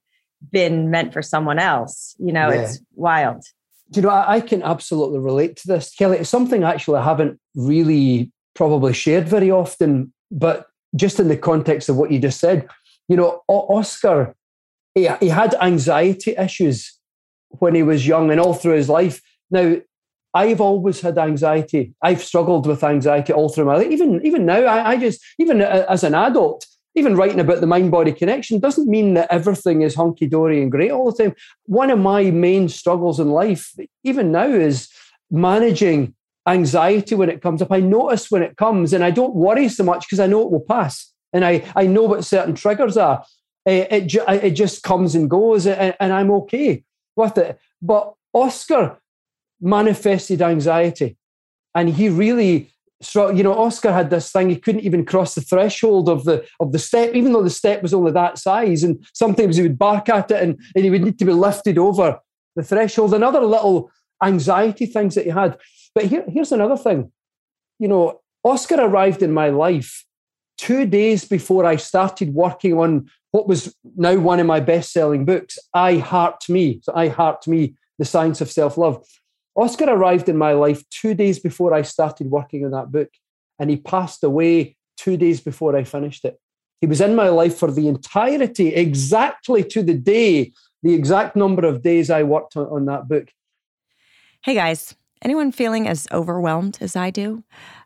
been 0.53 0.91
meant 0.91 1.15
for 1.15 1.23
someone 1.23 1.59
else. 1.59 2.15
You 2.19 2.35
know, 2.35 2.51
yeah. 2.51 2.61
it's 2.61 2.81
wild. 2.95 3.43
You 3.91 4.03
know, 4.03 4.09
I, 4.09 4.37
I 4.37 4.41
can 4.41 4.63
absolutely 4.63 5.19
relate 5.19 5.57
to 5.59 5.69
this, 5.69 5.95
Kelly. 5.95 6.19
It's 6.19 6.31
something 6.31 6.65
actually 6.65 6.99
I 6.99 7.05
haven't 7.05 7.41
really 7.55 8.33
probably 8.55 8.93
shared 8.93 9.29
very 9.29 9.51
often, 9.51 10.13
but 10.31 10.67
just 10.95 11.21
in 11.21 11.29
the 11.29 11.37
context 11.37 11.89
of 11.89 11.97
what 11.97 12.11
you 12.11 12.19
just 12.19 12.41
said, 12.41 12.69
you 13.09 13.17
know, 13.17 13.43
Oscar, 13.49 14.35
he, 14.95 15.09
he 15.21 15.29
had 15.29 15.55
anxiety 15.61 16.35
issues 16.37 16.99
when 17.51 17.75
he 17.75 17.83
was 17.83 18.07
young 18.07 18.31
and 18.31 18.41
all 18.41 18.55
through 18.55 18.75
his 18.75 18.89
life. 18.89 19.21
Now, 19.51 19.77
I've 20.35 20.61
always 20.61 21.01
had 21.01 21.17
anxiety. 21.17 21.95
I've 22.03 22.23
struggled 22.23 22.67
with 22.67 22.85
anxiety 22.85 23.33
all 23.33 23.49
through 23.49 23.67
my 23.67 23.77
life. 23.77 23.91
Even 23.91 24.21
even 24.27 24.45
now, 24.45 24.65
I, 24.65 24.91
I 24.91 24.97
just 24.99 25.25
even 25.39 25.63
as 25.63 26.05
an 26.05 26.15
adult, 26.15 26.67
even 26.97 27.15
writing 27.15 27.41
about 27.41 27.61
the 27.61 27.67
mind 27.67 27.91
body 27.91 28.11
connection 28.11 28.59
doesn't 28.59 28.89
mean 28.89 29.15
that 29.15 29.31
everything 29.31 29.83
is 29.83 29.95
hunky 29.95 30.27
dory 30.27 30.63
and 30.63 30.73
great 30.73 30.91
all 30.91 31.13
the 31.13 31.25
time. 31.25 31.35
One 31.67 31.91
of 31.91 31.99
my 31.99 32.31
main 32.31 32.69
struggles 32.69 33.21
in 33.21 33.31
life, 33.31 33.73
even 34.03 34.33
now, 34.33 34.49
is 34.49 34.89
managing 35.31 36.15
anxiety 36.49 37.15
when 37.15 37.29
it 37.29 37.43
comes 37.43 37.61
up. 37.61 37.71
I 37.71 37.81
notice 37.81 38.31
when 38.31 38.43
it 38.43 38.57
comes 38.57 38.95
and 38.95 39.05
I 39.05 39.11
don't 39.11 39.35
worry 39.35 39.69
so 39.69 39.85
much 39.85 40.07
because 40.07 40.21
I 40.21 40.27
know 40.27 40.43
it 40.43 40.51
will 40.51 40.61
pass. 40.61 41.13
And 41.33 41.45
I, 41.45 41.71
I 41.77 41.87
know 41.87 42.05
what 42.05 42.25
certain 42.25 42.55
triggers 42.55 42.97
are. 42.97 43.25
Eh, 43.67 43.87
it, 43.91 44.15
it, 44.15 44.45
it 44.45 44.51
just 44.53 44.83
comes 44.83 45.15
and 45.15 45.29
goes 45.29 45.67
and, 45.67 45.95
and 46.01 46.13
I'm 46.13 46.31
okay 46.31 46.83
with 47.15 47.37
it. 47.37 47.59
But 47.83 48.15
Oscar 48.33 48.99
manifested 49.61 50.41
anxiety 50.41 51.19
and 51.75 51.91
he 51.91 52.09
really 52.09 52.71
you 53.15 53.43
know, 53.43 53.55
Oscar 53.55 53.93
had 53.93 54.11
this 54.11 54.33
thing; 54.33 54.49
he 54.49 54.57
couldn't 54.57 54.83
even 54.83 55.05
cross 55.05 55.35
the 55.35 55.41
threshold 55.41 56.09
of 56.09 56.25
the 56.25 56.47
of 56.61 56.73
the 56.73 56.79
step, 56.79 57.15
even 57.15 57.33
though 57.33 57.43
the 57.43 57.51
step 57.51 57.83
was 57.83 57.93
only 57.93 58.13
that 58.13 58.39
size. 58.39 58.83
And 58.83 59.05
sometimes 59.13 59.57
he 59.57 59.63
would 59.63 59.79
bark 59.79 60.09
at 60.09 60.31
it, 60.31 60.43
and, 60.43 60.59
and 60.75 60.85
he 60.85 60.91
would 60.91 61.03
need 61.03 61.19
to 61.19 61.25
be 61.25 61.33
lifted 61.33 61.79
over 61.79 62.19
the 62.55 62.63
threshold. 62.63 63.15
And 63.15 63.23
other 63.23 63.41
little 63.41 63.91
anxiety 64.23 64.87
things 64.87 65.15
that 65.15 65.25
he 65.25 65.31
had. 65.31 65.59
But 65.95 66.07
here, 66.07 66.25
here's 66.29 66.53
another 66.53 66.77
thing. 66.77 67.13
You 67.79 67.89
know, 67.89 68.21
Oscar 68.45 68.77
arrived 68.77 69.23
in 69.23 69.33
my 69.33 69.51
life 69.51 70.05
two 70.57 70.87
days 70.87 71.25
before 71.27 71.67
I 71.67 71.77
started 71.77 72.33
working 72.35 72.75
on 72.75 73.11
what 73.33 73.47
was 73.47 73.77
now 73.97 74.17
one 74.17 74.41
of 74.41 74.47
my 74.47 74.61
best-selling 74.61 75.27
books, 75.27 75.59
I 75.75 75.97
Heart 75.97 76.49
Me. 76.49 76.81
So 76.83 76.93
I 76.95 77.09
Heart 77.09 77.47
Me: 77.47 77.75
The 77.99 78.07
Science 78.07 78.41
of 78.41 78.51
Self-Love. 78.51 79.05
Oscar 79.57 79.87
arrived 79.87 80.29
in 80.29 80.37
my 80.37 80.53
life 80.53 80.87
two 80.91 81.15
days 81.15 81.39
before 81.39 81.73
I 81.73 81.83
started 81.83 82.31
working 82.31 82.65
on 82.65 82.73
that 82.73 82.93
book, 82.93 83.09
and 83.59 83.71
he 83.71 83.77
passed 83.77 84.23
away 84.23 84.77
two 84.99 85.17
days 85.17 85.41
before 85.41 85.75
I 85.75 85.85
finished 85.85 86.25
it. 86.25 86.39
He 86.81 86.87
was 86.87 87.01
in 87.01 87.17
my 87.17 87.31
life 87.31 87.57
for 87.57 87.71
the 87.71 87.89
entirety, 87.89 88.75
exactly 88.75 89.65
to 89.65 89.83
the 89.83 89.95
day, 89.95 90.53
the 90.83 90.93
exact 90.93 91.37
number 91.37 91.67
of 91.67 91.83
days 91.83 92.11
I 92.11 92.23
worked 92.23 92.57
on, 92.57 92.67
on 92.67 92.85
that 92.87 93.09
book. 93.09 93.31
Hey 94.45 94.55
guys, 94.55 94.95
anyone 95.23 95.53
feeling 95.53 95.89
as 95.89 96.07
overwhelmed 96.13 96.77
as 96.83 96.95
I 96.95 97.11
do? 97.11 97.43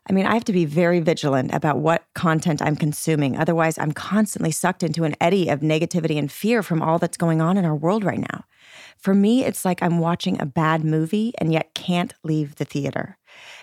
I 0.09 0.13
mean, 0.13 0.25
I 0.25 0.33
have 0.33 0.43
to 0.45 0.53
be 0.53 0.65
very 0.65 0.99
vigilant 0.99 1.53
about 1.53 1.77
what 1.77 2.03
content 2.15 2.61
I'm 2.61 2.75
consuming. 2.75 3.37
Otherwise, 3.37 3.77
I'm 3.77 3.93
constantly 3.93 4.51
sucked 4.51 4.83
into 4.83 5.05
an 5.05 5.15
eddy 5.21 5.47
of 5.47 5.61
negativity 5.61 6.19
and 6.19 6.29
fear 6.29 6.61
from 6.61 6.81
all 6.81 6.99
that's 6.99 7.17
going 7.17 7.39
on 7.39 7.57
in 7.57 7.63
our 7.63 7.75
world 7.75 8.03
right 8.03 8.19
now. 8.19 8.43
For 9.01 9.15
me, 9.15 9.43
it's 9.43 9.65
like 9.65 9.81
I'm 9.81 9.97
watching 9.97 10.39
a 10.39 10.45
bad 10.45 10.83
movie 10.83 11.33
and 11.39 11.51
yet 11.51 11.73
can't 11.73 12.13
leave 12.23 12.55
the 12.55 12.65
theater. 12.65 13.17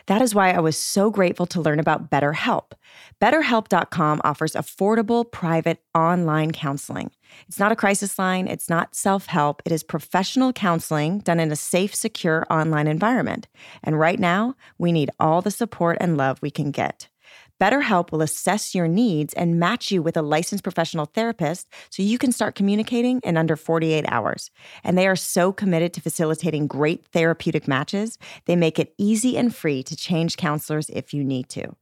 That 0.06 0.20
is 0.20 0.34
why 0.34 0.50
I 0.50 0.58
was 0.58 0.76
so 0.76 1.10
grateful 1.10 1.46
to 1.46 1.60
learn 1.60 1.78
about 1.78 2.10
BetterHelp. 2.10 2.72
BetterHelp.com 3.20 4.20
offers 4.24 4.54
affordable, 4.54 5.30
private 5.30 5.80
online 5.94 6.50
counseling. 6.50 7.12
It's 7.46 7.58
not 7.58 7.70
a 7.70 7.76
crisis 7.76 8.18
line, 8.18 8.48
it's 8.48 8.68
not 8.68 8.96
self 8.96 9.26
help, 9.26 9.62
it 9.64 9.70
is 9.70 9.84
professional 9.84 10.52
counseling 10.52 11.20
done 11.20 11.38
in 11.38 11.52
a 11.52 11.56
safe, 11.56 11.94
secure 11.94 12.44
online 12.50 12.88
environment. 12.88 13.46
And 13.84 14.00
right 14.00 14.18
now, 14.18 14.54
we 14.76 14.90
need 14.90 15.10
all 15.20 15.40
the 15.40 15.50
support 15.52 15.98
and 16.00 16.16
love 16.16 16.40
we 16.42 16.50
can 16.50 16.72
get. 16.72 17.08
BetterHelp 17.60 18.12
will 18.12 18.22
assess 18.22 18.74
your 18.74 18.86
needs 18.86 19.34
and 19.34 19.58
match 19.58 19.90
you 19.90 20.02
with 20.02 20.16
a 20.16 20.22
licensed 20.22 20.62
professional 20.62 21.06
therapist 21.06 21.68
so 21.90 22.02
you 22.02 22.16
can 22.16 22.30
start 22.30 22.54
communicating 22.54 23.20
in 23.24 23.36
under 23.36 23.56
48 23.56 24.04
hours. 24.08 24.50
And 24.84 24.96
they 24.96 25.08
are 25.08 25.16
so 25.16 25.52
committed 25.52 25.92
to 25.94 26.00
facilitating 26.00 26.66
great 26.68 27.04
therapeutic 27.06 27.66
matches, 27.66 28.18
they 28.46 28.56
make 28.56 28.78
it 28.78 28.94
easy 28.96 29.36
and 29.36 29.54
free 29.54 29.82
to 29.82 29.96
change 29.96 30.36
counselors 30.36 30.88
if 30.90 31.12
you 31.12 31.24
need 31.24 31.48
to. 31.50 31.74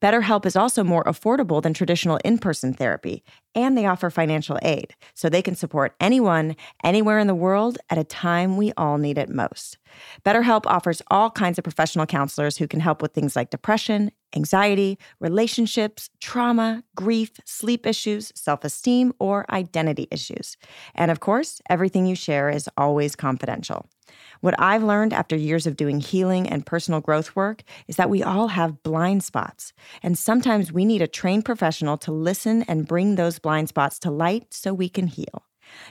BetterHelp 0.00 0.46
is 0.46 0.56
also 0.56 0.84
more 0.84 1.04
affordable 1.04 1.62
than 1.62 1.74
traditional 1.74 2.18
in 2.24 2.38
person 2.38 2.72
therapy, 2.72 3.22
and 3.54 3.76
they 3.76 3.86
offer 3.86 4.10
financial 4.10 4.58
aid, 4.62 4.94
so 5.14 5.28
they 5.28 5.42
can 5.42 5.54
support 5.54 5.94
anyone, 6.00 6.56
anywhere 6.84 7.18
in 7.18 7.26
the 7.26 7.34
world 7.34 7.78
at 7.90 7.98
a 7.98 8.04
time 8.04 8.56
we 8.56 8.72
all 8.76 8.98
need 8.98 9.18
it 9.18 9.28
most. 9.28 9.78
BetterHelp 10.24 10.66
offers 10.66 11.02
all 11.10 11.30
kinds 11.30 11.58
of 11.58 11.64
professional 11.64 12.06
counselors 12.06 12.58
who 12.58 12.68
can 12.68 12.80
help 12.80 13.02
with 13.02 13.12
things 13.12 13.34
like 13.34 13.50
depression, 13.50 14.12
anxiety, 14.36 14.98
relationships, 15.20 16.10
trauma, 16.20 16.84
grief, 16.94 17.32
sleep 17.44 17.86
issues, 17.86 18.32
self 18.34 18.64
esteem, 18.64 19.12
or 19.18 19.44
identity 19.50 20.08
issues. 20.10 20.56
And 20.94 21.10
of 21.10 21.20
course, 21.20 21.60
everything 21.68 22.06
you 22.06 22.14
share 22.14 22.50
is 22.50 22.68
always 22.76 23.16
confidential. 23.16 23.88
What 24.40 24.54
I've 24.58 24.82
learned 24.82 25.12
after 25.12 25.36
years 25.36 25.66
of 25.66 25.76
doing 25.76 26.00
healing 26.00 26.48
and 26.48 26.64
personal 26.64 27.00
growth 27.00 27.34
work 27.34 27.62
is 27.88 27.96
that 27.96 28.10
we 28.10 28.22
all 28.22 28.48
have 28.48 28.82
blind 28.82 29.24
spots. 29.24 29.72
And 30.02 30.16
sometimes 30.16 30.72
we 30.72 30.84
need 30.84 31.02
a 31.02 31.08
trained 31.08 31.44
professional 31.44 31.96
to 31.98 32.12
listen 32.12 32.62
and 32.64 32.86
bring 32.86 33.14
those 33.14 33.38
blind 33.38 33.68
spots 33.68 33.98
to 34.00 34.10
light 34.10 34.54
so 34.54 34.72
we 34.72 34.88
can 34.88 35.06
heal. 35.06 35.44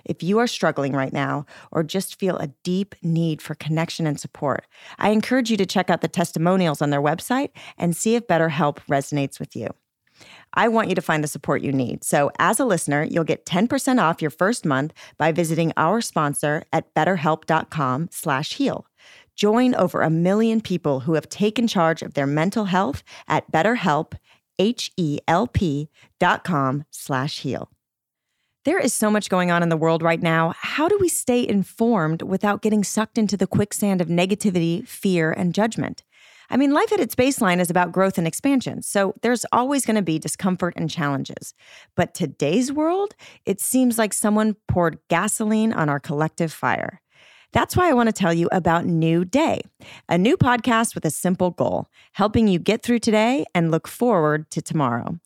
If 0.06 0.24
you 0.24 0.40
are 0.40 0.48
struggling 0.48 0.94
right 0.94 1.14
now 1.14 1.46
or 1.72 1.84
just 1.84 2.20
feel 2.20 2.38
a 2.38 2.48
deep 2.64 2.96
need 3.02 3.42
for 3.42 3.56
connection 3.56 4.08
and 4.08 4.20
support, 4.20 4.66
I 4.98 5.10
encourage 5.10 5.52
you 5.52 5.58
to 5.58 5.66
check 5.66 5.90
out 5.90 6.02
the 6.02 6.08
testimonials 6.08 6.82
on 6.82 6.90
their 6.90 7.02
website 7.02 7.52
and 7.78 7.96
see 7.96 8.16
if 8.16 8.28
BetterHelp 8.28 8.78
resonates 8.90 9.40
with 9.40 9.56
you. 9.56 9.70
I 10.58 10.68
want 10.68 10.90
you 10.90 10.96
to 10.96 11.02
find 11.02 11.24
the 11.24 11.28
support 11.28 11.62
you 11.62 11.72
need. 11.72 12.04
So, 12.04 12.32
as 12.40 12.60
a 12.60 12.66
listener, 12.66 13.04
you'll 13.04 13.24
get 13.24 13.46
10% 13.46 14.02
off 14.02 14.22
your 14.22 14.32
first 14.32 14.66
month 14.66 14.92
by 15.18 15.32
visiting 15.32 15.72
our 15.78 16.02
sponsor 16.02 16.64
at 16.74 16.94
betterhelp.com/heal. 16.96 18.86
Join 19.36 19.76
over 19.76 20.02
a 20.02 20.10
million 20.10 20.62
people 20.62 21.02
who 21.02 21.14
have 21.14 21.30
taken 21.30 21.68
charge 21.68 22.02
of 22.02 22.16
their 22.16 22.26
mental 22.26 22.66
health 22.66 23.04
at 23.28 23.52
BetterHelp, 23.52 24.14
H-E-L-P 24.58 25.90
dot 26.20 26.44
com 26.44 26.86
slash 26.90 27.42
heal. 27.42 27.70
There 28.66 28.80
is 28.80 28.94
so 28.94 29.10
much 29.10 29.30
going 29.30 29.52
on 29.52 29.64
in 29.64 29.70
the 29.70 29.78
world 29.78 30.02
right 30.02 30.22
now. 30.22 30.54
How 30.58 30.90
do 30.90 30.98
we 31.00 31.08
stay 31.08 31.48
informed 31.48 32.24
without 32.24 32.62
getting 32.62 32.84
sucked 32.84 33.18
into 33.18 33.38
the 33.38 33.48
quicksand 33.48 34.02
of 34.02 34.10
negativity, 34.10 34.86
fear, 34.86 35.32
and 35.32 35.54
judgment? 35.54 36.04
I 36.50 36.58
mean, 36.58 36.72
life 36.72 36.92
at 36.94 37.00
its 37.00 37.16
baseline 37.16 37.60
is 37.60 37.70
about 37.70 37.92
growth 37.92 38.18
and 38.18 38.28
expansion, 38.28 38.82
so 38.82 39.14
there's 39.22 39.46
always 39.52 39.86
going 39.86 39.96
to 39.96 40.02
be 40.02 40.20
discomfort 40.20 40.74
and 40.78 40.90
challenges. 40.90 41.54
But 41.96 42.14
today's 42.14 42.72
world, 42.72 43.16
it 43.46 43.60
seems 43.60 43.98
like 43.98 44.14
someone 44.14 44.56
poured 44.68 45.00
gasoline 45.10 45.74
on 45.74 45.90
our 45.90 46.00
collective 46.00 46.54
fire. 46.54 47.02
That's 47.54 47.78
why 47.78 47.90
I 47.90 47.94
want 47.94 48.08
to 48.08 48.14
tell 48.14 48.34
you 48.34 48.50
about 48.52 48.86
New 48.86 49.24
Day, 49.24 49.62
a 50.10 50.18
new 50.18 50.38
podcast 50.38 50.96
with 50.96 51.06
a 51.06 51.10
simple 51.10 51.52
goal, 51.52 51.88
helping 52.14 52.48
you 52.48 52.60
get 52.60 52.84
through 52.84 53.00
today 53.00 53.46
and 53.56 53.72
look 53.72 53.88
forward 53.88 54.52
to 54.52 54.62
tomorrow. 54.62 55.18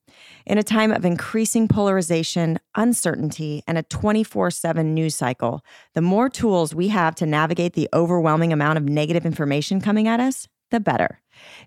In 0.46 0.58
a 0.58 0.64
time 0.64 0.92
of 0.92 1.04
increasing 1.04 1.68
polarization, 1.68 2.60
uncertainty, 2.76 3.64
and 3.68 3.78
a 3.78 3.84
24 3.84 4.52
7 4.52 4.94
news 4.94 5.16
cycle, 5.16 5.66
the 5.94 6.02
more 6.02 6.30
tools 6.30 6.76
we 6.76 6.90
have 6.90 7.16
to 7.16 7.26
navigate 7.26 7.74
the 7.74 7.90
overwhelming 7.94 8.54
amount 8.54 8.78
of 8.78 8.86
negative 8.86 9.26
information 9.26 9.82
coming 9.82 10.08
at 10.08 10.20
us, 10.20 10.48
the 10.72 10.80
better. 10.80 11.22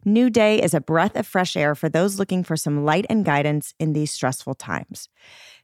New 0.05 0.31
Day 0.31 0.61
is 0.61 0.75
a 0.75 0.81
breath 0.81 1.17
of 1.17 1.27
fresh 1.27 1.57
air 1.57 1.75
for 1.75 1.89
those 1.89 2.19
looking 2.19 2.45
for 2.45 2.57
some 2.57 2.85
light 2.85 3.07
and 3.09 3.25
guidance 3.25 3.75
in 3.79 3.93
these 3.93 4.11
stressful 4.11 4.55
times. 4.55 5.09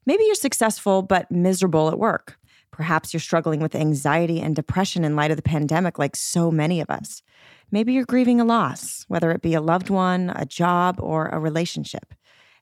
Maybe 0.07 0.25
you're 0.25 0.35
successful 0.35 1.03
but 1.03 1.31
miserable 1.31 1.89
at 1.89 1.99
work. 1.99 2.39
Perhaps 2.71 3.13
you're 3.13 3.21
struggling 3.21 3.61
with 3.61 3.75
anxiety 3.75 4.41
and 4.41 4.55
depression 4.57 5.05
in 5.05 5.17
light 5.17 5.31
of 5.31 5.37
the 5.37 5.43
pandemic, 5.43 5.99
like 5.99 6.17
so 6.17 6.51
many 6.51 6.81
of 6.81 6.89
us. 6.89 7.23
Maybe 7.71 7.93
you're 7.93 8.05
grieving 8.05 8.41
a 8.41 8.45
loss, 8.45 9.05
whether 9.09 9.31
it 9.33 9.43
be 9.43 9.55
a 9.55 9.61
loved 9.61 9.91
one, 9.91 10.33
a 10.35 10.47
job, 10.47 10.99
or 11.01 11.27
a 11.27 11.39
relationship. 11.39 12.15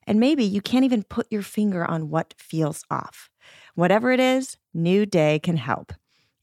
And 0.05 0.19
maybe 0.19 0.43
you 0.43 0.61
can't 0.61 0.85
even 0.85 1.03
put 1.03 1.27
your 1.31 1.41
finger 1.41 1.85
on 1.85 2.09
what 2.09 2.33
feels 2.37 2.83
off. 2.89 3.29
Whatever 3.75 4.11
it 4.11 4.19
is, 4.19 4.57
New 4.73 5.05
Day 5.05 5.39
can 5.39 5.57
help. 5.57 5.93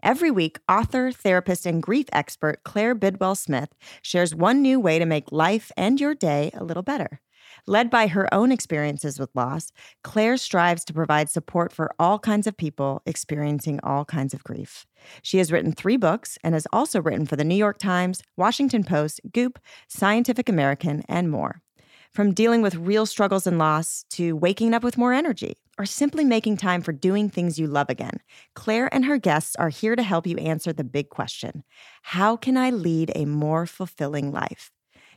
Every 0.02 0.30
week, 0.30 0.58
author, 0.68 1.10
therapist, 1.10 1.66
and 1.66 1.82
grief 1.82 2.06
expert 2.12 2.60
Claire 2.64 2.94
Bidwell 2.94 3.34
Smith 3.34 3.70
shares 4.02 4.34
one 4.34 4.62
new 4.62 4.78
way 4.78 4.98
to 4.98 5.06
make 5.06 5.32
life 5.32 5.72
and 5.76 6.00
your 6.00 6.14
day 6.14 6.50
a 6.54 6.64
little 6.64 6.82
better. 6.82 7.20
Led 7.66 7.90
by 7.90 8.06
her 8.08 8.32
own 8.32 8.52
experiences 8.52 9.18
with 9.18 9.34
loss, 9.34 9.72
Claire 10.04 10.36
strives 10.36 10.84
to 10.84 10.92
provide 10.92 11.30
support 11.30 11.72
for 11.72 11.92
all 11.98 12.18
kinds 12.18 12.46
of 12.46 12.56
people 12.56 13.02
experiencing 13.06 13.80
all 13.82 14.04
kinds 14.04 14.34
of 14.34 14.44
grief. 14.44 14.86
She 15.22 15.38
has 15.38 15.50
written 15.50 15.72
three 15.72 15.96
books 15.96 16.38
and 16.44 16.54
has 16.54 16.66
also 16.72 17.00
written 17.00 17.26
for 17.26 17.36
the 17.36 17.44
New 17.44 17.56
York 17.56 17.78
Times, 17.78 18.22
Washington 18.36 18.84
Post, 18.84 19.20
Goop, 19.32 19.58
Scientific 19.88 20.48
American, 20.48 21.02
and 21.08 21.30
more. 21.30 21.62
From 22.16 22.32
dealing 22.32 22.62
with 22.62 22.76
real 22.76 23.04
struggles 23.04 23.46
and 23.46 23.58
loss 23.58 24.06
to 24.12 24.36
waking 24.36 24.72
up 24.72 24.82
with 24.82 24.96
more 24.96 25.12
energy 25.12 25.58
or 25.78 25.84
simply 25.84 26.24
making 26.24 26.56
time 26.56 26.80
for 26.80 26.90
doing 26.90 27.28
things 27.28 27.58
you 27.58 27.66
love 27.66 27.90
again, 27.90 28.20
Claire 28.54 28.88
and 28.90 29.04
her 29.04 29.18
guests 29.18 29.54
are 29.56 29.68
here 29.68 29.94
to 29.94 30.02
help 30.02 30.26
you 30.26 30.38
answer 30.38 30.72
the 30.72 30.82
big 30.82 31.10
question 31.10 31.62
How 32.00 32.34
can 32.34 32.56
I 32.56 32.70
lead 32.70 33.12
a 33.14 33.26
more 33.26 33.66
fulfilling 33.66 34.32
life? 34.32 34.70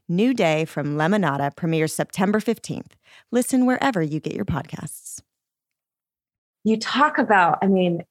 New 0.09 0.33
Day 0.33 0.65
from 0.65 0.97
Lemonada 0.97 1.55
premieres 1.55 1.93
September 1.93 2.41
15th. 2.41 2.91
Listen 3.31 3.65
wherever 3.65 4.03
you 4.03 4.19
get 4.19 4.35
your 4.35 4.43
podcasts. 4.43 5.21
You 6.65 6.75
talk 6.75 7.17
about, 7.17 7.59
I 7.61 7.67
mean, 7.67 8.03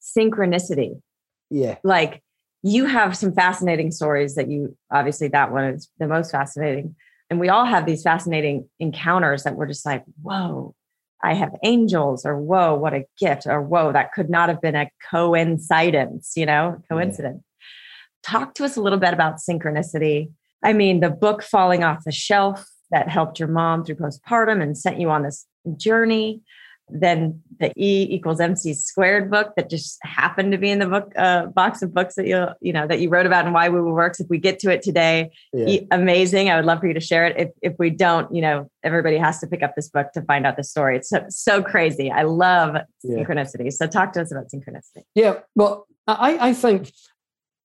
synchronicity. 0.00 1.02
Yeah. 1.50 1.76
Like 1.84 2.22
you 2.62 2.86
have 2.86 3.14
some 3.14 3.34
fascinating 3.34 3.90
stories 3.90 4.36
that 4.36 4.48
you 4.48 4.74
obviously 4.90 5.28
that 5.28 5.52
one 5.52 5.64
is 5.64 5.90
the 5.98 6.08
most 6.08 6.30
fascinating. 6.30 6.96
And 7.28 7.40
we 7.40 7.48
all 7.48 7.64
have 7.64 7.86
these 7.86 8.02
fascinating 8.02 8.68
encounters 8.78 9.42
that 9.44 9.56
we're 9.56 9.66
just 9.66 9.84
like, 9.84 10.04
whoa, 10.22 10.74
I 11.22 11.34
have 11.34 11.54
angels, 11.64 12.24
or 12.24 12.38
whoa, 12.38 12.74
what 12.74 12.94
a 12.94 13.04
gift, 13.18 13.46
or 13.46 13.60
whoa, 13.62 13.92
that 13.92 14.12
could 14.12 14.30
not 14.30 14.48
have 14.48 14.60
been 14.60 14.76
a 14.76 14.88
coincidence, 15.10 16.32
you 16.36 16.46
know, 16.46 16.82
coincidence. 16.88 17.42
Yeah. 17.42 18.38
Talk 18.38 18.54
to 18.54 18.64
us 18.64 18.76
a 18.76 18.80
little 18.80 18.98
bit 18.98 19.12
about 19.12 19.36
synchronicity 19.36 20.28
I 20.66 20.72
mean, 20.72 21.00
the 21.00 21.10
book 21.10 21.42
falling 21.42 21.84
off 21.84 22.04
the 22.04 22.12
shelf 22.12 22.68
that 22.90 23.08
helped 23.08 23.38
your 23.38 23.48
mom 23.48 23.84
through 23.84 23.96
postpartum 23.96 24.62
and 24.62 24.76
sent 24.76 25.00
you 25.00 25.10
on 25.10 25.22
this 25.22 25.46
journey. 25.76 26.42
Then 26.88 27.42
the 27.58 27.72
E 27.76 28.06
equals 28.10 28.40
MC 28.40 28.74
squared 28.74 29.30
book 29.30 29.52
that 29.56 29.68
just 29.68 29.98
happened 30.02 30.52
to 30.52 30.58
be 30.58 30.70
in 30.70 30.78
the 30.78 30.86
book 30.86 31.12
uh, 31.16 31.46
box 31.46 31.82
of 31.82 31.92
books 31.92 32.14
that 32.14 32.26
you 32.26 32.46
you 32.60 32.72
know 32.72 32.86
that 32.86 33.00
you 33.00 33.08
wrote 33.08 33.26
about 33.26 33.44
and 33.44 33.54
why 33.54 33.68
Woo 33.68 33.82
Woo 33.82 33.92
works. 33.92 34.20
If 34.20 34.28
we 34.28 34.38
get 34.38 34.58
to 34.60 34.70
it 34.70 34.82
today, 34.82 35.30
yeah. 35.52 35.80
amazing. 35.90 36.50
I 36.50 36.56
would 36.56 36.64
love 36.64 36.80
for 36.80 36.86
you 36.86 36.94
to 36.94 37.00
share 37.00 37.26
it. 37.26 37.36
If 37.36 37.50
if 37.62 37.78
we 37.78 37.90
don't, 37.90 38.32
you 38.34 38.42
know, 38.42 38.70
everybody 38.82 39.16
has 39.16 39.40
to 39.40 39.46
pick 39.46 39.62
up 39.62 39.74
this 39.74 39.88
book 39.88 40.12
to 40.12 40.22
find 40.22 40.46
out 40.46 40.56
the 40.56 40.64
story. 40.64 40.96
It's 40.96 41.08
so, 41.08 41.24
so 41.28 41.62
crazy. 41.62 42.10
I 42.10 42.22
love 42.22 42.76
yeah. 43.02 43.16
synchronicity. 43.16 43.72
So 43.72 43.86
talk 43.86 44.12
to 44.12 44.22
us 44.22 44.30
about 44.30 44.48
synchronicity. 44.48 45.02
Yeah, 45.14 45.40
well, 45.54 45.86
I 46.06 46.50
I 46.50 46.54
think 46.54 46.92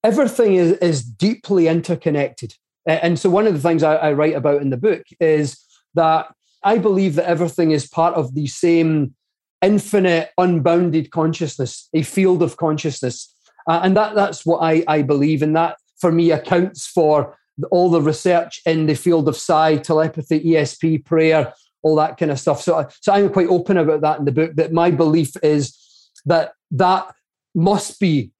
everything 0.02 0.54
is 0.54 0.72
is 0.78 1.02
deeply 1.02 1.68
interconnected. 1.68 2.54
And 2.84 3.18
so, 3.18 3.30
one 3.30 3.46
of 3.46 3.54
the 3.54 3.60
things 3.60 3.82
I, 3.82 3.94
I 3.94 4.12
write 4.12 4.34
about 4.34 4.60
in 4.60 4.70
the 4.70 4.76
book 4.76 5.04
is 5.20 5.64
that 5.94 6.34
I 6.64 6.78
believe 6.78 7.14
that 7.16 7.28
everything 7.28 7.70
is 7.70 7.88
part 7.88 8.14
of 8.14 8.34
the 8.34 8.46
same 8.46 9.14
infinite, 9.62 10.30
unbounded 10.38 11.10
consciousness, 11.10 11.88
a 11.94 12.02
field 12.02 12.42
of 12.42 12.56
consciousness. 12.56 13.34
Uh, 13.68 13.80
and 13.82 13.96
that, 13.96 14.14
that's 14.14 14.44
what 14.44 14.58
I, 14.58 14.84
I 14.88 15.02
believe. 15.02 15.42
And 15.42 15.54
that, 15.56 15.76
for 16.00 16.10
me, 16.10 16.30
accounts 16.32 16.86
for 16.86 17.38
all 17.70 17.90
the 17.90 18.02
research 18.02 18.60
in 18.66 18.86
the 18.86 18.94
field 18.94 19.28
of 19.28 19.36
psi, 19.36 19.76
telepathy, 19.76 20.40
ESP, 20.40 21.04
prayer, 21.04 21.52
all 21.82 21.96
that 21.96 22.16
kind 22.16 22.30
of 22.30 22.40
stuff. 22.40 22.62
So, 22.62 22.88
so 23.00 23.12
I'm 23.12 23.30
quite 23.30 23.48
open 23.48 23.76
about 23.76 24.00
that 24.00 24.18
in 24.18 24.24
the 24.24 24.32
book, 24.32 24.54
that 24.56 24.72
my 24.72 24.90
belief 24.90 25.32
is 25.42 25.76
that 26.24 26.52
that 26.72 27.12
must 27.54 28.00
be 28.00 28.32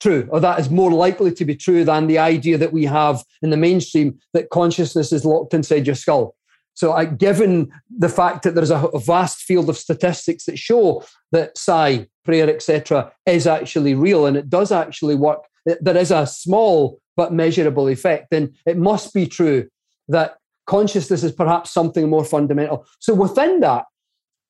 true, 0.00 0.28
or 0.30 0.40
that 0.40 0.58
is 0.58 0.70
more 0.70 0.90
likely 0.90 1.32
to 1.32 1.44
be 1.44 1.54
true 1.54 1.84
than 1.84 2.06
the 2.06 2.18
idea 2.18 2.56
that 2.58 2.72
we 2.72 2.86
have 2.86 3.22
in 3.42 3.50
the 3.50 3.56
mainstream 3.56 4.18
that 4.32 4.50
consciousness 4.50 5.12
is 5.12 5.24
locked 5.24 5.54
inside 5.54 5.86
your 5.86 5.94
skull. 5.94 6.34
So, 6.74 7.04
given 7.06 7.70
the 7.98 8.08
fact 8.08 8.42
that 8.44 8.54
there's 8.54 8.70
a, 8.70 8.78
a, 8.78 8.98
vast 9.00 9.40
field 9.40 9.68
of 9.68 9.76
statistics 9.76 10.44
that 10.44 10.58
show 10.58 11.04
that 11.32 11.58
psi, 11.58 12.06
prayer, 12.24 12.48
etc., 12.48 13.12
is 13.26 13.46
actually 13.46 13.94
real 13.94 14.26
and 14.26 14.36
it 14.36 14.48
does 14.48 14.72
actually 14.72 15.14
work, 15.14 15.40
there 15.80 15.96
is 15.96 16.10
a 16.10 16.26
small 16.26 16.98
but 17.16 17.32
measurable 17.32 17.88
effect, 17.88 18.28
then 18.30 18.54
it 18.66 18.78
must 18.78 19.12
be 19.12 19.26
true 19.26 19.68
that 20.08 20.36
consciousness 20.66 21.22
is 21.22 21.32
perhaps 21.32 21.70
something 21.70 22.08
more 22.08 22.24
fundamental. 22.24 22.86
So, 22.98 23.14
within 23.14 23.60
that, 23.60 23.84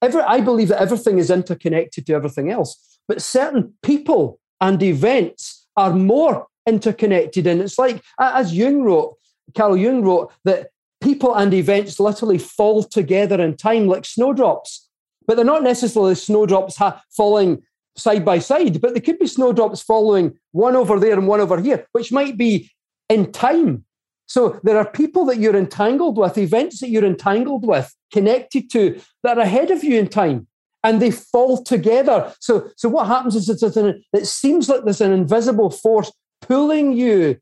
every, 0.03 0.23
I 0.23 0.41
believe 0.41 0.68
that 0.68 0.81
everything 0.81 1.18
is 1.18 1.31
interconnected 1.31 2.07
to 2.07 2.12
everything 2.14 2.51
else, 2.51 2.99
but 3.09 3.23
certain 3.23 3.75
people 3.83 4.39
and 4.61 4.81
events 4.83 5.66
are 5.77 5.95
more 5.95 6.47
interconnected. 6.66 7.47
And 7.47 7.61
it's 7.61 7.79
like, 7.79 8.03
as 8.21 8.55
Jung 8.55 8.83
wrote, 8.83 9.16
Carl 9.57 9.77
Jung 9.77 10.03
wrote, 10.03 10.33
that 10.45 10.68
people 11.01 11.34
and 11.34 11.53
events 11.55 11.98
literally 11.98 12.38
fall 12.38 12.82
together 12.82 13.40
in 13.40 13.57
time 13.57 13.86
like 13.86 14.05
snowdrops. 14.05 14.88
But 15.26 15.36
they're 15.36 15.44
not 15.44 15.62
necessarily 15.62 16.14
snowdrops 16.14 16.76
ha- 16.76 17.03
falling 17.11 17.62
side 17.96 18.24
by 18.24 18.38
side, 18.38 18.80
but 18.80 18.94
they 18.94 19.01
could 19.01 19.18
be 19.18 19.26
snowdrops 19.26 19.82
following 19.82 20.38
one 20.53 20.76
over 20.76 20.98
there 20.98 21.18
and 21.18 21.28
one 21.28 21.40
over 21.40 21.61
here, 21.61 21.86
which 21.92 22.12
might 22.12 22.36
be 22.36 22.70
in 23.09 23.32
time. 23.32 23.84
So 24.26 24.61
there 24.62 24.78
are 24.78 24.88
people 24.88 25.24
that 25.26 25.38
you're 25.38 25.57
entangled 25.57 26.16
with, 26.16 26.38
events 26.38 26.80
that 26.80 26.88
you're 26.90 27.05
entangled 27.05 27.66
with, 27.66 27.94
connected 28.12 28.70
to, 28.70 29.01
that 29.22 29.38
are 29.38 29.42
ahead 29.42 29.70
of 29.70 29.82
you 29.82 29.98
in 29.98 30.09
time 30.09 30.46
and 30.82 31.01
they 31.01 31.11
fall 31.11 31.62
together. 31.62 32.32
So, 32.40 32.70
so 32.76 32.88
what 32.88 33.07
happens 33.07 33.36
is 33.36 33.48
it's 33.48 33.76
an, 33.76 34.03
it 34.12 34.26
seems 34.26 34.68
like 34.68 34.84
there's 34.84 35.01
an 35.01 35.12
invisible 35.12 35.70
force 35.70 36.12
pulling 36.40 36.92
you 36.92 37.38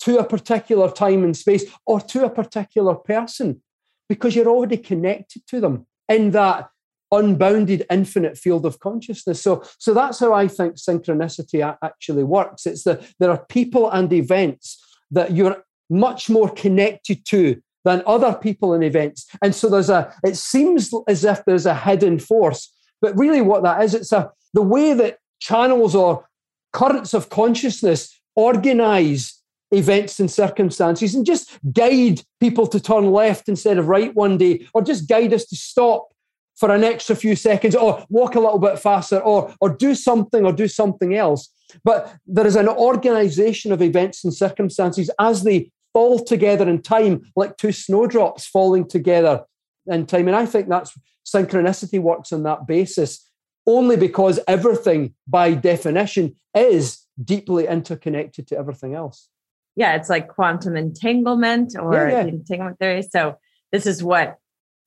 to 0.00 0.18
a 0.18 0.24
particular 0.24 0.90
time 0.90 1.24
and 1.24 1.36
space 1.36 1.64
or 1.86 2.00
to 2.00 2.24
a 2.24 2.30
particular 2.30 2.94
person 2.94 3.62
because 4.08 4.36
you're 4.36 4.48
already 4.48 4.76
connected 4.76 5.46
to 5.48 5.60
them 5.60 5.86
in 6.08 6.30
that 6.30 6.68
unbounded 7.12 7.84
infinite 7.90 8.36
field 8.36 8.66
of 8.66 8.80
consciousness. 8.80 9.42
So 9.42 9.62
so 9.78 9.94
that's 9.94 10.18
how 10.18 10.32
i 10.32 10.48
think 10.48 10.74
synchronicity 10.74 11.76
actually 11.82 12.24
works. 12.24 12.66
It's 12.66 12.84
that 12.84 13.02
there 13.20 13.30
are 13.30 13.44
people 13.48 13.90
and 13.90 14.12
events 14.12 14.82
that 15.10 15.32
you're 15.32 15.64
much 15.88 16.28
more 16.28 16.50
connected 16.50 17.24
to 17.26 17.62
than 17.84 18.02
other 18.06 18.34
people 18.34 18.74
and 18.74 18.82
events. 18.82 19.26
And 19.40 19.54
so 19.54 19.68
there's 19.70 19.90
a 19.90 20.12
it 20.24 20.36
seems 20.36 20.92
as 21.06 21.24
if 21.24 21.44
there's 21.44 21.66
a 21.66 21.74
hidden 21.76 22.18
force 22.18 22.72
but 23.00 23.16
really, 23.16 23.42
what 23.42 23.62
that 23.62 23.82
is, 23.82 23.94
it's 23.94 24.12
a 24.12 24.32
the 24.54 24.62
way 24.62 24.94
that 24.94 25.18
channels 25.40 25.94
or 25.94 26.26
currents 26.72 27.14
of 27.14 27.28
consciousness 27.28 28.20
organize 28.34 29.40
events 29.70 30.20
and 30.20 30.30
circumstances 30.30 31.14
and 31.14 31.26
just 31.26 31.58
guide 31.72 32.22
people 32.40 32.66
to 32.66 32.80
turn 32.80 33.10
left 33.10 33.48
instead 33.48 33.78
of 33.78 33.88
right 33.88 34.14
one 34.14 34.38
day, 34.38 34.66
or 34.74 34.82
just 34.82 35.08
guide 35.08 35.32
us 35.32 35.44
to 35.46 35.56
stop 35.56 36.08
for 36.56 36.74
an 36.74 36.84
extra 36.84 37.14
few 37.14 37.36
seconds 37.36 37.74
or 37.74 38.04
walk 38.08 38.34
a 38.34 38.40
little 38.40 38.58
bit 38.58 38.78
faster 38.78 39.18
or 39.18 39.54
or 39.60 39.68
do 39.68 39.94
something 39.94 40.44
or 40.44 40.52
do 40.52 40.68
something 40.68 41.14
else. 41.14 41.50
But 41.84 42.14
there 42.26 42.46
is 42.46 42.56
an 42.56 42.68
organization 42.68 43.72
of 43.72 43.82
events 43.82 44.24
and 44.24 44.32
circumstances 44.32 45.10
as 45.20 45.42
they 45.42 45.70
fall 45.92 46.18
together 46.18 46.68
in 46.68 46.82
time 46.82 47.22
like 47.36 47.56
two 47.56 47.72
snowdrops 47.72 48.46
falling 48.46 48.88
together 48.88 49.44
in 49.86 50.06
time. 50.06 50.28
And 50.28 50.36
i 50.36 50.46
think 50.46 50.68
that's 50.68 50.96
synchronicity 51.26 52.00
works 52.00 52.32
on 52.32 52.42
that 52.44 52.66
basis 52.66 53.30
only 53.66 53.96
because 53.96 54.38
everything 54.46 55.14
by 55.26 55.54
definition 55.54 56.36
is 56.54 57.02
deeply 57.22 57.66
interconnected 57.66 58.46
to 58.46 58.56
everything 58.56 58.94
else 58.94 59.28
yeah 59.76 59.94
it's 59.94 60.08
like 60.08 60.28
quantum 60.28 60.76
entanglement 60.76 61.74
or 61.78 61.94
yeah, 61.94 62.08
yeah. 62.08 62.20
entanglement 62.24 62.78
theory 62.78 63.02
so 63.02 63.36
this 63.72 63.86
is 63.86 64.02
what 64.02 64.38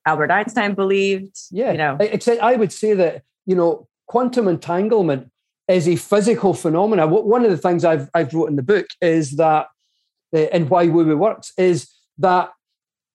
Albert 0.05 0.31
Einstein 0.31 0.73
believed. 0.73 1.37
Yeah. 1.51 1.71
You 1.71 1.77
know, 1.77 1.97
except 1.99 2.41
I 2.41 2.55
would 2.55 2.73
say 2.73 2.93
that, 2.95 3.23
you 3.45 3.55
know, 3.55 3.87
quantum 4.07 4.47
entanglement 4.47 5.31
is 5.67 5.87
a 5.87 5.95
physical 5.95 6.53
phenomenon. 6.53 7.11
One 7.11 7.45
of 7.45 7.51
the 7.51 7.57
things 7.57 7.85
I've, 7.85 8.09
I've 8.13 8.33
wrote 8.33 8.49
in 8.49 8.55
the 8.55 8.63
book 8.63 8.87
is 9.01 9.31
that, 9.33 9.67
uh, 10.33 10.37
and 10.37 10.69
why 10.69 10.87
woo 10.87 11.05
woo 11.05 11.17
works, 11.17 11.53
is 11.57 11.89
that 12.17 12.51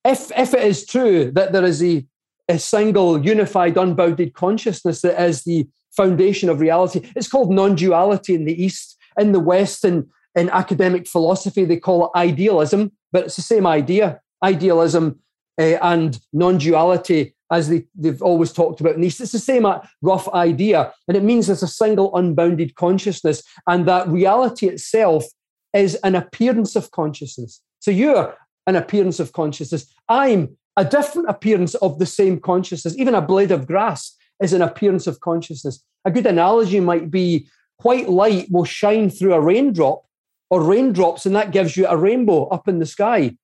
if, 0.04 0.30
if 0.38 0.54
it 0.54 0.62
is 0.62 0.86
true 0.86 1.32
that 1.32 1.52
there 1.52 1.64
is 1.64 1.82
a, 1.82 2.06
a 2.48 2.58
single 2.58 3.24
unified 3.24 3.76
unbounded 3.76 4.34
consciousness 4.34 5.00
that 5.00 5.20
is 5.20 5.42
the 5.42 5.66
foundation 5.96 6.48
of 6.48 6.60
reality, 6.60 7.10
it's 7.16 7.28
called 7.28 7.50
non 7.50 7.74
duality 7.74 8.34
in 8.34 8.44
the 8.44 8.62
East. 8.62 8.96
In 9.18 9.32
the 9.32 9.40
West, 9.40 9.84
in, 9.84 10.08
in 10.34 10.50
academic 10.50 11.06
philosophy, 11.06 11.64
they 11.64 11.76
call 11.76 12.06
it 12.06 12.18
idealism, 12.18 12.92
but 13.12 13.24
it's 13.24 13.36
the 13.36 13.42
same 13.42 13.66
idea. 13.66 14.20
Idealism 14.42 15.20
uh, 15.58 15.78
and 15.82 16.18
non-duality 16.32 17.34
as 17.50 17.68
they, 17.68 17.86
they've 17.94 18.22
always 18.22 18.52
talked 18.52 18.80
about 18.80 18.94
in 18.94 19.00
the 19.00 19.06
East. 19.06 19.20
It's 19.20 19.32
the 19.32 19.38
same 19.38 19.66
rough 20.02 20.28
idea. 20.30 20.92
And 21.06 21.16
it 21.16 21.22
means 21.22 21.46
there's 21.46 21.62
a 21.62 21.68
single 21.68 22.14
unbounded 22.16 22.74
consciousness 22.74 23.42
and 23.68 23.86
that 23.86 24.08
reality 24.08 24.66
itself 24.66 25.24
is 25.72 25.94
an 25.96 26.14
appearance 26.14 26.74
of 26.74 26.90
consciousness. 26.90 27.60
So 27.80 27.90
you're 27.90 28.34
an 28.66 28.76
appearance 28.76 29.20
of 29.20 29.32
consciousness. 29.32 29.86
I'm 30.08 30.56
a 30.76 30.84
different 30.84 31.28
appearance 31.28 31.74
of 31.76 31.98
the 31.98 32.06
same 32.06 32.40
consciousness. 32.40 32.96
Even 32.98 33.14
a 33.14 33.22
blade 33.22 33.50
of 33.52 33.66
grass 33.66 34.16
is 34.42 34.52
an 34.52 34.62
appearance 34.62 35.06
of 35.06 35.20
consciousness. 35.20 35.84
A 36.04 36.10
good 36.10 36.26
analogy 36.26 36.80
might 36.80 37.10
be 37.10 37.46
white 37.82 38.08
light 38.08 38.50
will 38.50 38.64
shine 38.64 39.10
through 39.10 39.34
a 39.34 39.40
raindrop 39.40 40.04
or 40.50 40.62
raindrops, 40.62 41.26
and 41.26 41.34
that 41.34 41.52
gives 41.52 41.76
you 41.76 41.86
a 41.86 41.96
rainbow 41.96 42.46
up 42.48 42.68
in 42.68 42.78
the 42.78 42.86
sky. 42.86 43.36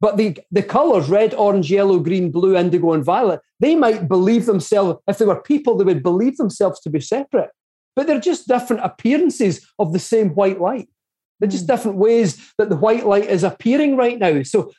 But 0.00 0.16
the, 0.16 0.36
the 0.50 0.62
colours, 0.62 1.08
red, 1.08 1.32
orange, 1.34 1.70
yellow, 1.70 2.00
green, 2.00 2.32
blue, 2.32 2.56
indigo, 2.56 2.92
and 2.92 3.04
violet, 3.04 3.40
they 3.60 3.76
might 3.76 4.08
believe 4.08 4.46
themselves, 4.46 5.00
if 5.06 5.18
they 5.18 5.24
were 5.24 5.40
people, 5.40 5.76
they 5.76 5.84
would 5.84 6.02
believe 6.02 6.36
themselves 6.36 6.80
to 6.80 6.90
be 6.90 7.00
separate. 7.00 7.50
But 7.94 8.06
they're 8.06 8.20
just 8.20 8.48
different 8.48 8.84
appearances 8.84 9.66
of 9.78 9.92
the 9.92 9.98
same 9.98 10.30
white 10.30 10.60
light. 10.60 10.88
They're 11.38 11.48
just 11.48 11.66
hmm. 11.66 11.72
different 11.72 11.98
ways 11.98 12.52
that 12.58 12.68
the 12.68 12.76
white 12.76 13.06
light 13.06 13.26
is 13.26 13.44
appearing 13.44 13.96
right 13.96 14.18
now. 14.18 14.42
So 14.42 14.72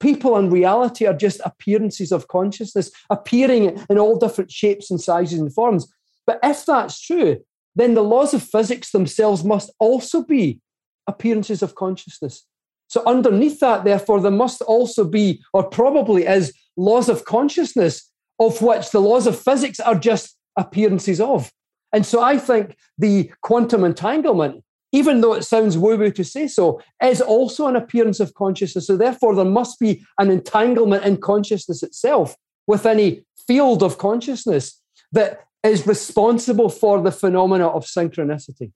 people 0.00 0.36
and 0.36 0.52
reality 0.52 1.06
are 1.06 1.14
just 1.14 1.40
appearances 1.44 2.10
of 2.10 2.28
consciousness, 2.28 2.90
appearing 3.10 3.78
in 3.88 3.98
all 3.98 4.18
different 4.18 4.50
shapes 4.50 4.90
and 4.90 5.00
sizes 5.00 5.38
and 5.38 5.54
forms. 5.54 5.86
But 6.26 6.38
if 6.42 6.66
that's 6.66 7.00
true, 7.00 7.38
then 7.74 7.94
the 7.94 8.02
laws 8.02 8.34
of 8.34 8.42
physics 8.42 8.90
themselves 8.90 9.44
must 9.44 9.70
also 9.78 10.22
be 10.22 10.60
appearances 11.06 11.62
of 11.62 11.74
consciousness. 11.74 12.44
So, 12.88 13.02
underneath 13.06 13.60
that, 13.60 13.84
therefore, 13.84 14.20
there 14.20 14.30
must 14.30 14.60
also 14.62 15.04
be, 15.04 15.42
or 15.54 15.64
probably 15.64 16.26
is, 16.26 16.52
laws 16.76 17.08
of 17.08 17.24
consciousness, 17.24 18.10
of 18.38 18.60
which 18.60 18.90
the 18.90 19.00
laws 19.00 19.26
of 19.26 19.40
physics 19.40 19.80
are 19.80 19.94
just 19.94 20.36
appearances 20.58 21.20
of. 21.20 21.50
And 21.92 22.04
so, 22.04 22.22
I 22.22 22.36
think 22.38 22.76
the 22.98 23.30
quantum 23.42 23.84
entanglement, 23.84 24.62
even 24.92 25.22
though 25.22 25.32
it 25.32 25.44
sounds 25.44 25.78
woo 25.78 25.96
woo 25.96 26.10
to 26.10 26.24
say 26.24 26.46
so, 26.46 26.82
is 27.02 27.22
also 27.22 27.66
an 27.66 27.76
appearance 27.76 28.20
of 28.20 28.34
consciousness. 28.34 28.86
So, 28.86 28.96
therefore, 28.96 29.34
there 29.34 29.44
must 29.46 29.80
be 29.80 30.04
an 30.18 30.30
entanglement 30.30 31.04
in 31.04 31.16
consciousness 31.16 31.82
itself 31.82 32.36
with 32.66 32.84
any 32.84 33.24
field 33.46 33.82
of 33.82 33.98
consciousness 33.98 34.80
that 35.12 35.40
is 35.62 35.86
responsible 35.86 36.68
for 36.68 37.00
the 37.00 37.12
phenomena 37.12 37.68
of 37.68 37.84
synchronicity. 37.84 38.72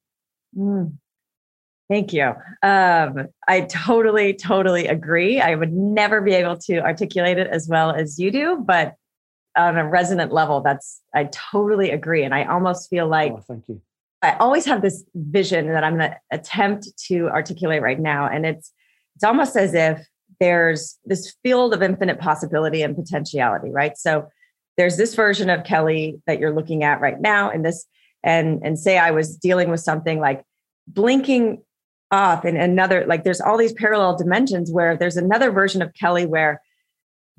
Mm. 0.56 0.94
Thank 1.88 2.12
you. 2.12 2.32
Um, 2.62 3.28
I 3.46 3.60
totally, 3.60 4.34
totally 4.34 4.88
agree. 4.88 5.40
I 5.40 5.54
would 5.54 5.72
never 5.72 6.20
be 6.20 6.32
able 6.32 6.56
to 6.58 6.80
articulate 6.80 7.38
it 7.38 7.46
as 7.46 7.68
well 7.68 7.90
as 7.90 8.18
you 8.18 8.32
do, 8.32 8.56
but 8.66 8.94
on 9.56 9.76
a 9.76 9.88
resonant 9.88 10.32
level, 10.32 10.60
that's 10.60 11.00
I 11.14 11.24
totally 11.32 11.90
agree. 11.90 12.24
And 12.24 12.34
I 12.34 12.44
almost 12.44 12.90
feel 12.90 13.06
like 13.06 13.32
oh, 13.32 13.40
thank 13.46 13.68
you. 13.68 13.80
I 14.22 14.32
always 14.36 14.64
have 14.66 14.82
this 14.82 15.04
vision 15.14 15.68
that 15.68 15.84
I'm 15.84 15.96
going 15.96 16.10
to 16.10 16.18
attempt 16.32 16.88
to 17.06 17.28
articulate 17.28 17.82
right 17.82 17.98
now, 17.98 18.26
and 18.26 18.44
it's 18.44 18.72
it's 19.14 19.24
almost 19.24 19.56
as 19.56 19.72
if 19.72 20.04
there's 20.40 20.98
this 21.04 21.34
field 21.42 21.72
of 21.72 21.82
infinite 21.82 22.18
possibility 22.18 22.82
and 22.82 22.94
potentiality, 22.96 23.70
right? 23.70 23.96
So 23.96 24.28
there's 24.76 24.96
this 24.96 25.14
version 25.14 25.48
of 25.48 25.64
Kelly 25.64 26.20
that 26.26 26.38
you're 26.38 26.54
looking 26.54 26.82
at 26.82 27.00
right 27.00 27.20
now, 27.20 27.48
and 27.48 27.64
this, 27.64 27.86
and 28.24 28.60
and 28.64 28.78
say 28.78 28.98
I 28.98 29.12
was 29.12 29.36
dealing 29.36 29.70
with 29.70 29.80
something 29.80 30.18
like 30.18 30.42
blinking 30.88 31.62
off 32.10 32.44
and 32.44 32.56
another 32.56 33.04
like 33.06 33.24
there's 33.24 33.40
all 33.40 33.56
these 33.56 33.72
parallel 33.72 34.16
dimensions 34.16 34.70
where 34.70 34.96
there's 34.96 35.16
another 35.16 35.50
version 35.50 35.82
of 35.82 35.92
kelly 35.94 36.24
where 36.24 36.62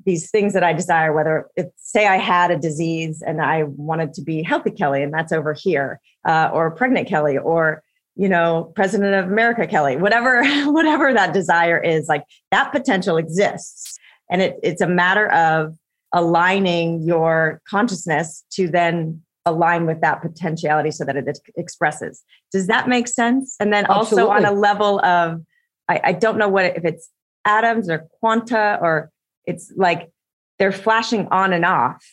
these 0.04 0.30
things 0.30 0.52
that 0.52 0.62
i 0.62 0.72
desire 0.72 1.12
whether 1.12 1.48
it's 1.56 1.72
say 1.76 2.06
i 2.06 2.16
had 2.16 2.50
a 2.50 2.58
disease 2.58 3.22
and 3.26 3.40
i 3.40 3.62
wanted 3.62 4.12
to 4.12 4.20
be 4.20 4.42
healthy 4.42 4.70
kelly 4.70 5.02
and 5.02 5.12
that's 5.12 5.32
over 5.32 5.54
here 5.54 6.00
uh, 6.26 6.50
or 6.52 6.70
pregnant 6.70 7.08
kelly 7.08 7.38
or 7.38 7.82
you 8.14 8.28
know 8.28 8.70
president 8.74 9.14
of 9.14 9.24
america 9.24 9.66
kelly 9.66 9.96
whatever 9.96 10.44
whatever 10.70 11.14
that 11.14 11.32
desire 11.32 11.78
is 11.78 12.08
like 12.08 12.24
that 12.50 12.72
potential 12.72 13.16
exists. 13.16 13.98
And 14.30 14.42
it, 14.42 14.58
it's 14.62 14.80
a 14.80 14.86
matter 14.86 15.30
of 15.32 15.76
aligning 16.12 17.02
your 17.02 17.60
consciousness 17.68 18.44
to 18.52 18.68
then 18.68 19.22
align 19.44 19.86
with 19.86 20.00
that 20.00 20.20
potentiality 20.20 20.90
so 20.90 21.04
that 21.04 21.16
it 21.16 21.38
expresses. 21.56 22.22
Does 22.52 22.66
that 22.66 22.88
make 22.88 23.08
sense? 23.08 23.56
And 23.60 23.72
then 23.72 23.86
Absolutely. 23.88 24.22
also 24.22 24.30
on 24.30 24.44
a 24.44 24.52
level 24.52 25.04
of, 25.04 25.40
I, 25.88 26.00
I 26.04 26.12
don't 26.12 26.38
know 26.38 26.48
what 26.48 26.64
if 26.64 26.84
it's 26.84 27.10
atoms 27.44 27.88
or 27.88 28.06
quanta 28.20 28.78
or 28.82 29.10
it's 29.46 29.72
like 29.76 30.10
they're 30.58 30.72
flashing 30.72 31.28
on 31.30 31.52
and 31.52 31.64
off. 31.64 32.04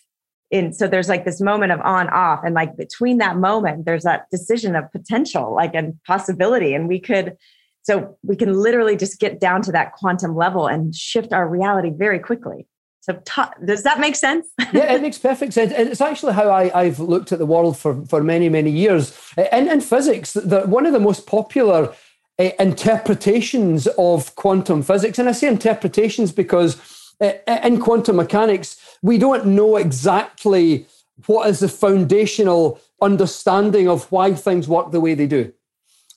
And 0.51 0.75
so 0.75 0.87
there's 0.87 1.09
like 1.09 1.25
this 1.25 1.41
moment 1.41 1.71
of 1.71 1.81
on 1.81 2.07
off, 2.09 2.41
and 2.45 2.53
like 2.53 2.77
between 2.77 3.17
that 3.17 3.35
moment, 3.35 3.85
there's 3.85 4.03
that 4.03 4.29
decision 4.31 4.75
of 4.75 4.89
potential, 4.91 5.53
like 5.53 5.73
and 5.73 5.95
possibility. 6.05 6.73
And 6.75 6.87
we 6.87 6.99
could, 6.99 7.35
so 7.81 8.15
we 8.23 8.35
can 8.35 8.53
literally 8.53 8.95
just 8.95 9.19
get 9.19 9.39
down 9.39 9.63
to 9.63 9.71
that 9.71 9.93
quantum 9.93 10.35
level 10.35 10.67
and 10.67 10.95
shift 10.95 11.33
our 11.33 11.49
reality 11.49 11.89
very 11.89 12.19
quickly. 12.19 12.67
So, 13.05 13.21
t- 13.23 13.65
does 13.65 13.83
that 13.83 13.99
make 13.99 14.15
sense? 14.15 14.47
yeah, 14.73 14.93
it 14.93 15.01
makes 15.03 15.19
perfect 15.19 15.53
sense. 15.53 15.71
It's 15.75 16.01
actually 16.01 16.33
how 16.33 16.49
I, 16.49 16.85
have 16.85 16.99
looked 16.99 17.31
at 17.31 17.37
the 17.37 17.45
world 17.45 17.77
for, 17.77 18.03
for 18.07 18.23
many, 18.23 18.49
many 18.49 18.71
years. 18.71 19.15
In, 19.37 19.67
in 19.69 19.81
physics, 19.81 20.33
the, 20.33 20.61
one 20.61 20.87
of 20.87 20.93
the 20.93 20.99
most 20.99 21.27
popular 21.27 21.93
uh, 22.39 22.49
interpretations 22.59 23.85
of 23.99 24.35
quantum 24.35 24.81
physics, 24.81 25.19
and 25.19 25.29
I 25.29 25.33
say 25.33 25.47
interpretations 25.47 26.31
because 26.31 26.81
uh, 27.21 27.33
in 27.63 27.79
quantum 27.79 28.15
mechanics, 28.15 28.97
we 29.03 29.19
don't 29.19 29.45
know 29.45 29.75
exactly 29.75 30.87
what 31.27 31.47
is 31.47 31.59
the 31.59 31.69
foundational 31.69 32.81
understanding 33.03 33.87
of 33.87 34.11
why 34.11 34.33
things 34.33 34.67
work 34.67 34.89
the 34.89 34.99
way 34.99 35.13
they 35.13 35.27
do. 35.27 35.53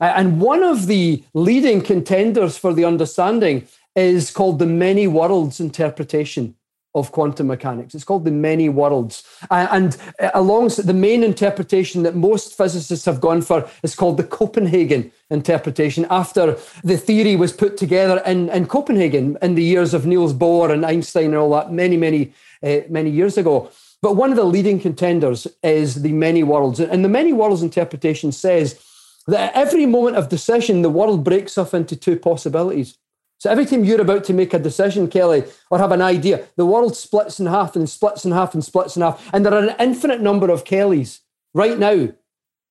And 0.01 0.41
one 0.41 0.63
of 0.63 0.87
the 0.87 1.23
leading 1.35 1.83
contenders 1.83 2.57
for 2.57 2.73
the 2.73 2.87
understanding 2.87 3.69
is 3.95 4.31
called 4.31 4.59
the 4.59 4.65
many 4.65 5.07
worlds 5.07 5.61
interpretation 5.61 6.55
of 6.99 7.13
quantum 7.13 7.47
mechanics. 7.47 7.95
It's 7.95 8.05
called 8.05 8.25
the 8.25 8.31
many 8.31 8.69
worlds. 8.69 9.23
And 9.51 9.97
uh, 10.21 10.31
alongside 10.35 10.87
the 10.87 10.95
main 10.95 11.23
interpretation 11.23 12.03
that 12.03 12.15
most 12.15 12.57
physicists 12.57 13.05
have 13.07 13.21
gone 13.21 13.43
for 13.43 13.69
is 13.83 13.95
called 13.95 14.17
the 14.17 14.25
Copenhagen 14.25 15.11
interpretation 15.31 16.07
after 16.11 16.57
the 16.83 16.97
theory 16.97 17.37
was 17.37 17.53
put 17.53 17.77
together 17.77 18.23
in, 18.25 18.49
in 18.51 18.67
Copenhagen 18.67 19.37
in 19.43 19.55
the 19.55 19.63
years 19.63 19.95
of 19.95 20.07
Niels 20.07 20.35
Bohr 20.35 20.71
and 20.71 20.85
Einstein 20.85 21.27
and 21.27 21.37
all 21.37 21.51
that 21.51 21.73
many, 21.73 21.97
many, 21.97 22.33
uh, 22.63 22.81
many 22.89 23.11
years 23.11 23.37
ago. 23.37 23.71
But 24.01 24.15
one 24.15 24.31
of 24.31 24.37
the 24.37 24.45
leading 24.45 24.79
contenders 24.79 25.47
is 25.63 26.03
the 26.03 26.13
many 26.13 26.43
worlds. 26.43 26.79
And 26.81 27.05
the 27.05 27.09
many 27.09 27.33
worlds 27.33 27.63
interpretation 27.63 28.31
says 28.33 28.81
that 29.27 29.51
at 29.51 29.55
every 29.55 29.87
moment 29.87 30.17
of 30.17 30.29
decision, 30.29 30.83
the 30.83 30.91
world 30.91 31.25
breaks 31.25 31.59
off 31.59 31.75
into 31.75 31.97
two 31.97 32.17
possibilities. 32.17 32.97
So 33.39 33.51
every 33.51 33.67
time 33.67 33.85
you're 33.85 34.01
about 34.01 34.25
to 34.25 34.33
make 34.33 34.53
a 34.53 34.59
decision, 34.59 35.09
Kelly, 35.09 35.45
or 35.71 35.79
have 35.79 35.93
an 35.93 36.03
idea, 36.03 36.45
the 36.57 36.67
world 36.67 36.97
splits 36.97 37.39
in 37.39 37.47
half 37.47 37.77
and 37.77 37.89
splits 37.89 38.25
in 38.25 38.33
half 38.33 38.53
and 38.53 38.65
splits 38.65 38.97
in 38.97 39.03
half. 39.03 39.29
And 39.33 39.47
there 39.47 39.55
are 39.55 39.69
an 39.69 39.77
infinite 39.79 40.21
number 40.21 40.51
of 40.51 40.65
Kellys 40.65 41.21
right 41.55 41.79
now 41.79 42.09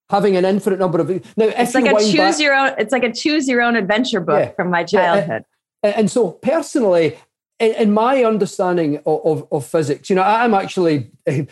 having 0.09 0.37
an 0.37 0.45
infinite 0.45 0.79
number 0.79 0.99
of 0.99 1.09
now 1.09 1.19
it's 1.37 1.75
like 1.75 1.85
a 1.85 1.99
choose 1.99 2.15
back, 2.15 2.39
your 2.39 2.55
own 2.55 2.73
it's 2.77 2.91
like 2.91 3.03
a 3.03 3.11
choose 3.11 3.47
your 3.47 3.61
own 3.61 3.75
adventure 3.75 4.21
book 4.21 4.39
yeah, 4.39 4.51
from 4.51 4.69
my 4.69 4.83
childhood 4.83 5.43
yeah, 5.83 5.93
and, 5.97 6.09
so 6.09 6.31
personally 6.31 7.17
in, 7.59 7.73
in 7.73 7.93
my 7.93 8.23
understanding 8.23 8.97
of, 9.05 9.21
of, 9.25 9.47
of, 9.51 9.65
physics 9.65 10.09
you 10.09 10.15
know 10.15 10.23
i'm 10.23 10.53
actually 10.53 11.11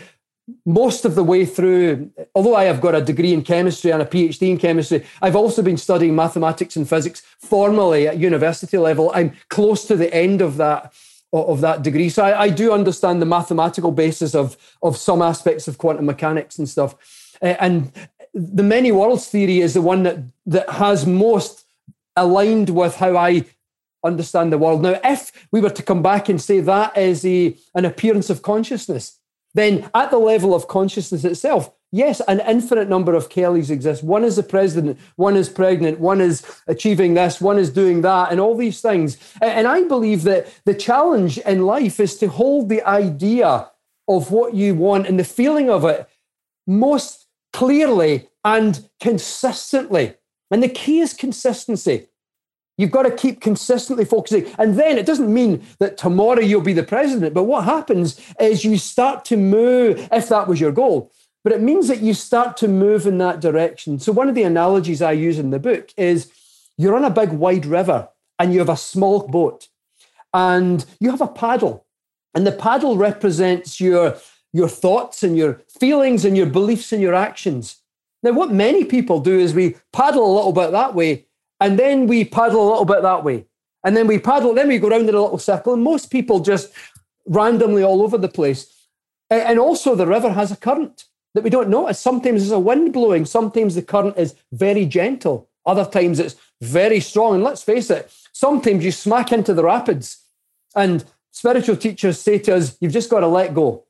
most 0.65 1.05
of 1.05 1.15
the 1.15 1.23
way 1.23 1.45
through, 1.45 2.11
although 2.35 2.55
I 2.55 2.65
have 2.65 2.81
got 2.81 2.93
a 2.93 3.01
degree 3.01 3.33
in 3.33 3.41
chemistry 3.41 3.91
and 3.91 4.01
a 4.01 4.05
PhD 4.05 4.49
in 4.49 4.57
chemistry, 4.57 5.03
I've 5.21 5.35
also 5.35 5.61
been 5.61 5.77
studying 5.77 6.15
mathematics 6.15 6.75
and 6.75 6.87
physics 6.87 7.21
formally 7.39 8.07
at 8.07 8.19
university 8.19 8.77
level. 8.77 9.11
I'm 9.13 9.35
close 9.49 9.85
to 9.85 9.95
the 9.95 10.13
end 10.13 10.41
of 10.41 10.57
that 10.57 10.93
of 11.33 11.59
that 11.61 11.81
degree. 11.81 12.07
So 12.07 12.23
I, 12.23 12.43
I 12.43 12.49
do 12.49 12.71
understand 12.71 13.21
the 13.21 13.25
mathematical 13.25 13.91
basis 13.91 14.33
of, 14.35 14.55
of 14.81 14.95
some 14.95 15.21
aspects 15.21 15.67
of 15.67 15.77
quantum 15.77 16.05
mechanics 16.05 16.57
and 16.57 16.69
stuff. 16.69 16.95
And 17.41 17.91
the 18.33 18.63
many 18.63 18.91
worlds 18.93 19.27
theory 19.27 19.59
is 19.59 19.73
the 19.73 19.81
one 19.81 20.03
that, 20.03 20.19
that 20.45 20.69
has 20.69 21.05
most 21.05 21.65
aligned 22.15 22.69
with 22.69 22.95
how 22.95 23.17
I 23.17 23.43
understand 24.03 24.53
the 24.53 24.57
world. 24.57 24.81
Now, 24.81 24.99
if 25.03 25.47
we 25.51 25.59
were 25.59 25.71
to 25.71 25.83
come 25.83 26.01
back 26.01 26.29
and 26.29 26.41
say 26.41 26.61
that 26.61 26.95
is 26.97 27.25
a, 27.25 27.55
an 27.73 27.83
appearance 27.83 28.29
of 28.29 28.41
consciousness, 28.41 29.19
then 29.55 29.89
at 29.95 30.11
the 30.11 30.19
level 30.19 30.53
of 30.53 30.67
consciousness 30.67 31.23
itself, 31.23 31.71
yes, 31.91 32.21
an 32.27 32.41
infinite 32.41 32.89
number 32.89 33.15
of 33.15 33.29
Kellys 33.29 33.71
exist. 33.71 34.03
One 34.03 34.23
is 34.25 34.35
the 34.35 34.43
president, 34.43 34.99
one 35.15 35.37
is 35.37 35.49
pregnant, 35.49 35.99
one 35.99 36.21
is 36.21 36.45
achieving 36.67 37.13
this, 37.13 37.41
one 37.41 37.57
is 37.57 37.71
doing 37.71 38.01
that, 38.01 38.31
and 38.31 38.39
all 38.39 38.55
these 38.55 38.81
things. 38.81 39.17
And 39.41 39.65
I 39.65 39.83
believe 39.83 40.23
that 40.23 40.47
the 40.65 40.75
challenge 40.75 41.37
in 41.39 41.65
life 41.65 41.99
is 41.99 42.17
to 42.17 42.27
hold 42.27 42.69
the 42.69 42.83
idea 42.83 43.71
of 44.07 44.29
what 44.29 44.53
you 44.53 44.75
want 44.75 45.07
and 45.07 45.17
the 45.17 45.23
feeling 45.23 45.69
of 45.69 45.85
it 45.85 46.07
most 46.67 47.25
clearly 47.53 48.27
and 48.43 48.87
consistently. 48.99 50.15
And 50.51 50.61
the 50.61 50.69
key 50.69 50.99
is 50.99 51.13
consistency. 51.13 52.07
You've 52.77 52.91
got 52.91 53.03
to 53.03 53.11
keep 53.11 53.39
consistently 53.39 54.05
focusing. 54.05 54.47
And 54.57 54.77
then 54.77 54.97
it 54.97 55.05
doesn't 55.05 55.33
mean 55.33 55.63
that 55.79 55.97
tomorrow 55.97 56.41
you'll 56.41 56.61
be 56.61 56.73
the 56.73 56.83
president, 56.83 57.33
but 57.33 57.43
what 57.43 57.63
happens 57.63 58.19
is 58.39 58.65
you 58.65 58.77
start 58.77 59.23
to 59.25 59.37
move, 59.37 60.07
if 60.11 60.27
that 60.29 60.47
was 60.47 60.59
your 60.59 60.71
goal, 60.71 61.11
but 61.43 61.53
it 61.53 61.61
means 61.61 61.87
that 61.87 62.01
you 62.01 62.13
start 62.13 62.57
to 62.57 62.67
move 62.67 63.05
in 63.05 63.17
that 63.19 63.39
direction. 63.39 63.99
So, 63.99 64.11
one 64.11 64.27
of 64.27 64.35
the 64.35 64.43
analogies 64.43 65.01
I 65.01 65.11
use 65.11 65.37
in 65.37 65.51
the 65.51 65.59
book 65.59 65.91
is 65.95 66.31
you're 66.77 66.95
on 66.95 67.05
a 67.05 67.09
big 67.09 67.29
wide 67.29 67.65
river 67.65 68.09
and 68.39 68.51
you 68.51 68.59
have 68.59 68.69
a 68.69 68.75
small 68.75 69.27
boat 69.27 69.69
and 70.33 70.83
you 70.99 71.11
have 71.11 71.21
a 71.21 71.27
paddle, 71.27 71.85
and 72.33 72.45
the 72.45 72.51
paddle 72.51 72.97
represents 72.97 73.79
your, 73.79 74.17
your 74.51 74.67
thoughts 74.67 75.23
and 75.23 75.37
your 75.37 75.61
feelings 75.79 76.25
and 76.25 76.35
your 76.35 76.47
beliefs 76.47 76.91
and 76.91 77.01
your 77.01 77.13
actions. 77.13 77.77
Now, 78.21 78.33
what 78.33 78.51
many 78.51 78.83
people 78.83 79.19
do 79.21 79.39
is 79.39 79.53
we 79.53 79.77
paddle 79.93 80.25
a 80.25 80.35
little 80.35 80.51
bit 80.51 80.71
that 80.71 80.95
way 80.95 81.27
and 81.65 81.79
then 81.79 82.05
we 82.05 82.23
paddle 82.23 82.61
a 82.61 82.69
little 82.69 82.85
bit 82.85 83.01
that 83.01 83.23
way. 83.23 83.47
And 83.83 83.97
then 83.97 84.05
we 84.05 84.19
paddle, 84.19 84.53
then 84.53 84.67
we 84.67 84.77
go 84.77 84.87
around 84.87 85.09
in 85.09 85.15
a 85.15 85.19
little 85.19 85.39
circle. 85.39 85.73
And 85.73 85.81
most 85.81 86.11
people 86.11 86.39
just 86.39 86.71
randomly 87.25 87.81
all 87.81 88.03
over 88.03 88.19
the 88.19 88.27
place. 88.27 88.87
And 89.31 89.57
also, 89.57 89.95
the 89.95 90.05
river 90.05 90.31
has 90.31 90.51
a 90.51 90.57
current 90.57 91.05
that 91.33 91.43
we 91.43 91.49
don't 91.49 91.69
notice. 91.69 91.99
Sometimes 91.99 92.41
there's 92.41 92.51
a 92.51 92.59
wind 92.59 92.93
blowing, 92.93 93.25
sometimes 93.25 93.73
the 93.73 93.81
current 93.81 94.15
is 94.15 94.35
very 94.51 94.85
gentle, 94.85 95.49
other 95.65 95.85
times 95.85 96.19
it's 96.19 96.35
very 96.61 96.99
strong. 96.99 97.33
And 97.33 97.43
let's 97.43 97.63
face 97.63 97.89
it, 97.89 98.13
sometimes 98.31 98.85
you 98.85 98.91
smack 98.91 99.31
into 99.31 99.55
the 99.55 99.63
rapids, 99.63 100.23
and 100.75 101.03
spiritual 101.31 101.77
teachers 101.77 102.19
say 102.19 102.37
to 102.37 102.57
us, 102.57 102.77
You've 102.79 102.93
just 102.93 103.09
got 103.09 103.21
to 103.21 103.27
let 103.27 103.55
go. 103.55 103.85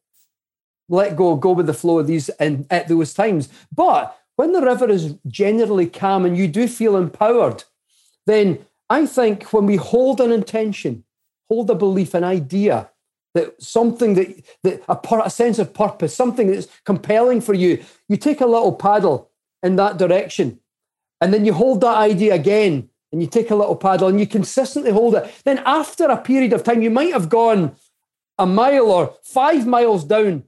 Let 0.87 1.17
go, 1.17 1.35
go 1.35 1.51
with 1.51 1.67
the 1.67 1.73
flow 1.73 1.99
of 1.99 2.07
these 2.07 2.29
and 2.29 2.65
at 2.69 2.87
those 2.87 3.13
times. 3.13 3.49
But 3.75 4.17
when 4.35 4.51
the 4.51 4.61
river 4.61 4.89
is 4.89 5.15
generally 5.27 5.87
calm 5.87 6.25
and 6.25 6.37
you 6.37 6.47
do 6.47 6.67
feel 6.67 6.95
empowered, 6.95 7.63
then 8.25 8.65
I 8.89 9.05
think 9.05 9.53
when 9.53 9.65
we 9.65 9.77
hold 9.77 10.19
an 10.21 10.31
intention, 10.31 11.03
hold 11.49 11.69
a 11.69 11.75
belief, 11.75 12.13
an 12.13 12.23
idea, 12.23 12.89
that 13.33 13.61
something 13.61 14.15
that, 14.15 14.45
that 14.63 14.83
a, 14.87 14.97
a 15.25 15.29
sense 15.29 15.59
of 15.59 15.73
purpose, 15.73 16.15
something 16.15 16.47
that's 16.47 16.67
compelling 16.85 17.41
for 17.41 17.53
you, 17.53 17.83
you 18.07 18.17
take 18.17 18.41
a 18.41 18.45
little 18.45 18.73
paddle 18.73 19.29
in 19.61 19.75
that 19.75 19.97
direction. 19.97 20.59
And 21.21 21.33
then 21.33 21.45
you 21.45 21.53
hold 21.53 21.81
that 21.81 21.97
idea 21.97 22.33
again 22.33 22.89
and 23.11 23.21
you 23.21 23.27
take 23.27 23.51
a 23.51 23.55
little 23.55 23.75
paddle 23.75 24.07
and 24.07 24.19
you 24.19 24.27
consistently 24.27 24.91
hold 24.91 25.15
it. 25.15 25.29
Then 25.43 25.61
after 25.65 26.05
a 26.05 26.17
period 26.17 26.53
of 26.53 26.63
time, 26.63 26.81
you 26.81 26.89
might 26.89 27.13
have 27.13 27.29
gone 27.29 27.75
a 28.37 28.45
mile 28.45 28.91
or 28.91 29.15
five 29.23 29.65
miles 29.65 30.03
down 30.03 30.43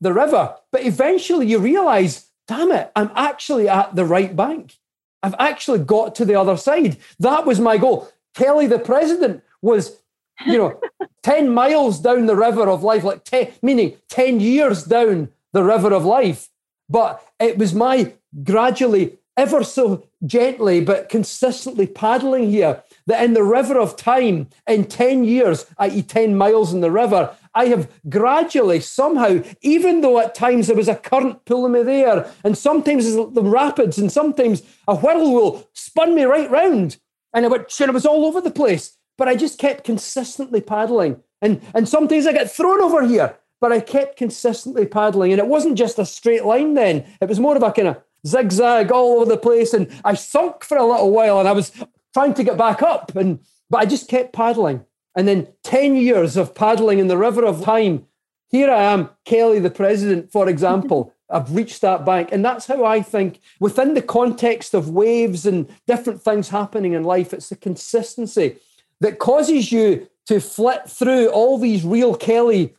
the 0.00 0.12
river, 0.12 0.54
but 0.72 0.84
eventually 0.84 1.46
you 1.46 1.58
realize 1.58 2.30
damn 2.46 2.72
it, 2.72 2.90
I'm 2.94 3.10
actually 3.14 3.68
at 3.68 3.94
the 3.94 4.04
right 4.04 4.34
bank. 4.34 4.76
I've 5.22 5.34
actually 5.38 5.78
got 5.78 6.14
to 6.16 6.24
the 6.24 6.34
other 6.34 6.56
side. 6.56 6.98
That 7.18 7.46
was 7.46 7.58
my 7.58 7.78
goal. 7.78 8.08
Kelly, 8.34 8.66
the 8.66 8.78
president, 8.78 9.42
was, 9.62 9.98
you 10.44 10.58
know, 10.58 10.80
10 11.22 11.48
miles 11.48 12.00
down 12.00 12.26
the 12.26 12.36
river 12.36 12.68
of 12.68 12.82
life, 12.82 13.04
like 13.04 13.24
10, 13.24 13.52
meaning 13.62 13.96
10 14.08 14.40
years 14.40 14.84
down 14.84 15.30
the 15.52 15.64
river 15.64 15.92
of 15.92 16.04
life. 16.04 16.48
But 16.88 17.26
it 17.40 17.56
was 17.56 17.74
my 17.74 18.12
gradually, 18.42 19.18
ever 19.36 19.64
so 19.64 20.06
gently, 20.26 20.80
but 20.80 21.08
consistently 21.08 21.86
paddling 21.86 22.50
here 22.50 22.82
that 23.06 23.24
in 23.24 23.32
the 23.32 23.42
river 23.42 23.78
of 23.78 23.96
time, 23.96 24.48
in 24.68 24.84
10 24.84 25.24
years, 25.24 25.66
i.e., 25.78 26.02
10 26.02 26.36
miles 26.36 26.72
in 26.72 26.80
the 26.80 26.90
river, 26.90 27.34
I 27.54 27.66
have 27.66 27.88
gradually, 28.08 28.80
somehow, 28.80 29.42
even 29.60 30.00
though 30.00 30.18
at 30.18 30.34
times 30.34 30.66
there 30.66 30.76
was 30.76 30.88
a 30.88 30.96
current 30.96 31.44
pulling 31.44 31.72
me 31.72 31.82
there, 31.82 32.30
and 32.42 32.58
sometimes 32.58 33.14
the 33.14 33.42
rapids, 33.42 33.98
and 33.98 34.10
sometimes 34.10 34.62
a 34.88 34.96
whirlpool 34.96 35.68
spun 35.72 36.14
me 36.14 36.24
right 36.24 36.50
round, 36.50 36.98
and 37.32 37.44
it, 37.44 37.50
was, 37.50 37.80
it 37.80 37.92
was 37.92 38.06
all 38.06 38.24
over 38.26 38.40
the 38.40 38.50
place. 38.50 38.96
But 39.16 39.28
I 39.28 39.36
just 39.36 39.58
kept 39.58 39.84
consistently 39.84 40.60
paddling. 40.60 41.22
And, 41.40 41.60
and 41.74 41.88
sometimes 41.88 42.26
I 42.26 42.32
get 42.32 42.50
thrown 42.50 42.80
over 42.80 43.06
here, 43.06 43.36
but 43.60 43.70
I 43.70 43.78
kept 43.78 44.16
consistently 44.16 44.86
paddling. 44.86 45.30
And 45.32 45.38
it 45.38 45.46
wasn't 45.46 45.78
just 45.78 45.98
a 45.98 46.06
straight 46.06 46.44
line 46.44 46.74
then, 46.74 47.04
it 47.20 47.28
was 47.28 47.38
more 47.38 47.56
of 47.56 47.62
a 47.62 47.70
kind 47.70 47.88
of 47.88 48.02
zigzag 48.26 48.90
all 48.90 49.16
over 49.16 49.26
the 49.26 49.36
place. 49.36 49.72
And 49.72 49.88
I 50.04 50.14
sunk 50.14 50.64
for 50.64 50.76
a 50.76 50.84
little 50.84 51.12
while 51.12 51.38
and 51.38 51.48
I 51.48 51.52
was 51.52 51.70
trying 52.12 52.34
to 52.34 52.44
get 52.44 52.56
back 52.56 52.82
up. 52.82 53.14
And 53.14 53.38
but 53.70 53.78
I 53.78 53.86
just 53.86 54.08
kept 54.08 54.32
paddling. 54.32 54.84
And 55.16 55.28
then 55.28 55.48
10 55.62 55.96
years 55.96 56.36
of 56.36 56.54
paddling 56.54 56.98
in 56.98 57.08
the 57.08 57.16
river 57.16 57.44
of 57.44 57.62
time. 57.62 58.06
Here 58.48 58.70
I 58.70 58.82
am, 58.82 59.10
Kelly, 59.24 59.58
the 59.58 59.70
president, 59.70 60.30
for 60.30 60.48
example. 60.48 61.12
I've 61.30 61.54
reached 61.54 61.80
that 61.80 62.04
bank. 62.04 62.28
And 62.32 62.44
that's 62.44 62.66
how 62.66 62.84
I 62.84 63.00
think, 63.00 63.40
within 63.58 63.94
the 63.94 64.02
context 64.02 64.74
of 64.74 64.90
waves 64.90 65.46
and 65.46 65.68
different 65.86 66.22
things 66.22 66.50
happening 66.50 66.92
in 66.92 67.02
life, 67.02 67.32
it's 67.32 67.48
the 67.48 67.56
consistency 67.56 68.56
that 69.00 69.18
causes 69.18 69.72
you 69.72 70.08
to 70.26 70.40
flit 70.40 70.88
through 70.88 71.28
all 71.28 71.58
these 71.58 71.84
real 71.84 72.14
Kelly 72.14 72.74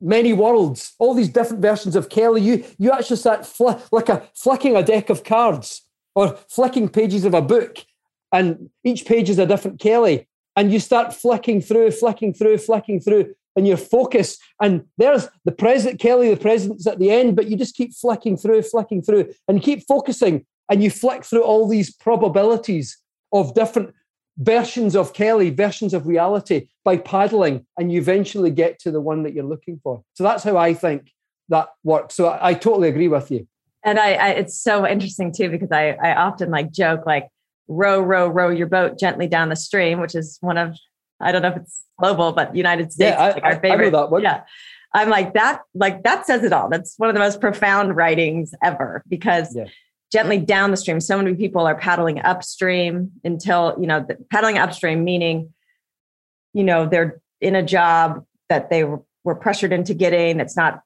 many 0.00 0.32
worlds, 0.32 0.94
all 0.98 1.14
these 1.14 1.28
different 1.28 1.62
versions 1.62 1.96
of 1.96 2.08
Kelly. 2.08 2.42
You 2.42 2.64
you 2.78 2.92
actually 2.92 3.16
start 3.16 3.46
fl- 3.46 3.80
like 3.90 4.08
a 4.08 4.28
flicking 4.34 4.76
a 4.76 4.82
deck 4.82 5.08
of 5.10 5.24
cards 5.24 5.82
or 6.14 6.36
flicking 6.48 6.88
pages 6.88 7.24
of 7.24 7.34
a 7.34 7.42
book, 7.42 7.84
and 8.32 8.70
each 8.84 9.06
page 9.06 9.30
is 9.30 9.38
a 9.38 9.46
different 9.46 9.80
Kelly 9.80 10.26
and 10.56 10.72
you 10.72 10.80
start 10.80 11.14
flicking 11.14 11.60
through, 11.60 11.90
flicking 11.90 12.32
through, 12.32 12.58
flicking 12.58 13.00
through, 13.00 13.34
and 13.54 13.66
your 13.66 13.76
focus. 13.76 14.38
And 14.60 14.84
there's 14.98 15.28
the 15.44 15.52
president, 15.52 16.00
Kelly, 16.00 16.30
the 16.30 16.40
president's 16.40 16.86
at 16.86 16.98
the 16.98 17.10
end, 17.10 17.36
but 17.36 17.48
you 17.48 17.56
just 17.56 17.76
keep 17.76 17.94
flicking 17.94 18.36
through, 18.36 18.62
flicking 18.62 19.02
through, 19.02 19.32
and 19.46 19.58
you 19.58 19.62
keep 19.62 19.86
focusing, 19.86 20.44
and 20.70 20.82
you 20.82 20.90
flick 20.90 21.24
through 21.24 21.42
all 21.42 21.68
these 21.68 21.94
probabilities 21.94 22.98
of 23.32 23.54
different 23.54 23.94
versions 24.38 24.94
of 24.94 25.14
Kelly, 25.14 25.50
versions 25.50 25.94
of 25.94 26.06
reality 26.06 26.68
by 26.84 26.96
paddling, 26.98 27.66
and 27.78 27.92
you 27.92 28.00
eventually 28.00 28.50
get 28.50 28.78
to 28.80 28.90
the 28.90 29.00
one 29.00 29.22
that 29.22 29.32
you're 29.32 29.44
looking 29.44 29.80
for. 29.82 30.02
So 30.14 30.24
that's 30.24 30.44
how 30.44 30.56
I 30.56 30.74
think 30.74 31.12
that 31.48 31.68
works. 31.84 32.14
So 32.14 32.28
I, 32.28 32.50
I 32.50 32.54
totally 32.54 32.88
agree 32.88 33.08
with 33.08 33.30
you. 33.30 33.46
And 33.84 33.98
I, 33.98 34.14
I, 34.14 34.28
it's 34.30 34.60
so 34.60 34.86
interesting 34.86 35.32
too 35.32 35.48
because 35.48 35.70
I, 35.70 35.90
I 36.02 36.14
often 36.16 36.50
like 36.50 36.72
joke 36.72 37.06
like 37.06 37.28
row, 37.68 38.00
row, 38.00 38.28
row 38.28 38.50
your 38.50 38.66
boat 38.66 38.98
gently 38.98 39.26
down 39.26 39.48
the 39.48 39.56
stream, 39.56 40.00
which 40.00 40.14
is 40.14 40.38
one 40.40 40.58
of, 40.58 40.76
I 41.20 41.32
don't 41.32 41.42
know 41.42 41.48
if 41.48 41.56
it's 41.56 41.82
global, 41.98 42.32
but 42.32 42.54
United 42.54 42.92
States, 42.92 43.16
yeah, 43.16 43.22
I, 43.22 43.32
like 43.32 43.44
our 43.44 43.60
favorite. 43.60 43.90
that 43.90 44.10
one. 44.10 44.22
Yeah. 44.22 44.42
I'm 44.92 45.08
like 45.10 45.34
that, 45.34 45.62
like 45.74 46.04
that 46.04 46.26
says 46.26 46.42
it 46.42 46.52
all. 46.52 46.68
That's 46.68 46.94
one 46.96 47.08
of 47.08 47.14
the 47.14 47.20
most 47.20 47.40
profound 47.40 47.96
writings 47.96 48.54
ever 48.62 49.02
because 49.08 49.54
yeah. 49.54 49.66
gently 50.12 50.38
down 50.38 50.70
the 50.70 50.76
stream, 50.76 51.00
so 51.00 51.16
many 51.16 51.34
people 51.34 51.66
are 51.66 51.74
paddling 51.74 52.20
upstream 52.20 53.12
until, 53.24 53.76
you 53.78 53.86
know, 53.86 54.00
the, 54.00 54.16
paddling 54.30 54.58
upstream, 54.58 55.04
meaning, 55.04 55.52
you 56.54 56.64
know, 56.64 56.86
they're 56.86 57.20
in 57.40 57.54
a 57.54 57.62
job 57.62 58.24
that 58.48 58.70
they 58.70 58.84
were, 58.84 59.02
were 59.24 59.34
pressured 59.34 59.72
into 59.72 59.92
getting. 59.92 60.40
It's 60.40 60.56
not 60.56 60.82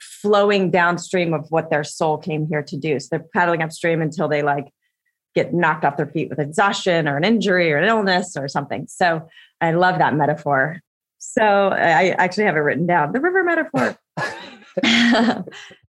flowing 0.00 0.70
downstream 0.70 1.34
of 1.34 1.46
what 1.50 1.70
their 1.70 1.84
soul 1.84 2.18
came 2.18 2.46
here 2.46 2.62
to 2.62 2.76
do. 2.76 2.98
So 3.00 3.08
they're 3.10 3.26
paddling 3.34 3.62
upstream 3.62 4.00
until 4.00 4.28
they 4.28 4.42
like 4.42 4.72
get 5.42 5.54
knocked 5.54 5.84
off 5.84 5.96
their 5.96 6.06
feet 6.06 6.28
with 6.30 6.38
exhaustion 6.38 7.08
or 7.08 7.16
an 7.16 7.24
injury 7.24 7.72
or 7.72 7.78
an 7.78 7.88
illness 7.88 8.36
or 8.36 8.48
something. 8.48 8.86
So 8.88 9.28
I 9.60 9.72
love 9.72 9.98
that 9.98 10.14
metaphor. 10.14 10.80
So 11.18 11.42
I 11.42 12.10
actually 12.10 12.44
have 12.44 12.56
it 12.56 12.60
written 12.60 12.86
down 12.86 13.12
the 13.12 13.20
river 13.20 13.44
metaphor. 13.44 13.96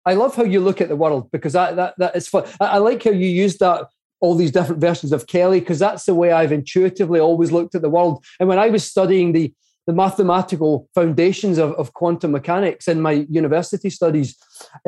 I 0.04 0.14
love 0.14 0.34
how 0.34 0.44
you 0.44 0.60
look 0.60 0.80
at 0.80 0.88
the 0.88 0.96
world 0.96 1.30
because 1.30 1.52
that 1.52 1.76
that, 1.76 1.94
that 1.98 2.16
is 2.16 2.28
fun. 2.28 2.44
I, 2.60 2.66
I 2.66 2.78
like 2.78 3.02
how 3.04 3.10
you 3.10 3.28
use 3.28 3.58
that 3.58 3.86
all 4.20 4.34
these 4.34 4.52
different 4.52 4.80
versions 4.80 5.12
of 5.12 5.26
Kelly 5.26 5.60
because 5.60 5.78
that's 5.78 6.04
the 6.04 6.14
way 6.14 6.32
I've 6.32 6.52
intuitively 6.52 7.20
always 7.20 7.50
looked 7.50 7.74
at 7.74 7.82
the 7.82 7.90
world. 7.90 8.24
And 8.38 8.48
when 8.48 8.58
I 8.58 8.68
was 8.68 8.84
studying 8.84 9.32
the 9.32 9.52
the 9.86 9.92
mathematical 9.92 10.88
foundations 10.94 11.58
of, 11.58 11.72
of 11.72 11.92
quantum 11.92 12.30
mechanics 12.30 12.86
in 12.86 13.00
my 13.00 13.26
university 13.28 13.90
studies, 13.90 14.36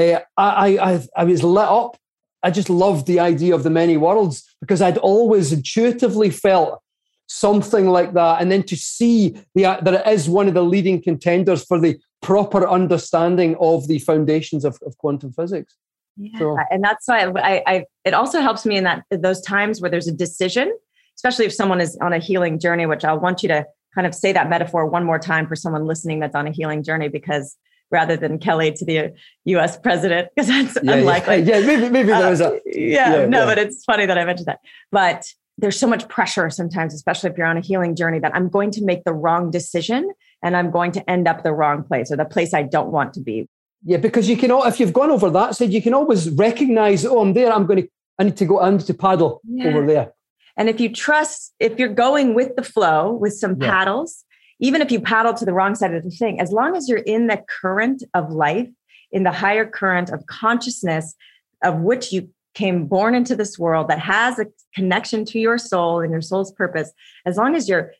uh, 0.01 0.21
I, 0.37 0.79
I, 0.79 1.07
I 1.17 1.25
was 1.25 1.43
lit 1.43 1.67
up. 1.67 1.97
I 2.45 2.51
just 2.51 2.69
loved 2.69 3.07
the 3.07 3.21
idea 3.21 3.55
of 3.55 3.63
the 3.63 3.71
many 3.71 3.97
worlds 3.97 4.45
because 4.61 4.83
I'd 4.83 4.99
always 4.99 5.53
intuitively 5.53 6.31
felt 6.31 6.81
something 7.27 7.89
like 7.89 8.13
that. 8.13 8.43
And 8.43 8.53
then 8.53 8.63
to 8.65 8.77
see 8.77 9.37
the, 9.55 9.65
uh, 9.65 9.81
that 9.81 9.95
it 9.95 10.13
is 10.13 10.29
one 10.29 10.47
of 10.47 10.55
the 10.55 10.63
leading 10.63 11.03
contenders 11.03 11.65
for 11.65 11.81
the 11.81 11.99
proper 12.21 12.69
understanding 12.69 13.57
of 13.61 13.89
the 13.89 13.99
foundations 13.99 14.65
of, 14.65 14.79
of 14.87 14.97
quantum 14.99 15.33
physics. 15.33 15.75
Yeah, 16.17 16.39
so. 16.39 16.57
and 16.71 16.85
that's 16.85 17.09
why 17.09 17.25
I, 17.25 17.63
I, 17.67 17.85
it 18.05 18.15
also 18.15 18.41
helps 18.41 18.65
me 18.65 18.77
in 18.77 18.85
that 18.85 19.05
those 19.11 19.41
times 19.41 19.81
where 19.81 19.91
there's 19.91 20.07
a 20.07 20.13
decision, 20.13 20.73
especially 21.17 21.47
if 21.47 21.53
someone 21.53 21.81
is 21.81 21.99
on 22.01 22.13
a 22.13 22.19
healing 22.19 22.61
journey, 22.61 22.87
which 22.87 23.05
I 23.05 23.15
want 23.15 23.43
you 23.43 23.49
to 23.49 23.65
kind 23.95 24.07
of 24.07 24.15
say 24.15 24.33
that 24.33 24.49
metaphor 24.49 24.87
one 24.87 25.05
more 25.05 25.19
time 25.19 25.47
for 25.47 25.57
someone 25.57 25.87
listening 25.87 26.21
that's 26.21 26.35
on 26.35 26.47
a 26.47 26.51
healing 26.53 26.83
journey 26.83 27.09
because 27.09 27.57
rather 27.95 28.17
than 28.17 28.39
Kelly 28.39 28.73
to 28.73 28.85
the 28.85 29.13
U.S. 29.47 29.79
president 29.79 30.29
because 30.35 30.49
that's 30.49 30.77
yeah, 30.83 30.95
unlikely. 30.95 31.39
Yeah, 31.49 31.59
yeah 31.59 31.67
maybe 31.67 31.89
maybe 31.89 32.09
there 32.09 32.31
was 32.31 32.41
a 32.41 32.49
uh, 32.49 32.59
yeah, 32.67 33.21
yeah, 33.21 33.27
no, 33.27 33.47
but 33.47 33.57
it's 33.57 33.85
funny 33.85 34.05
that 34.05 34.19
I 34.19 34.25
mentioned 34.25 34.47
that. 34.47 34.59
But 34.91 35.25
there's 35.57 35.79
so 35.79 35.87
much 35.87 36.09
pressure 36.09 36.51
sometimes, 36.51 36.93
especially 36.93 37.31
if 37.31 37.39
you're 37.39 37.47
on 37.47 37.57
a 37.57 37.61
healing 37.61 37.95
journey, 37.95 38.19
that 38.19 38.35
I'm 38.35 38.49
going 38.49 38.73
to 38.73 38.85
make 38.85 39.05
the 39.05 39.13
wrong 39.13 39.51
decision 39.51 40.13
and 40.43 40.57
I'm 40.57 40.71
going 40.71 40.93
to 40.93 41.09
end 41.09 41.29
up 41.29 41.45
the 41.45 41.53
wrong 41.53 41.85
place 41.85 42.11
or 42.11 42.17
the 42.17 42.25
place 42.25 42.53
I 42.53 42.63
don't 42.63 42.91
want 42.91 43.15
to 43.15 43.21
be. 43.21 43.49
Yeah, 43.85 43.99
because 43.99 44.29
you 44.29 44.37
can, 44.37 44.51
if 44.51 44.81
you've 44.81 44.93
gone 44.93 45.11
over 45.11 45.31
that 45.31 45.55
side, 45.55 45.73
you 45.73 45.83
can 45.83 45.95
always 45.95 46.31
recognize, 46.31 47.05
oh, 47.05 47.21
I'm 47.21 47.35
there. 47.35 47.53
I'm 47.53 47.67
going 47.67 47.83
to, 47.83 47.89
I 48.19 48.25
need 48.25 48.37
to 48.39 48.47
go, 48.47 48.61
I 48.61 48.71
need 48.71 48.81
to 48.81 48.95
paddle 48.95 49.41
over 49.65 49.87
there. 49.87 50.13
And 50.57 50.69
if 50.69 50.81
you 50.81 50.89
trust, 50.93 51.55
if 51.61 51.79
you're 51.79 51.97
going 52.07 52.35
with 52.35 52.57
the 52.57 52.63
flow 52.63 53.13
with 53.13 53.35
some 53.35 53.57
paddles, 53.57 54.25
even 54.65 54.81
if 54.81 54.91
you 54.91 54.99
paddle 54.99 55.35
to 55.35 55.45
the 55.45 55.53
wrong 55.53 55.75
side 55.75 55.93
of 55.93 56.03
the 56.03 56.11
thing, 56.11 56.41
as 56.41 56.51
long 56.51 56.75
as 56.75 56.89
you're 56.89 56.97
in 56.97 57.27
the 57.27 57.39
current 57.61 58.03
of 58.15 58.33
life, 58.33 58.67
in 59.13 59.23
the 59.23 59.31
higher 59.31 59.67
current 59.67 60.09
of 60.09 60.25
consciousness 60.25 61.15
of 61.63 61.81
which 61.81 62.13
you 62.13 62.31
came 62.55 62.87
born 62.87 63.15
into 63.15 63.37
this 63.37 63.59
world 63.59 63.89
that 63.89 63.99
has 63.99 64.39
a 64.39 64.47
connection 64.75 65.27
to 65.27 65.39
your 65.39 65.59
soul 65.59 66.01
and 66.01 66.11
your 66.13 66.23
soul's 66.23 66.51
purpose, 66.53 66.91
as 67.27 67.37
long 67.37 67.55
as 67.55 67.69
you're 67.69 67.93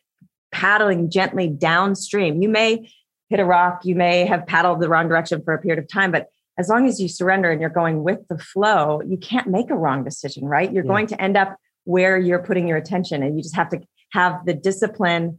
paddling 0.51 1.11
gently 1.11 1.47
downstream, 1.47 2.41
you 2.41 2.49
may 2.49 2.89
hit 3.29 3.39
a 3.39 3.45
rock, 3.45 3.81
you 3.83 3.93
may 3.93 4.25
have 4.25 4.47
paddled 4.47 4.81
the 4.81 4.89
wrong 4.89 5.07
direction 5.07 5.43
for 5.43 5.53
a 5.53 5.61
period 5.61 5.77
of 5.77 5.87
time, 5.87 6.11
but 6.11 6.29
as 6.57 6.67
long 6.67 6.87
as 6.87 6.99
you 6.99 7.07
surrender 7.07 7.51
and 7.51 7.61
you're 7.61 7.69
going 7.69 8.03
with 8.03 8.27
the 8.27 8.39
flow, 8.39 9.01
you 9.05 9.17
can't 9.17 9.47
make 9.47 9.69
a 9.69 9.75
wrong 9.75 10.03
decision, 10.03 10.45
right? 10.45 10.73
You're 10.73 10.83
yeah. 10.83 10.89
going 10.89 11.07
to 11.07 11.21
end 11.21 11.37
up 11.37 11.57
where 11.83 12.17
you're 12.17 12.39
putting 12.39 12.67
your 12.67 12.77
attention 12.77 13.21
and 13.21 13.37
you 13.37 13.43
just 13.43 13.55
have 13.55 13.69
to 13.69 13.81
have 14.13 14.43
the 14.47 14.53
discipline 14.53 15.37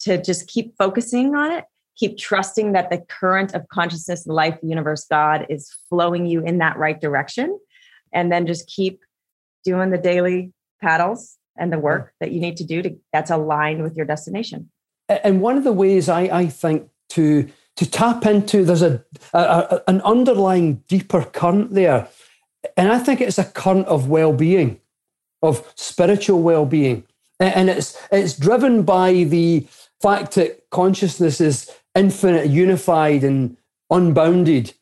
to 0.00 0.22
just 0.22 0.48
keep 0.48 0.76
focusing 0.76 1.34
on 1.34 1.52
it 1.52 1.64
keep 1.96 2.16
trusting 2.16 2.72
that 2.72 2.90
the 2.90 2.98
current 2.98 3.54
of 3.54 3.66
consciousness 3.68 4.26
life 4.26 4.58
universe 4.62 5.06
god 5.10 5.46
is 5.48 5.74
flowing 5.88 6.26
you 6.26 6.42
in 6.44 6.58
that 6.58 6.76
right 6.76 7.00
direction 7.00 7.58
and 8.12 8.32
then 8.32 8.46
just 8.46 8.66
keep 8.66 9.00
doing 9.64 9.90
the 9.90 9.98
daily 9.98 10.52
paddles 10.80 11.36
and 11.58 11.72
the 11.72 11.78
work 11.78 12.12
that 12.20 12.30
you 12.30 12.40
need 12.40 12.56
to 12.56 12.64
do 12.64 12.82
to 12.82 12.96
that's 13.12 13.30
aligned 13.30 13.82
with 13.82 13.96
your 13.96 14.06
destination. 14.06 14.70
And 15.08 15.40
one 15.40 15.56
of 15.56 15.64
the 15.64 15.72
ways 15.72 16.08
i, 16.08 16.22
I 16.22 16.46
think 16.46 16.88
to 17.10 17.48
to 17.76 17.90
tap 17.90 18.26
into 18.26 18.64
there's 18.64 18.82
a, 18.82 19.04
a, 19.32 19.38
a 19.38 19.82
an 19.88 20.00
underlying 20.02 20.84
deeper 20.88 21.24
current 21.24 21.72
there 21.74 22.08
and 22.76 22.92
i 22.92 22.98
think 22.98 23.20
it's 23.20 23.38
a 23.38 23.44
current 23.44 23.86
of 23.86 24.08
well-being 24.08 24.80
of 25.42 25.72
spiritual 25.76 26.42
well-being 26.42 27.04
and 27.40 27.70
it's 27.70 27.96
it's 28.10 28.36
driven 28.36 28.82
by 28.82 29.24
the 29.24 29.66
fact 30.00 30.34
that 30.34 30.68
consciousness 30.70 31.40
is 31.40 31.70
infinite 31.94 32.48
unified 32.48 33.24
and 33.24 33.56
unbounded. 33.90 34.74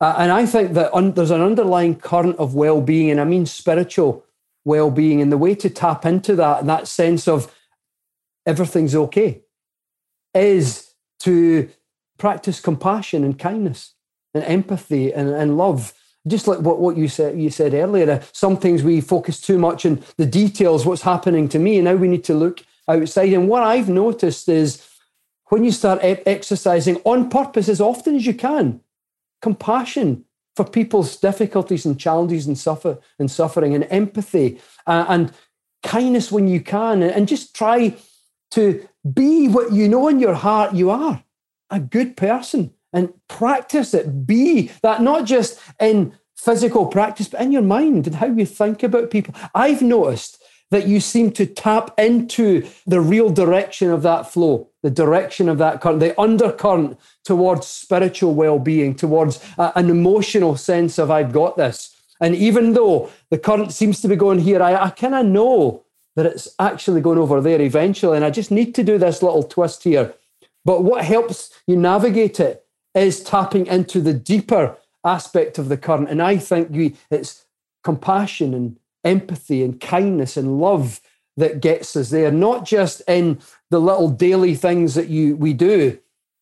Uh, 0.00 0.14
and 0.16 0.32
i 0.32 0.46
think 0.46 0.72
that 0.72 0.92
un- 0.94 1.12
there's 1.12 1.30
an 1.30 1.42
underlying 1.42 1.94
current 1.94 2.34
of 2.38 2.54
well-being 2.54 3.10
and 3.10 3.20
i 3.20 3.24
mean 3.24 3.44
spiritual 3.44 4.24
well-being 4.64 5.20
and 5.20 5.30
the 5.30 5.36
way 5.36 5.54
to 5.54 5.68
tap 5.68 6.06
into 6.06 6.34
that 6.34 6.64
that 6.64 6.88
sense 6.88 7.28
of 7.28 7.54
everything's 8.46 8.94
okay 8.94 9.42
is 10.34 10.94
to 11.18 11.68
practice 12.18 12.60
compassion 12.60 13.24
and 13.24 13.38
kindness 13.38 13.94
and 14.34 14.44
empathy 14.44 15.12
and, 15.12 15.28
and 15.30 15.56
love. 15.56 15.92
Just 16.26 16.46
like 16.46 16.60
what, 16.60 16.78
what 16.78 16.96
you 16.96 17.08
said 17.08 17.38
you 17.40 17.48
said 17.48 17.72
earlier 17.72 18.10
uh, 18.10 18.56
things 18.56 18.82
we 18.82 19.00
focus 19.00 19.40
too 19.40 19.58
much 19.58 19.86
on 19.86 20.02
the 20.18 20.26
details 20.26 20.84
what's 20.84 21.02
happening 21.02 21.48
to 21.48 21.58
me 21.58 21.76
and 21.76 21.86
now 21.86 21.94
we 21.94 22.08
need 22.08 22.24
to 22.24 22.34
look 22.34 22.62
outside 22.90 23.32
and 23.32 23.48
what 23.48 23.62
i've 23.62 23.88
noticed 23.88 24.48
is 24.48 24.86
when 25.46 25.64
you 25.64 25.72
start 25.72 25.98
exercising 26.02 26.96
on 27.04 27.28
purpose 27.28 27.68
as 27.68 27.80
often 27.80 28.16
as 28.16 28.26
you 28.26 28.34
can 28.34 28.80
compassion 29.42 30.24
for 30.56 30.64
people's 30.64 31.16
difficulties 31.16 31.86
and 31.86 31.98
challenges 31.98 32.46
and 32.46 32.58
suffer 32.58 32.98
and 33.18 33.30
suffering 33.30 33.74
and 33.74 33.86
empathy 33.90 34.60
uh, 34.86 35.06
and 35.08 35.32
kindness 35.82 36.30
when 36.30 36.46
you 36.46 36.60
can 36.60 37.02
and 37.02 37.26
just 37.26 37.54
try 37.54 37.96
to 38.50 38.86
be 39.14 39.48
what 39.48 39.72
you 39.72 39.88
know 39.88 40.08
in 40.08 40.20
your 40.20 40.34
heart 40.34 40.74
you 40.74 40.90
are 40.90 41.22
a 41.70 41.80
good 41.80 42.16
person 42.16 42.72
and 42.92 43.12
practice 43.28 43.94
it. 43.94 44.26
Be 44.26 44.70
that 44.82 45.02
not 45.02 45.24
just 45.24 45.58
in 45.80 46.12
physical 46.36 46.86
practice, 46.86 47.28
but 47.28 47.40
in 47.40 47.52
your 47.52 47.62
mind 47.62 48.06
and 48.06 48.16
how 48.16 48.26
you 48.26 48.46
think 48.46 48.82
about 48.82 49.10
people. 49.10 49.34
I've 49.54 49.82
noticed 49.82 50.42
that 50.70 50.86
you 50.86 51.00
seem 51.00 51.32
to 51.32 51.46
tap 51.46 51.98
into 51.98 52.66
the 52.86 53.00
real 53.00 53.30
direction 53.30 53.90
of 53.90 54.02
that 54.02 54.30
flow, 54.30 54.68
the 54.82 54.90
direction 54.90 55.48
of 55.48 55.58
that 55.58 55.80
current, 55.80 56.00
the 56.00 56.18
undercurrent 56.20 56.98
towards 57.24 57.66
spiritual 57.66 58.34
well 58.34 58.58
being, 58.58 58.94
towards 58.94 59.44
a, 59.58 59.72
an 59.74 59.90
emotional 59.90 60.56
sense 60.56 60.98
of, 60.98 61.10
I've 61.10 61.32
got 61.32 61.56
this. 61.56 61.96
And 62.20 62.34
even 62.34 62.74
though 62.74 63.10
the 63.30 63.38
current 63.38 63.72
seems 63.72 64.00
to 64.02 64.08
be 64.08 64.16
going 64.16 64.40
here, 64.40 64.62
I, 64.62 64.84
I 64.84 64.90
kind 64.90 65.14
of 65.14 65.26
know 65.26 65.84
that 66.16 66.26
it's 66.26 66.48
actually 66.58 67.00
going 67.00 67.18
over 67.18 67.40
there 67.40 67.60
eventually. 67.60 68.16
And 68.16 68.24
I 68.24 68.30
just 68.30 68.50
need 68.50 68.74
to 68.76 68.84
do 68.84 68.98
this 68.98 69.22
little 69.22 69.42
twist 69.42 69.84
here. 69.84 70.14
But 70.64 70.84
what 70.84 71.04
helps 71.04 71.50
you 71.66 71.76
navigate 71.76 72.38
it 72.38 72.64
is 72.94 73.22
tapping 73.22 73.66
into 73.66 74.00
the 74.00 74.12
deeper 74.12 74.76
aspect 75.04 75.58
of 75.58 75.68
the 75.68 75.76
current. 75.76 76.10
And 76.10 76.20
I 76.20 76.36
think 76.36 76.70
we, 76.70 76.96
it's 77.10 77.46
compassion 77.82 78.52
and 78.54 78.76
empathy 79.04 79.62
and 79.62 79.80
kindness 79.80 80.36
and 80.36 80.60
love 80.60 81.00
that 81.36 81.60
gets 81.60 81.96
us 81.96 82.10
there, 82.10 82.30
not 82.30 82.64
just 82.64 83.02
in 83.08 83.38
the 83.70 83.80
little 83.80 84.08
daily 84.08 84.54
things 84.54 84.94
that 84.94 85.08
you 85.08 85.36
we 85.36 85.52
do, 85.52 85.98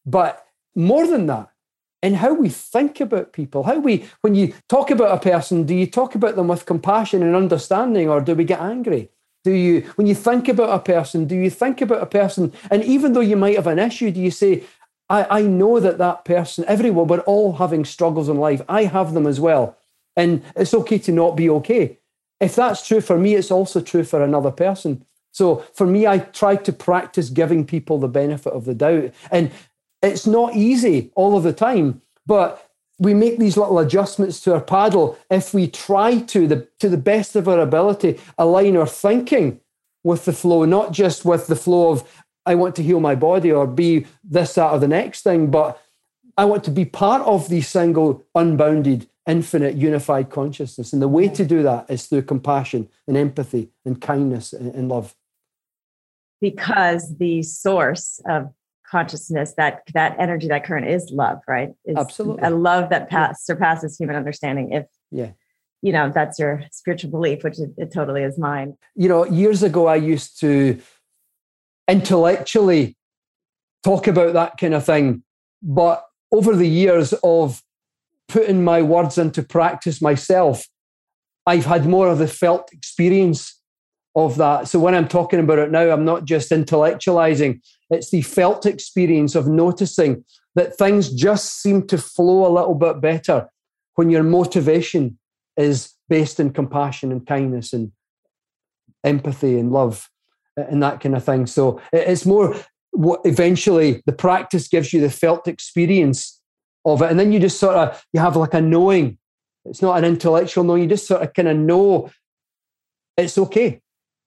but 0.06 0.46
more 0.74 1.06
than 1.06 1.26
that, 1.26 1.50
in 2.02 2.14
how 2.14 2.32
we 2.32 2.48
think 2.48 3.00
about 3.00 3.32
people. 3.32 3.64
How 3.64 3.78
we, 3.78 4.06
when 4.20 4.34
you 4.34 4.54
talk 4.68 4.90
about 4.90 5.16
a 5.16 5.20
person, 5.20 5.64
do 5.64 5.74
you 5.74 5.86
talk 5.86 6.14
about 6.14 6.36
them 6.36 6.48
with 6.48 6.66
compassion 6.66 7.22
and 7.22 7.34
understanding, 7.34 8.08
or 8.08 8.20
do 8.20 8.34
we 8.34 8.44
get 8.44 8.60
angry? 8.60 9.10
Do 9.44 9.52
you, 9.52 9.82
when 9.96 10.06
you 10.06 10.14
think 10.14 10.48
about 10.48 10.70
a 10.70 10.78
person, 10.78 11.26
do 11.26 11.36
you 11.36 11.50
think 11.50 11.80
about 11.80 12.02
a 12.02 12.06
person, 12.06 12.52
and 12.70 12.84
even 12.84 13.12
though 13.12 13.20
you 13.20 13.36
might 13.36 13.56
have 13.56 13.66
an 13.66 13.78
issue, 13.78 14.10
do 14.10 14.20
you 14.20 14.30
say, 14.30 14.64
I, 15.08 15.40
I 15.40 15.42
know 15.42 15.80
that 15.80 15.98
that 15.98 16.24
person, 16.24 16.64
everyone, 16.68 17.06
we're 17.08 17.20
all 17.20 17.54
having 17.54 17.84
struggles 17.84 18.28
in 18.28 18.36
life. 18.36 18.62
I 18.68 18.84
have 18.84 19.14
them 19.14 19.26
as 19.26 19.40
well. 19.40 19.76
And 20.16 20.42
it's 20.54 20.74
okay 20.74 20.98
to 20.98 21.12
not 21.12 21.36
be 21.36 21.48
okay. 21.50 21.97
If 22.40 22.56
that's 22.56 22.86
true 22.86 23.00
for 23.00 23.18
me, 23.18 23.34
it's 23.34 23.50
also 23.50 23.80
true 23.80 24.04
for 24.04 24.22
another 24.22 24.50
person. 24.50 25.04
So 25.32 25.64
for 25.74 25.86
me, 25.86 26.06
I 26.06 26.18
try 26.18 26.56
to 26.56 26.72
practice 26.72 27.30
giving 27.30 27.64
people 27.64 27.98
the 27.98 28.08
benefit 28.08 28.52
of 28.52 28.64
the 28.64 28.74
doubt. 28.74 29.12
And 29.30 29.50
it's 30.02 30.26
not 30.26 30.56
easy 30.56 31.10
all 31.14 31.36
of 31.36 31.42
the 31.42 31.52
time, 31.52 32.02
but 32.26 32.64
we 32.98 33.14
make 33.14 33.38
these 33.38 33.56
little 33.56 33.78
adjustments 33.78 34.40
to 34.40 34.54
our 34.54 34.60
paddle 34.60 35.18
if 35.30 35.54
we 35.54 35.68
try 35.68 36.18
to 36.18 36.46
the 36.48 36.68
to 36.80 36.88
the 36.88 36.96
best 36.96 37.36
of 37.36 37.48
our 37.48 37.60
ability 37.60 38.18
align 38.36 38.76
our 38.76 38.86
thinking 38.86 39.60
with 40.02 40.24
the 40.24 40.32
flow, 40.32 40.64
not 40.64 40.92
just 40.92 41.24
with 41.24 41.46
the 41.46 41.56
flow 41.56 41.90
of 41.90 42.24
I 42.46 42.54
want 42.54 42.74
to 42.76 42.82
heal 42.82 43.00
my 43.00 43.14
body 43.14 43.52
or 43.52 43.66
be 43.66 44.06
this, 44.24 44.54
that, 44.54 44.72
or 44.72 44.78
the 44.78 44.88
next 44.88 45.22
thing, 45.22 45.50
but 45.50 45.80
I 46.38 46.46
want 46.46 46.64
to 46.64 46.70
be 46.70 46.86
part 46.86 47.20
of 47.22 47.48
the 47.48 47.60
single, 47.60 48.24
unbounded, 48.34 49.06
infinite, 49.28 49.76
unified 49.76 50.30
consciousness. 50.30 50.92
And 50.92 51.00
the 51.00 51.08
way 51.08 51.28
to 51.28 51.44
do 51.44 51.62
that 51.62 51.88
is 51.88 52.06
through 52.06 52.22
compassion 52.22 52.88
and 53.06 53.16
empathy 53.16 53.70
and 53.84 54.00
kindness 54.00 54.52
and, 54.52 54.88
love. 54.88 55.14
Because 56.40 57.16
the 57.18 57.42
source 57.42 58.20
of 58.28 58.52
consciousness, 58.90 59.54
that 59.56 59.82
that 59.92 60.16
energy, 60.18 60.48
that 60.48 60.64
current 60.64 60.88
is 60.88 61.10
love, 61.10 61.40
right? 61.46 61.70
It's 61.84 61.98
Absolutely. 61.98 62.42
A 62.42 62.50
love 62.50 62.90
that 62.90 63.10
pass, 63.10 63.44
surpasses 63.44 63.98
human 63.98 64.16
understanding. 64.16 64.72
If 64.72 64.86
yeah 65.10 65.30
you 65.80 65.92
know 65.92 66.10
that's 66.12 66.40
your 66.40 66.60
spiritual 66.72 67.08
belief 67.08 67.44
which 67.44 67.60
it, 67.60 67.70
it, 67.76 67.92
totally 67.92 68.24
is 68.24 68.36
mine 68.36 68.76
you 68.96 69.08
know 69.08 69.24
years 69.24 69.62
ago 69.62 69.86
i 69.86 69.94
used 69.94 70.40
to 70.40 70.76
intellectually 71.88 72.96
talk 73.82 74.06
about 74.06 74.34
that 74.34 74.58
kind 74.58 74.74
of 74.74 74.84
thing. 74.84 75.22
But 75.62 76.04
over 76.30 76.54
the 76.54 76.68
years 76.68 77.14
of 77.24 77.62
putting 78.28 78.62
my 78.62 78.82
words 78.82 79.18
into 79.18 79.42
practice 79.42 80.00
myself, 80.02 80.66
I've 81.46 81.66
had 81.66 81.86
more 81.86 82.08
of 82.08 82.18
the 82.18 82.28
felt 82.28 82.72
experience 82.72 83.58
of 84.14 84.36
that. 84.36 84.68
So 84.68 84.78
when 84.78 84.94
I'm 84.94 85.08
talking 85.08 85.40
about 85.40 85.58
it 85.58 85.70
now, 85.70 85.90
I'm 85.90 86.04
not 86.04 86.24
just 86.24 86.50
intellectualizing, 86.50 87.60
it's 87.90 88.10
the 88.10 88.22
felt 88.22 88.66
experience 88.66 89.34
of 89.34 89.48
noticing 89.48 90.24
that 90.54 90.76
things 90.76 91.12
just 91.12 91.62
seem 91.62 91.86
to 91.86 91.98
flow 91.98 92.46
a 92.46 92.52
little 92.52 92.74
bit 92.74 93.00
better 93.00 93.48
when 93.94 94.10
your 94.10 94.22
motivation 94.22 95.18
is 95.56 95.94
based 96.08 96.38
in 96.40 96.52
compassion 96.52 97.12
and 97.12 97.26
kindness 97.26 97.72
and 97.72 97.92
empathy 99.04 99.58
and 99.58 99.72
love 99.72 100.08
and 100.56 100.82
that 100.82 101.00
kind 101.00 101.16
of 101.16 101.24
thing. 101.24 101.46
So 101.46 101.80
it's 101.92 102.26
more 102.26 102.56
what 102.90 103.20
eventually 103.24 104.02
the 104.06 104.12
practice 104.12 104.68
gives 104.68 104.92
you 104.92 105.00
the 105.00 105.10
felt 105.10 105.46
experience 105.46 106.37
of 106.84 107.02
it. 107.02 107.10
And 107.10 107.18
then 107.18 107.32
you 107.32 107.40
just 107.40 107.58
sort 107.58 107.76
of 107.76 108.04
you 108.12 108.20
have 108.20 108.36
like 108.36 108.54
a 108.54 108.60
knowing. 108.60 109.18
It's 109.64 109.82
not 109.82 109.98
an 109.98 110.04
intellectual 110.04 110.64
knowing, 110.64 110.82
you 110.82 110.88
just 110.88 111.06
sort 111.06 111.22
of 111.22 111.32
kind 111.34 111.48
of 111.48 111.56
know 111.56 112.10
it's 113.16 113.36
okay. 113.36 113.80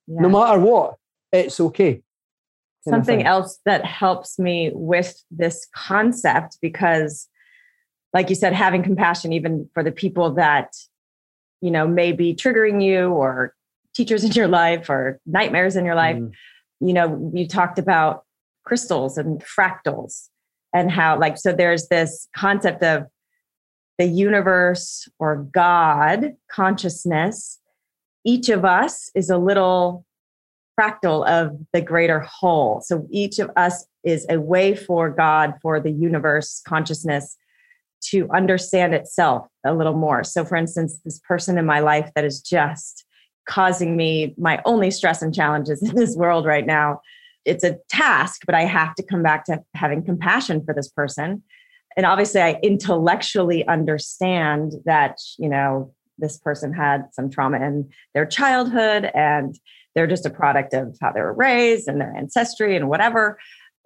Yeah. 0.07 0.21
No 0.21 0.29
matter 0.29 0.59
what, 0.59 0.95
it's 1.31 1.59
okay. 1.59 2.01
Something 2.87 3.23
else 3.23 3.59
that 3.65 3.85
helps 3.85 4.39
me 4.39 4.71
with 4.73 5.23
this 5.29 5.67
concept 5.75 6.57
because 6.61 7.27
like 8.13 8.29
you 8.29 8.35
said, 8.35 8.53
having 8.53 8.83
compassion 8.83 9.33
even 9.33 9.69
for 9.73 9.83
the 9.83 9.91
people 9.91 10.33
that, 10.33 10.75
you 11.61 11.71
know, 11.71 11.87
may 11.87 12.11
be 12.11 12.35
triggering 12.35 12.83
you 12.83 13.09
or 13.09 13.55
teachers 13.95 14.23
in 14.25 14.31
your 14.31 14.47
life 14.47 14.89
or 14.89 15.19
nightmares 15.25 15.75
in 15.75 15.85
your 15.85 15.95
life. 15.95 16.17
Mm. 16.17 16.31
You 16.81 16.93
know, 16.93 17.31
you 17.33 17.47
talked 17.47 17.79
about 17.79 18.25
crystals 18.63 19.17
and 19.17 19.41
fractals 19.43 20.27
and 20.73 20.91
how, 20.91 21.19
like, 21.19 21.37
so 21.37 21.53
there's 21.53 21.87
this 21.87 22.27
concept 22.35 22.83
of 22.83 23.05
the 23.97 24.05
universe 24.05 25.07
or 25.19 25.47
God 25.53 26.33
consciousness. 26.51 27.59
Each 28.25 28.49
of 28.49 28.65
us 28.65 29.11
is 29.15 29.29
a 29.29 29.37
little 29.37 30.05
fractal 30.79 31.27
of 31.27 31.57
the 31.73 31.81
greater 31.81 32.21
whole. 32.21 32.81
So 32.81 33.05
each 33.11 33.39
of 33.39 33.51
us 33.55 33.85
is 34.03 34.25
a 34.29 34.39
way 34.39 34.75
for 34.75 35.09
God, 35.09 35.55
for 35.61 35.79
the 35.79 35.91
universe 35.91 36.61
consciousness 36.67 37.37
to 38.09 38.27
understand 38.31 38.93
itself 38.93 39.47
a 39.65 39.73
little 39.73 39.93
more. 39.93 40.23
So, 40.23 40.43
for 40.43 40.55
instance, 40.55 40.99
this 41.05 41.19
person 41.19 41.57
in 41.57 41.65
my 41.65 41.79
life 41.79 42.09
that 42.15 42.25
is 42.25 42.41
just 42.41 43.05
causing 43.47 43.95
me 43.95 44.33
my 44.37 44.61
only 44.65 44.91
stress 44.91 45.21
and 45.21 45.33
challenges 45.33 45.81
in 45.83 45.95
this 45.95 46.15
world 46.15 46.45
right 46.45 46.65
now. 46.65 47.01
It's 47.45 47.63
a 47.63 47.77
task, 47.89 48.41
but 48.45 48.55
I 48.55 48.65
have 48.65 48.95
to 48.95 49.03
come 49.03 49.23
back 49.23 49.45
to 49.45 49.61
having 49.73 50.03
compassion 50.03 50.63
for 50.63 50.73
this 50.73 50.89
person. 50.89 51.43
And 51.97 52.05
obviously, 52.05 52.41
I 52.41 52.59
intellectually 52.63 53.67
understand 53.67 54.73
that, 54.85 55.17
you 55.37 55.49
know, 55.49 55.93
this 56.17 56.37
person 56.37 56.71
had 56.71 57.05
some 57.11 57.29
trauma 57.29 57.57
in 57.57 57.89
their 58.13 58.25
childhood 58.25 59.09
and 59.13 59.57
they're 59.95 60.07
just 60.07 60.25
a 60.25 60.29
product 60.29 60.73
of 60.73 60.95
how 61.01 61.11
they 61.11 61.19
were 61.19 61.33
raised 61.33 61.87
and 61.87 61.99
their 61.99 62.13
ancestry 62.15 62.75
and 62.75 62.87
whatever 62.87 63.37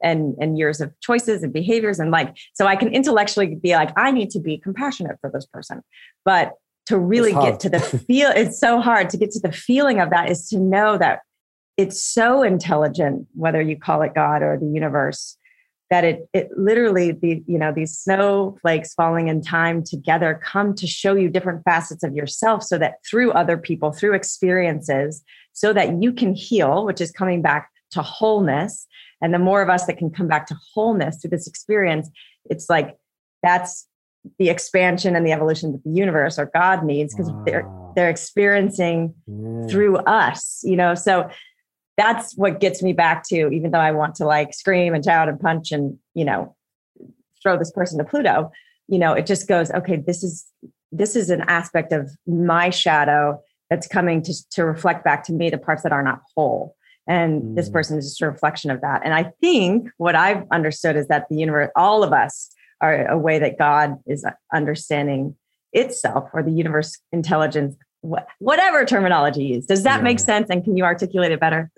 and 0.04 0.36
and 0.40 0.58
years 0.58 0.82
of 0.82 0.94
choices 1.00 1.42
and 1.42 1.54
behaviors. 1.54 2.00
And 2.00 2.12
like 2.12 2.36
so 2.54 2.68
i 2.68 2.76
can 2.76 2.90
intellectually 2.90 3.56
be 3.56 3.74
like 3.74 3.92
i 3.98 4.12
need 4.12 4.30
to 4.32 4.40
be 4.40 4.58
compassionate 4.58 5.18
for 5.22 5.32
this 5.34 5.46
person. 5.46 5.82
But 6.24 6.54
to 6.88 7.00
really 7.00 7.34
get 7.34 7.60
to 7.62 7.70
the 7.70 7.80
feel 7.80 8.30
it's 8.30 8.60
so 8.60 8.80
hard 8.80 9.10
to 9.10 9.18
get 9.18 9.32
to 9.32 9.40
the 9.40 9.52
feeling 9.52 10.00
of 10.00 10.12
that 10.12 10.30
is 10.30 10.48
to 10.50 10.60
know 10.60 10.98
that 10.98 11.22
it's 11.78 12.02
so 12.02 12.42
intelligent 12.44 13.28
whether 13.34 13.62
you 13.62 13.78
call 13.78 14.02
it 14.02 14.14
god 14.14 14.42
or 14.42 14.58
the 14.58 14.66
universe 14.66 15.38
that 15.90 16.04
it 16.04 16.28
it 16.34 16.50
literally 16.58 17.12
the 17.12 17.44
you 17.48 17.58
know 17.58 17.72
these 17.72 17.98
snowflakes 17.98 18.94
falling 18.94 19.28
in 19.28 19.42
time 19.42 19.84
together 19.84 20.40
come 20.44 20.74
to 20.74 20.88
show 20.88 21.16
you 21.16 21.30
different 21.30 21.64
facets 21.64 22.04
of 22.04 22.16
yourself 22.16 22.64
so 22.64 22.78
that 22.78 22.96
through 23.10 23.32
other 23.32 23.58
people 23.58 23.92
through 23.92 24.14
experiences 24.14 25.24
so 25.54 25.74
that 25.74 26.02
you 26.02 26.12
can 26.12 26.34
heal 26.34 26.86
which 26.86 27.02
is 27.02 27.12
coming 27.12 27.42
back 27.42 27.70
to 27.92 28.02
wholeness 28.02 28.88
and 29.22 29.34
the 29.34 29.40
more 29.40 29.62
of 29.62 29.70
us 29.70 29.86
that 29.86 29.98
can 29.98 30.10
come 30.10 30.28
back 30.28 30.48
to 30.48 30.56
wholeness 30.74 31.18
through 31.22 31.30
this 31.30 31.48
experience 31.48 32.10
it's 32.50 32.70
like 32.70 32.98
that's 33.44 33.88
the 34.40 34.50
expansion 34.50 35.16
and 35.16 35.26
the 35.26 35.32
evolution 35.32 35.72
that 35.72 35.84
the 35.84 35.92
universe 35.92 36.40
or 36.40 36.48
God 36.54 36.84
needs 36.84 37.14
because 37.14 37.32
wow. 37.32 37.44
they're 37.46 37.72
they're 37.96 38.10
experiencing 38.10 39.14
yeah. 39.28 39.68
through 39.68 39.98
us, 39.98 40.62
you 40.64 40.76
know. 40.76 40.96
So 40.96 41.30
that's 41.98 42.36
what 42.36 42.60
gets 42.60 42.84
me 42.84 42.94
back 42.94 43.24
to, 43.30 43.50
even 43.50 43.72
though 43.72 43.80
I 43.80 43.92
want 43.92 44.16
to 44.16 44.26
like 44.26 44.54
scream 44.54 44.94
and 44.94 45.04
shout 45.04 45.30
and 45.30 45.40
punch 45.40 45.72
and 45.72 45.98
you 46.14 46.26
know 46.26 46.56
throw 47.42 47.58
this 47.58 47.72
person 47.72 47.98
to 48.00 48.04
Pluto, 48.04 48.52
you 48.88 49.00
know, 49.00 49.14
it 49.14 49.26
just 49.26 49.48
goes, 49.48 49.72
okay, 49.72 49.98
this 49.98 50.24
is 50.24 50.46
this 50.92 51.16
is 51.16 51.30
an 51.30 51.42
aspect 51.48 51.92
of 51.92 52.10
my 52.28 52.70
shadow 52.70 53.42
that's 53.70 53.88
coming 53.88 54.22
to 54.24 54.34
to 54.52 54.66
reflect 54.66 55.04
back 55.04 55.24
to 55.26 55.34
me 55.34 55.50
the 55.50 55.58
parts 55.58 55.84
that 55.84 55.92
are 55.92 56.04
not 56.04 56.22
whole. 56.36 56.76
And 57.08 57.42
mm. 57.42 57.56
this 57.56 57.70
person 57.70 57.98
is 57.98 58.10
just 58.10 58.22
a 58.22 58.28
reflection 58.28 58.72
of 58.72 58.82
that. 58.82 59.02
And 59.04 59.14
I 59.14 59.32
think 59.42 59.90
what 59.98 60.16
I've 60.16 60.44
understood 60.52 60.96
is 60.96 61.08
that 61.08 61.28
the 61.30 61.36
universe, 61.36 61.70
all 61.76 62.04
of 62.04 62.14
us, 62.14 62.52
are 62.82 63.08
a 63.08 63.18
way 63.18 63.40
that 63.40 63.58
God 63.58 63.98
is 64.06 64.26
understanding 64.54 65.36
itself 65.72 66.30
or 66.34 66.42
the 66.42 66.52
universe 66.52 66.98
intelligence 67.12 67.76
whatever 68.40 68.86
terminology 68.86 69.44
you 69.44 69.56
use. 69.56 69.66
Does 69.66 69.84
that 69.84 69.98
yeah. 69.98 70.04
make 70.04 70.20
sense? 70.20 70.50
And 70.50 70.64
can 70.64 70.78
you 70.78 70.84
articulate 70.84 71.32
it 71.32 71.40
better? 71.40 71.72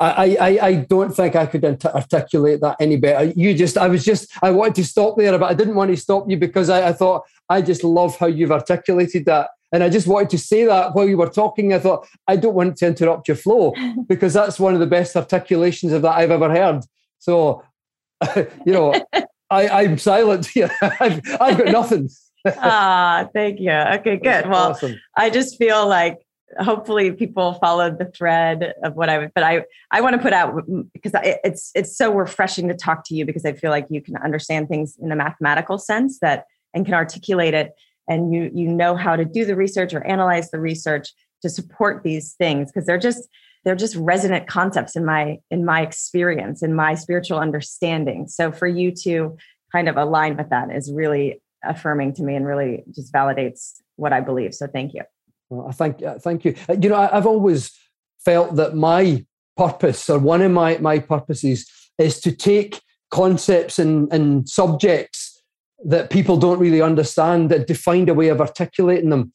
I, 0.00 0.36
I, 0.40 0.66
I 0.66 0.74
don't 0.74 1.14
think 1.14 1.36
I 1.36 1.46
could 1.46 1.64
articulate 1.64 2.60
that 2.60 2.76
any 2.80 2.96
better. 2.96 3.32
You 3.36 3.54
just, 3.54 3.78
I 3.78 3.88
was 3.88 4.04
just, 4.04 4.30
I 4.42 4.50
wanted 4.50 4.74
to 4.76 4.84
stop 4.84 5.16
there, 5.16 5.38
but 5.38 5.50
I 5.50 5.54
didn't 5.54 5.76
want 5.76 5.90
to 5.90 5.96
stop 5.96 6.28
you 6.28 6.36
because 6.36 6.68
I, 6.68 6.88
I 6.88 6.92
thought 6.92 7.22
I 7.48 7.62
just 7.62 7.84
love 7.84 8.16
how 8.18 8.26
you've 8.26 8.52
articulated 8.52 9.24
that. 9.26 9.50
And 9.72 9.82
I 9.82 9.88
just 9.88 10.06
wanted 10.06 10.30
to 10.30 10.38
say 10.38 10.64
that 10.66 10.94
while 10.94 11.08
you 11.08 11.16
were 11.16 11.28
talking. 11.28 11.72
I 11.72 11.78
thought, 11.78 12.06
I 12.28 12.36
don't 12.36 12.54
want 12.54 12.76
to 12.78 12.86
interrupt 12.86 13.28
your 13.28 13.36
flow 13.36 13.72
because 14.08 14.32
that's 14.32 14.58
one 14.58 14.74
of 14.74 14.80
the 14.80 14.86
best 14.86 15.16
articulations 15.16 15.92
of 15.92 16.02
that 16.02 16.16
I've 16.16 16.30
ever 16.30 16.50
heard. 16.50 16.82
So, 17.18 17.62
you 18.36 18.72
know, 18.72 18.94
I, 19.50 19.68
I'm 19.68 19.98
silent 19.98 20.46
here. 20.46 20.70
I've, 20.82 21.20
I've 21.40 21.58
got 21.58 21.68
nothing. 21.68 22.08
Ah, 22.46 23.28
thank 23.32 23.60
you. 23.60 23.70
Okay, 23.70 24.16
good. 24.16 24.48
Well, 24.48 24.70
awesome. 24.70 25.00
I 25.16 25.30
just 25.30 25.58
feel 25.58 25.86
like 25.86 26.18
hopefully 26.58 27.12
people 27.12 27.54
followed 27.54 27.98
the 27.98 28.04
thread 28.06 28.74
of 28.82 28.94
what 28.94 29.08
I 29.08 29.18
would, 29.18 29.32
but 29.34 29.44
I 29.44 29.64
I 29.90 30.00
want 30.00 30.16
to 30.16 30.22
put 30.22 30.32
out 30.32 30.62
because 30.92 31.12
it's 31.22 31.70
it's 31.74 31.96
so 31.96 32.12
refreshing 32.14 32.68
to 32.68 32.74
talk 32.74 33.04
to 33.06 33.14
you 33.14 33.24
because 33.24 33.44
I 33.44 33.52
feel 33.52 33.70
like 33.70 33.86
you 33.90 34.00
can 34.00 34.16
understand 34.16 34.68
things 34.68 34.96
in 35.00 35.10
a 35.10 35.16
mathematical 35.16 35.78
sense 35.78 36.18
that 36.20 36.46
and 36.74 36.84
can 36.84 36.94
articulate 36.94 37.54
it 37.54 37.72
and 38.08 38.34
you 38.34 38.50
you 38.54 38.68
know 38.68 38.96
how 38.96 39.16
to 39.16 39.24
do 39.24 39.44
the 39.44 39.56
research 39.56 39.94
or 39.94 40.04
analyze 40.06 40.50
the 40.50 40.60
research 40.60 41.08
to 41.42 41.48
support 41.48 42.02
these 42.02 42.34
things 42.34 42.70
because 42.70 42.86
they're 42.86 42.98
just 42.98 43.28
they're 43.64 43.76
just 43.76 43.96
resonant 43.96 44.46
concepts 44.46 44.96
in 44.96 45.04
my 45.04 45.38
in 45.50 45.64
my 45.64 45.80
experience 45.80 46.62
in 46.62 46.74
my 46.74 46.94
spiritual 46.94 47.38
understanding 47.38 48.26
so 48.28 48.52
for 48.52 48.66
you 48.66 48.90
to 48.90 49.36
kind 49.72 49.88
of 49.88 49.96
align 49.96 50.36
with 50.36 50.50
that 50.50 50.70
is 50.70 50.92
really 50.92 51.40
affirming 51.66 52.12
to 52.14 52.22
me 52.22 52.34
and 52.34 52.46
really 52.46 52.84
just 52.94 53.12
validates 53.12 53.74
what 53.96 54.12
i 54.12 54.20
believe 54.20 54.54
so 54.54 54.66
thank 54.66 54.94
you 54.94 55.02
well, 55.50 55.68
i 55.68 55.72
thank 55.72 56.02
uh, 56.02 56.18
thank 56.18 56.44
you 56.44 56.54
uh, 56.68 56.76
you 56.80 56.88
know 56.88 56.96
I, 56.96 57.16
i've 57.16 57.26
always 57.26 57.70
felt 58.24 58.56
that 58.56 58.74
my 58.74 59.24
purpose 59.56 60.08
or 60.10 60.18
one 60.18 60.42
of 60.42 60.50
my 60.50 60.78
my 60.78 60.98
purposes 60.98 61.70
is 61.98 62.20
to 62.20 62.32
take 62.32 62.80
concepts 63.10 63.78
and, 63.78 64.12
and 64.12 64.48
subjects 64.48 65.42
that 65.84 66.10
people 66.10 66.36
don't 66.36 66.58
really 66.58 66.80
understand 66.80 67.52
and 67.52 67.66
to 67.68 67.74
find 67.74 68.08
a 68.08 68.14
way 68.14 68.28
of 68.28 68.40
articulating 68.40 69.10
them 69.10 69.32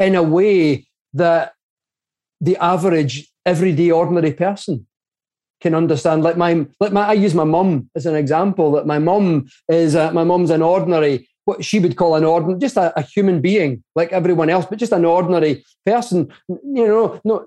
in 0.00 0.14
a 0.14 0.22
way 0.22 0.86
that 1.12 1.52
the 2.40 2.56
average 2.56 3.28
everyday 3.44 3.90
ordinary 3.90 4.32
person 4.32 4.86
can 5.60 5.74
understand. 5.74 6.22
Like 6.24 6.36
my, 6.36 6.66
like 6.80 6.92
my, 6.92 7.06
I 7.06 7.12
use 7.12 7.34
my 7.34 7.44
mum 7.44 7.90
as 7.94 8.06
an 8.06 8.16
example. 8.16 8.72
That 8.72 8.86
my 8.86 8.98
mum 8.98 9.48
is, 9.68 9.94
a, 9.94 10.10
my 10.12 10.24
mum's 10.24 10.50
an 10.50 10.62
ordinary, 10.62 11.28
what 11.44 11.64
she 11.64 11.78
would 11.78 11.96
call 11.96 12.14
an 12.14 12.24
ordinary, 12.24 12.58
just 12.58 12.76
a, 12.76 12.98
a, 12.98 13.02
human 13.02 13.40
being 13.40 13.82
like 13.94 14.12
everyone 14.12 14.50
else, 14.50 14.66
but 14.68 14.78
just 14.78 14.92
an 14.92 15.04
ordinary 15.04 15.64
person. 15.84 16.32
You 16.48 16.86
know, 16.86 17.20
no, 17.24 17.46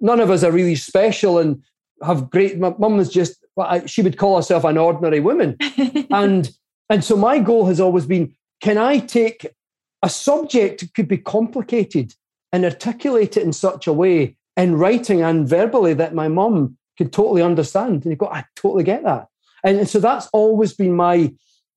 none 0.00 0.20
of 0.20 0.30
us 0.30 0.42
are 0.42 0.52
really 0.52 0.76
special 0.76 1.38
and 1.38 1.62
have 2.02 2.30
great. 2.30 2.58
My 2.58 2.74
mum 2.78 3.00
is 3.00 3.10
just, 3.10 3.44
she 3.86 4.02
would 4.02 4.18
call 4.18 4.36
herself 4.36 4.64
an 4.64 4.78
ordinary 4.78 5.20
woman, 5.20 5.56
and 6.10 6.50
and 6.88 7.04
so 7.04 7.16
my 7.16 7.38
goal 7.38 7.66
has 7.66 7.80
always 7.80 8.06
been: 8.06 8.34
can 8.60 8.78
I 8.78 8.98
take 8.98 9.46
a 10.02 10.08
subject 10.08 10.80
that 10.80 10.94
could 10.94 11.08
be 11.08 11.18
complicated 11.18 12.14
and 12.52 12.64
articulate 12.64 13.36
it 13.36 13.42
in 13.42 13.52
such 13.52 13.86
a 13.86 13.92
way 13.92 14.36
in 14.56 14.76
writing 14.76 15.22
and 15.22 15.48
verbally 15.48 15.94
that 15.94 16.14
my 16.14 16.28
mum 16.28 16.76
could 16.98 17.12
totally 17.12 17.42
understand. 17.42 18.04
And 18.04 18.12
you 18.12 18.16
go, 18.16 18.26
I 18.26 18.44
totally 18.56 18.84
get 18.84 19.02
that. 19.04 19.28
And, 19.64 19.88
so 19.88 20.00
that's 20.00 20.28
always 20.32 20.74
been 20.74 20.94
my 20.94 21.32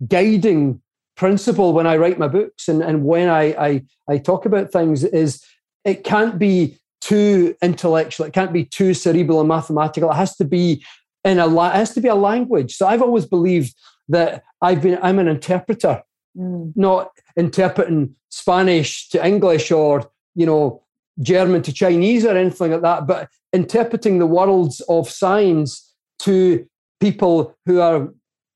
guiding 0.08 0.82
principle 1.16 1.74
when 1.74 1.88
I 1.88 1.98
write 1.98 2.20
my 2.20 2.28
books 2.28 2.68
and, 2.68 2.82
and 2.82 3.04
when 3.04 3.30
I, 3.30 3.44
I, 3.54 3.84
I 4.08 4.18
talk 4.18 4.46
about 4.46 4.72
things 4.72 5.04
is 5.04 5.44
it 5.84 6.04
can't 6.04 6.38
be 6.38 6.78
too 7.02 7.56
intellectual, 7.62 8.26
it 8.26 8.34
can't 8.34 8.54
be 8.54 8.66
too 8.66 8.94
cerebral 8.94 9.40
and 9.40 9.48
mathematical. 9.48 10.12
It 10.12 10.16
has 10.16 10.36
to 10.38 10.46
be 10.46 10.84
in 11.24 11.40
a 11.40 11.48
it 11.48 11.74
has 11.74 11.94
to 11.94 12.02
be 12.02 12.08
a 12.08 12.16
language. 12.16 12.76
So 12.76 12.88
I've 12.88 13.02
always 13.02 13.26
believed 13.26 13.76
that 14.10 14.44
I've 14.62 14.82
been 14.82 15.00
I'm 15.02 15.20
an 15.20 15.28
interpreter, 15.28 16.02
mm. 16.38 16.72
not 16.76 17.12
interpreting 17.38 18.16
Spanish 18.30 19.10
to 19.10 19.26
English 19.26 19.72
or 19.72 20.10
you 20.36 20.46
know 20.46 20.84
German 21.20 21.62
to 21.64 21.74
Chinese 21.74 22.26
or 22.26 22.36
anything 22.36 22.72
like 22.72 22.82
that, 22.82 23.08
but 23.08 23.30
interpreting 23.54 24.20
the 24.20 24.28
worlds 24.28 24.82
of 24.90 25.10
science 25.10 25.94
to 26.20 26.66
people 27.00 27.56
who 27.66 27.80
are 27.80 28.10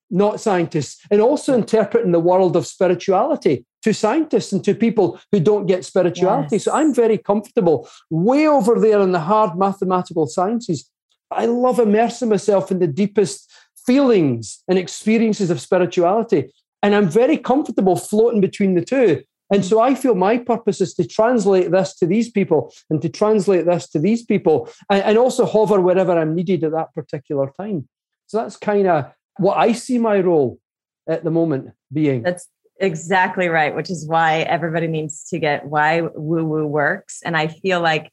not 0.09 0.39
scientists, 0.39 1.05
and 1.11 1.21
also 1.21 1.53
interpreting 1.53 2.11
the 2.11 2.19
world 2.19 2.55
of 2.55 2.67
spirituality 2.67 3.65
to 3.83 3.93
scientists 3.93 4.51
and 4.51 4.63
to 4.63 4.75
people 4.75 5.19
who 5.31 5.39
don't 5.39 5.65
get 5.65 5.85
spirituality. 5.85 6.55
Yes. 6.55 6.65
So 6.65 6.73
I'm 6.73 6.93
very 6.93 7.17
comfortable 7.17 7.89
way 8.09 8.47
over 8.47 8.79
there 8.79 8.99
in 9.01 9.11
the 9.11 9.19
hard 9.19 9.57
mathematical 9.57 10.27
sciences. 10.27 10.89
I 11.31 11.45
love 11.45 11.79
immersing 11.79 12.29
myself 12.29 12.71
in 12.71 12.79
the 12.79 12.87
deepest 12.87 13.51
feelings 13.85 14.63
and 14.67 14.77
experiences 14.77 15.49
of 15.49 15.61
spirituality. 15.61 16.51
And 16.81 16.95
I'm 16.95 17.09
very 17.09 17.37
comfortable 17.37 17.95
floating 17.95 18.41
between 18.41 18.75
the 18.75 18.83
two. 18.83 19.23
And 19.51 19.65
so 19.65 19.79
I 19.79 19.95
feel 19.95 20.13
my 20.15 20.37
purpose 20.37 20.79
is 20.79 20.93
to 20.95 21.07
translate 21.07 21.71
this 21.71 21.95
to 21.95 22.05
these 22.05 22.29
people 22.29 22.71
and 22.89 23.01
to 23.01 23.09
translate 23.09 23.65
this 23.65 23.89
to 23.89 23.99
these 23.99 24.23
people 24.23 24.69
and, 24.89 25.03
and 25.03 25.17
also 25.17 25.45
hover 25.45 25.81
wherever 25.81 26.17
I'm 26.17 26.35
needed 26.35 26.63
at 26.63 26.71
that 26.73 26.93
particular 26.93 27.51
time. 27.59 27.87
So 28.27 28.37
that's 28.37 28.57
kind 28.57 28.87
of 28.87 29.11
what 29.37 29.57
I 29.57 29.73
see 29.73 29.97
my 29.97 30.19
role 30.19 30.59
at 31.07 31.23
the 31.23 31.31
moment 31.31 31.71
being. 31.91 32.23
That's 32.23 32.47
exactly 32.79 33.47
right, 33.47 33.75
which 33.75 33.89
is 33.89 34.07
why 34.07 34.39
everybody 34.41 34.87
needs 34.87 35.27
to 35.29 35.39
get 35.39 35.65
why 35.65 36.01
woo 36.01 36.45
woo 36.45 36.65
works. 36.65 37.21
And 37.23 37.35
I 37.35 37.47
feel 37.47 37.81
like 37.81 38.11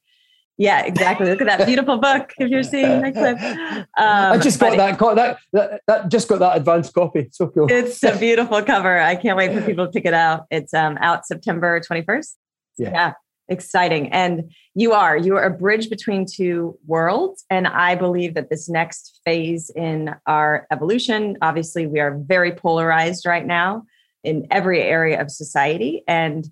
yeah, 0.58 0.84
exactly. 0.86 1.28
Look 1.28 1.42
at 1.42 1.46
that 1.46 1.66
beautiful 1.66 1.98
book. 1.98 2.32
If 2.38 2.48
you're 2.48 2.62
seeing 2.62 3.02
that 3.02 3.12
clip, 3.12 3.38
um, 3.98 4.32
I 4.32 4.38
just 4.38 4.58
got 4.58 4.76
that, 4.76 4.98
that, 4.98 5.38
that 5.52 5.80
that 5.86 6.08
just 6.10 6.28
got 6.28 6.38
that 6.38 6.56
advanced 6.56 6.94
copy. 6.94 7.28
So 7.30 7.48
cool. 7.48 7.70
It's 7.70 8.02
a 8.02 8.16
beautiful 8.18 8.62
cover. 8.62 8.98
I 8.98 9.16
can't 9.16 9.36
wait 9.36 9.52
for 9.52 9.60
people 9.60 9.84
to 9.86 9.92
pick 9.92 10.06
it 10.06 10.14
out. 10.14 10.46
It's 10.50 10.72
um, 10.72 10.96
out 11.00 11.26
September 11.26 11.80
21st. 11.80 12.34
Yeah. 12.78 12.90
yeah, 12.90 13.12
exciting. 13.48 14.12
And 14.12 14.52
you 14.74 14.92
are 14.92 15.16
you 15.16 15.36
are 15.36 15.44
a 15.44 15.50
bridge 15.50 15.88
between 15.90 16.26
two 16.26 16.78
worlds. 16.86 17.44
And 17.50 17.66
I 17.66 17.94
believe 17.94 18.34
that 18.34 18.50
this 18.50 18.68
next 18.68 19.20
phase 19.24 19.70
in 19.74 20.14
our 20.26 20.66
evolution, 20.70 21.36
obviously, 21.42 21.86
we 21.86 22.00
are 22.00 22.16
very 22.16 22.52
polarized 22.52 23.26
right 23.26 23.46
now 23.46 23.84
in 24.24 24.46
every 24.50 24.82
area 24.82 25.20
of 25.20 25.30
society, 25.30 26.02
and 26.08 26.50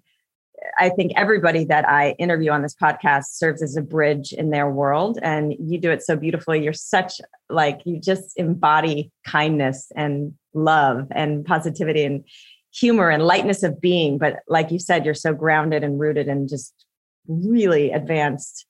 I 0.79 0.89
think 0.89 1.13
everybody 1.17 1.65
that 1.67 1.89
I 1.89 2.11
interview 2.13 2.51
on 2.51 2.63
this 2.63 2.75
podcast 2.75 3.25
serves 3.33 3.63
as 3.63 3.77
a 3.77 3.83
bridge 3.83 4.33
in 4.33 4.51
their 4.51 4.69
world 4.69 5.19
and 5.23 5.55
you 5.59 5.79
do 5.79 5.91
it 5.91 6.03
so 6.03 6.17
beautifully. 6.17 6.63
You're 6.63 6.73
such 6.73 7.21
like 7.51 7.81
you 7.85 8.01
just 8.01 8.33
embody 8.37 9.11
kindness 9.27 9.91
and 9.97 10.35
love 10.55 11.09
and 11.11 11.45
positivity 11.45 12.05
and 12.05 12.25
humor 12.73 13.09
and 13.09 13.25
lightness 13.25 13.63
of 13.63 13.81
being, 13.81 14.19
but 14.19 14.37
like 14.49 14.71
you 14.71 14.79
said 14.79 15.05
you're 15.05 15.15
so 15.15 15.33
grounded 15.33 15.85
and 15.85 16.01
rooted 16.01 16.29
and 16.29 16.49
just 16.49 16.84
really 17.29 17.91
advanced, 17.91 18.67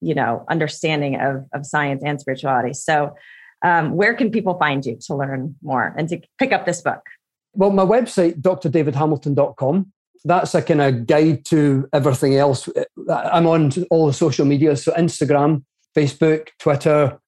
you 0.00 0.14
know, 0.14 0.44
understanding 0.48 1.20
of 1.20 1.46
of 1.52 1.66
science 1.66 2.02
and 2.04 2.20
spirituality. 2.20 2.74
So 2.74 3.14
um, 3.64 3.96
where 3.96 4.14
can 4.14 4.30
people 4.30 4.58
find 4.58 4.84
you 4.84 4.98
to 5.06 5.14
learn 5.14 5.56
more 5.62 5.94
and 5.96 6.08
to 6.10 6.20
pick 6.38 6.52
up 6.52 6.66
this 6.66 6.82
book? 6.82 7.00
Well, 7.54 7.70
my 7.70 7.84
website, 7.84 8.40
drdavidhamilton.com 8.42 9.92
that's 10.24 10.54
a 10.54 10.62
kind 10.62 10.80
of 10.80 11.06
guide 11.06 11.44
to 11.46 11.88
everything 11.92 12.36
else. 12.36 12.68
I'm 13.08 13.46
on 13.46 13.70
all 13.90 14.06
the 14.06 14.12
social 14.12 14.46
media, 14.46 14.76
so 14.76 14.92
Instagram, 14.92 15.64
Facebook, 15.94 16.48
Twitter, 16.58 17.18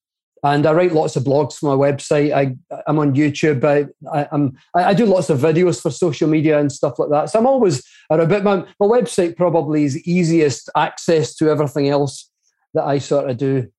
and 0.42 0.66
I 0.66 0.72
write 0.72 0.92
lots 0.92 1.16
of 1.16 1.24
blogs 1.24 1.54
for 1.54 1.74
my 1.74 1.90
website. 1.90 2.32
I, 2.32 2.56
I'm 2.86 2.98
on 2.98 3.14
YouTube. 3.14 3.64
I, 3.64 3.86
I, 4.12 4.28
am 4.32 4.56
I 4.74 4.94
do 4.94 5.06
lots 5.06 5.30
of 5.30 5.40
videos 5.40 5.80
for 5.80 5.90
social 5.90 6.28
media 6.28 6.58
and 6.58 6.70
stuff 6.70 6.98
like 6.98 7.10
that. 7.10 7.30
So 7.30 7.38
I'm 7.38 7.46
always 7.46 7.82
at 8.10 8.20
a 8.20 8.26
bit. 8.26 8.44
My, 8.44 8.56
my 8.78 8.86
website 8.86 9.36
probably 9.36 9.84
is 9.84 9.98
easiest 10.06 10.70
access 10.76 11.34
to 11.36 11.50
everything 11.50 11.88
else 11.88 12.30
that 12.74 12.84
I 12.84 12.98
sort 12.98 13.30
of 13.30 13.36
do 13.38 13.70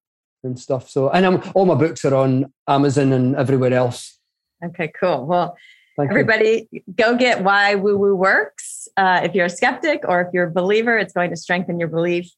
and 0.42 0.58
stuff. 0.58 0.90
So, 0.90 1.10
and 1.10 1.24
I'm 1.24 1.42
all 1.54 1.64
my 1.64 1.74
books 1.74 2.04
are 2.04 2.14
on 2.14 2.52
Amazon 2.66 3.12
and 3.12 3.36
everywhere 3.36 3.72
else. 3.72 4.18
Okay, 4.64 4.92
cool. 5.00 5.26
Well, 5.26 5.56
Thank 5.96 6.10
everybody, 6.10 6.68
you. 6.70 6.80
go 6.94 7.16
get 7.16 7.42
why 7.42 7.76
woo 7.76 7.96
woo 7.96 8.14
works 8.14 8.88
uh, 8.96 9.20
if 9.22 9.34
you're 9.34 9.46
a 9.46 9.50
skeptic 9.50 10.02
or 10.06 10.20
if 10.20 10.28
you're 10.32 10.48
a 10.48 10.50
believer, 10.50 10.98
it's 10.98 11.12
going 11.12 11.30
to 11.30 11.36
strengthen 11.36 11.78
your 11.78 11.88
belief 11.88 12.30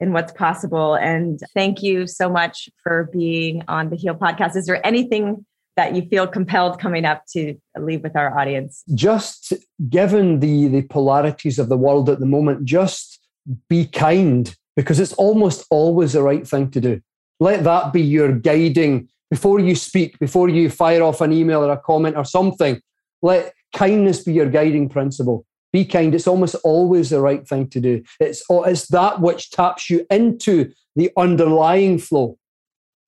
in 0.00 0.12
what's 0.12 0.32
possible. 0.32 0.94
And 0.94 1.40
thank 1.54 1.82
you 1.82 2.06
so 2.06 2.28
much 2.28 2.68
for 2.82 3.08
being 3.12 3.62
on 3.68 3.90
the 3.90 3.96
Heal 3.96 4.14
podcast. 4.14 4.56
Is 4.56 4.66
there 4.66 4.84
anything 4.86 5.44
that 5.76 5.94
you 5.94 6.02
feel 6.02 6.26
compelled 6.26 6.80
coming 6.80 7.04
up 7.04 7.24
to 7.32 7.54
leave 7.78 8.02
with 8.02 8.16
our 8.16 8.36
audience? 8.38 8.82
Just 8.94 9.52
given 9.88 10.40
the 10.40 10.68
the 10.68 10.82
polarities 10.82 11.58
of 11.58 11.68
the 11.68 11.76
world 11.76 12.08
at 12.10 12.20
the 12.20 12.26
moment, 12.26 12.64
just 12.64 13.20
be 13.68 13.86
kind 13.86 14.54
because 14.76 15.00
it's 15.00 15.14
almost 15.14 15.66
always 15.70 16.12
the 16.12 16.22
right 16.22 16.46
thing 16.46 16.70
to 16.70 16.80
do. 16.80 17.00
Let 17.40 17.64
that 17.64 17.92
be 17.92 18.02
your 18.02 18.32
guiding 18.32 19.08
before 19.30 19.60
you 19.60 19.74
speak, 19.74 20.18
before 20.18 20.48
you 20.48 20.70
fire 20.70 21.02
off 21.02 21.20
an 21.20 21.32
email 21.32 21.64
or 21.64 21.72
a 21.72 21.78
comment 21.78 22.16
or 22.16 22.24
something. 22.24 22.80
Let 23.22 23.52
kindness 23.74 24.22
be 24.24 24.32
your 24.32 24.48
guiding 24.48 24.88
principle 24.88 25.44
be 25.72 25.84
kind. 25.84 26.14
It's 26.14 26.26
almost 26.26 26.54
always 26.64 27.10
the 27.10 27.20
right 27.20 27.46
thing 27.46 27.68
to 27.70 27.80
do. 27.80 28.02
It's, 28.20 28.42
it's 28.48 28.88
that 28.88 29.20
which 29.20 29.50
taps 29.50 29.90
you 29.90 30.06
into 30.10 30.72
the 30.96 31.10
underlying 31.16 31.98
flow, 31.98 32.38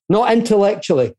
not 0.08 0.32
intellectually. 0.32 1.14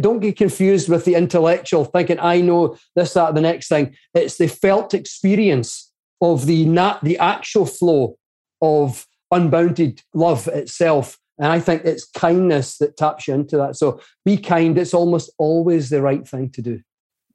Don't 0.00 0.20
get 0.20 0.36
confused 0.36 0.88
with 0.88 1.04
the 1.04 1.14
intellectual 1.14 1.84
thinking, 1.84 2.18
I 2.18 2.40
know 2.40 2.76
this, 2.96 3.14
that, 3.14 3.34
the 3.34 3.40
next 3.40 3.68
thing. 3.68 3.94
It's 4.14 4.36
the 4.36 4.48
felt 4.48 4.94
experience 4.94 5.92
of 6.20 6.46
the, 6.46 6.64
nat- 6.64 7.00
the 7.02 7.18
actual 7.18 7.66
flow 7.66 8.16
of 8.60 9.06
unbounded 9.30 10.02
love 10.12 10.48
itself. 10.48 11.18
And 11.38 11.52
I 11.52 11.60
think 11.60 11.84
it's 11.84 12.04
kindness 12.04 12.78
that 12.78 12.96
taps 12.96 13.28
you 13.28 13.34
into 13.34 13.56
that. 13.58 13.76
So 13.76 14.00
be 14.24 14.36
kind. 14.36 14.76
It's 14.76 14.92
almost 14.92 15.30
always 15.38 15.88
the 15.88 16.02
right 16.02 16.26
thing 16.26 16.50
to 16.50 16.62
do. 16.62 16.82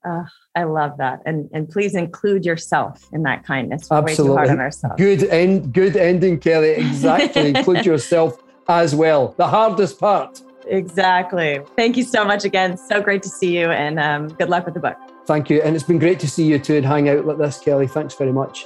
Uh, 0.05 0.23
I 0.55 0.63
love 0.63 0.97
that, 0.97 1.21
and 1.25 1.49
and 1.51 1.67
please 1.67 1.95
include 1.95 2.45
yourself 2.45 3.07
in 3.11 3.23
that 3.23 3.43
kindness. 3.43 3.89
We're 3.89 3.97
Absolutely, 3.97 4.55
good 4.97 5.23
end, 5.25 5.73
good 5.73 5.97
ending, 5.97 6.39
Kelly. 6.39 6.71
Exactly, 6.71 7.49
include 7.55 7.85
yourself 7.85 8.41
as 8.69 8.93
well. 8.93 9.33
The 9.37 9.47
hardest 9.47 9.99
part. 9.99 10.41
Exactly. 10.67 11.59
Thank 11.75 11.97
you 11.97 12.03
so 12.03 12.25
much 12.25 12.43
again. 12.45 12.77
So 12.77 13.01
great 13.01 13.23
to 13.23 13.29
see 13.29 13.57
you, 13.57 13.71
and 13.71 13.99
um, 13.99 14.27
good 14.29 14.49
luck 14.49 14.65
with 14.65 14.75
the 14.75 14.79
book. 14.79 14.97
Thank 15.25 15.49
you, 15.49 15.61
and 15.61 15.75
it's 15.75 15.85
been 15.85 15.99
great 15.99 16.19
to 16.19 16.29
see 16.29 16.45
you 16.45 16.59
too 16.59 16.77
and 16.77 16.85
hang 16.85 17.09
out 17.09 17.25
like 17.25 17.37
this, 17.37 17.59
Kelly. 17.59 17.87
Thanks 17.87 18.13
very 18.13 18.31
much. 18.31 18.65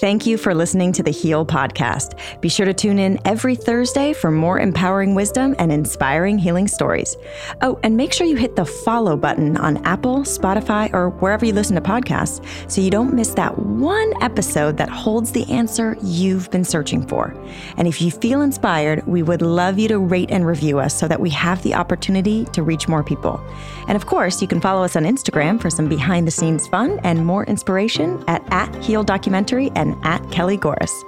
Thank 0.00 0.26
you 0.26 0.36
for 0.36 0.54
listening 0.54 0.92
to 0.94 1.04
the 1.04 1.12
Heal 1.12 1.46
podcast. 1.46 2.18
Be 2.40 2.48
sure 2.48 2.66
to 2.66 2.74
tune 2.74 2.98
in 2.98 3.18
every 3.24 3.54
Thursday 3.54 4.12
for 4.12 4.28
more 4.28 4.58
empowering 4.58 5.14
wisdom 5.14 5.54
and 5.60 5.70
inspiring 5.70 6.36
healing 6.36 6.66
stories. 6.66 7.16
Oh, 7.62 7.78
and 7.84 7.96
make 7.96 8.12
sure 8.12 8.26
you 8.26 8.36
hit 8.36 8.56
the 8.56 8.64
follow 8.64 9.16
button 9.16 9.56
on 9.56 9.76
Apple, 9.84 10.18
Spotify, 10.20 10.92
or 10.92 11.10
wherever 11.10 11.46
you 11.46 11.52
listen 11.52 11.76
to 11.76 11.80
podcasts 11.80 12.44
so 12.68 12.80
you 12.80 12.90
don't 12.90 13.14
miss 13.14 13.34
that 13.34 13.56
one 13.56 14.12
episode 14.20 14.76
that 14.78 14.88
holds 14.88 15.30
the 15.30 15.48
answer 15.48 15.96
you've 16.02 16.50
been 16.50 16.64
searching 16.64 17.06
for. 17.06 17.32
And 17.76 17.86
if 17.86 18.02
you 18.02 18.10
feel 18.10 18.42
inspired, 18.42 19.06
we 19.06 19.22
would 19.22 19.42
love 19.42 19.78
you 19.78 19.86
to 19.88 20.00
rate 20.00 20.32
and 20.32 20.44
review 20.44 20.80
us 20.80 20.98
so 20.98 21.06
that 21.06 21.20
we 21.20 21.30
have 21.30 21.62
the 21.62 21.74
opportunity 21.74 22.46
to 22.46 22.64
reach 22.64 22.88
more 22.88 23.04
people. 23.04 23.40
And 23.86 23.96
of 23.96 24.06
course, 24.06 24.42
you 24.42 24.48
can 24.48 24.60
follow 24.60 24.82
us 24.82 24.96
on 24.96 25.04
Instagram 25.04 25.60
for 25.60 25.70
some 25.70 25.88
behind 25.88 26.26
the 26.26 26.32
scenes 26.32 26.66
fun 26.66 26.98
and 27.04 27.24
more 27.24 27.44
inspiration 27.44 28.22
at, 28.26 28.42
at 28.50 28.74
Heal 28.82 29.04
Documentary 29.04 29.70
and 29.84 29.96
at 30.04 30.30
Kelly 30.30 30.56
Gores. 30.56 31.04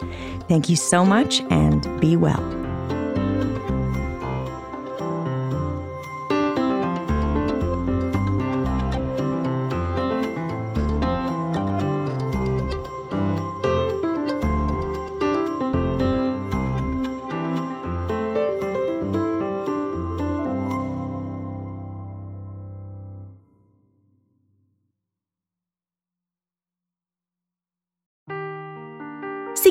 Thank 0.49 0.69
you 0.69 0.77
so 0.77 1.05
much 1.05 1.41
and 1.51 1.83
be 2.01 2.17
well. 2.17 2.66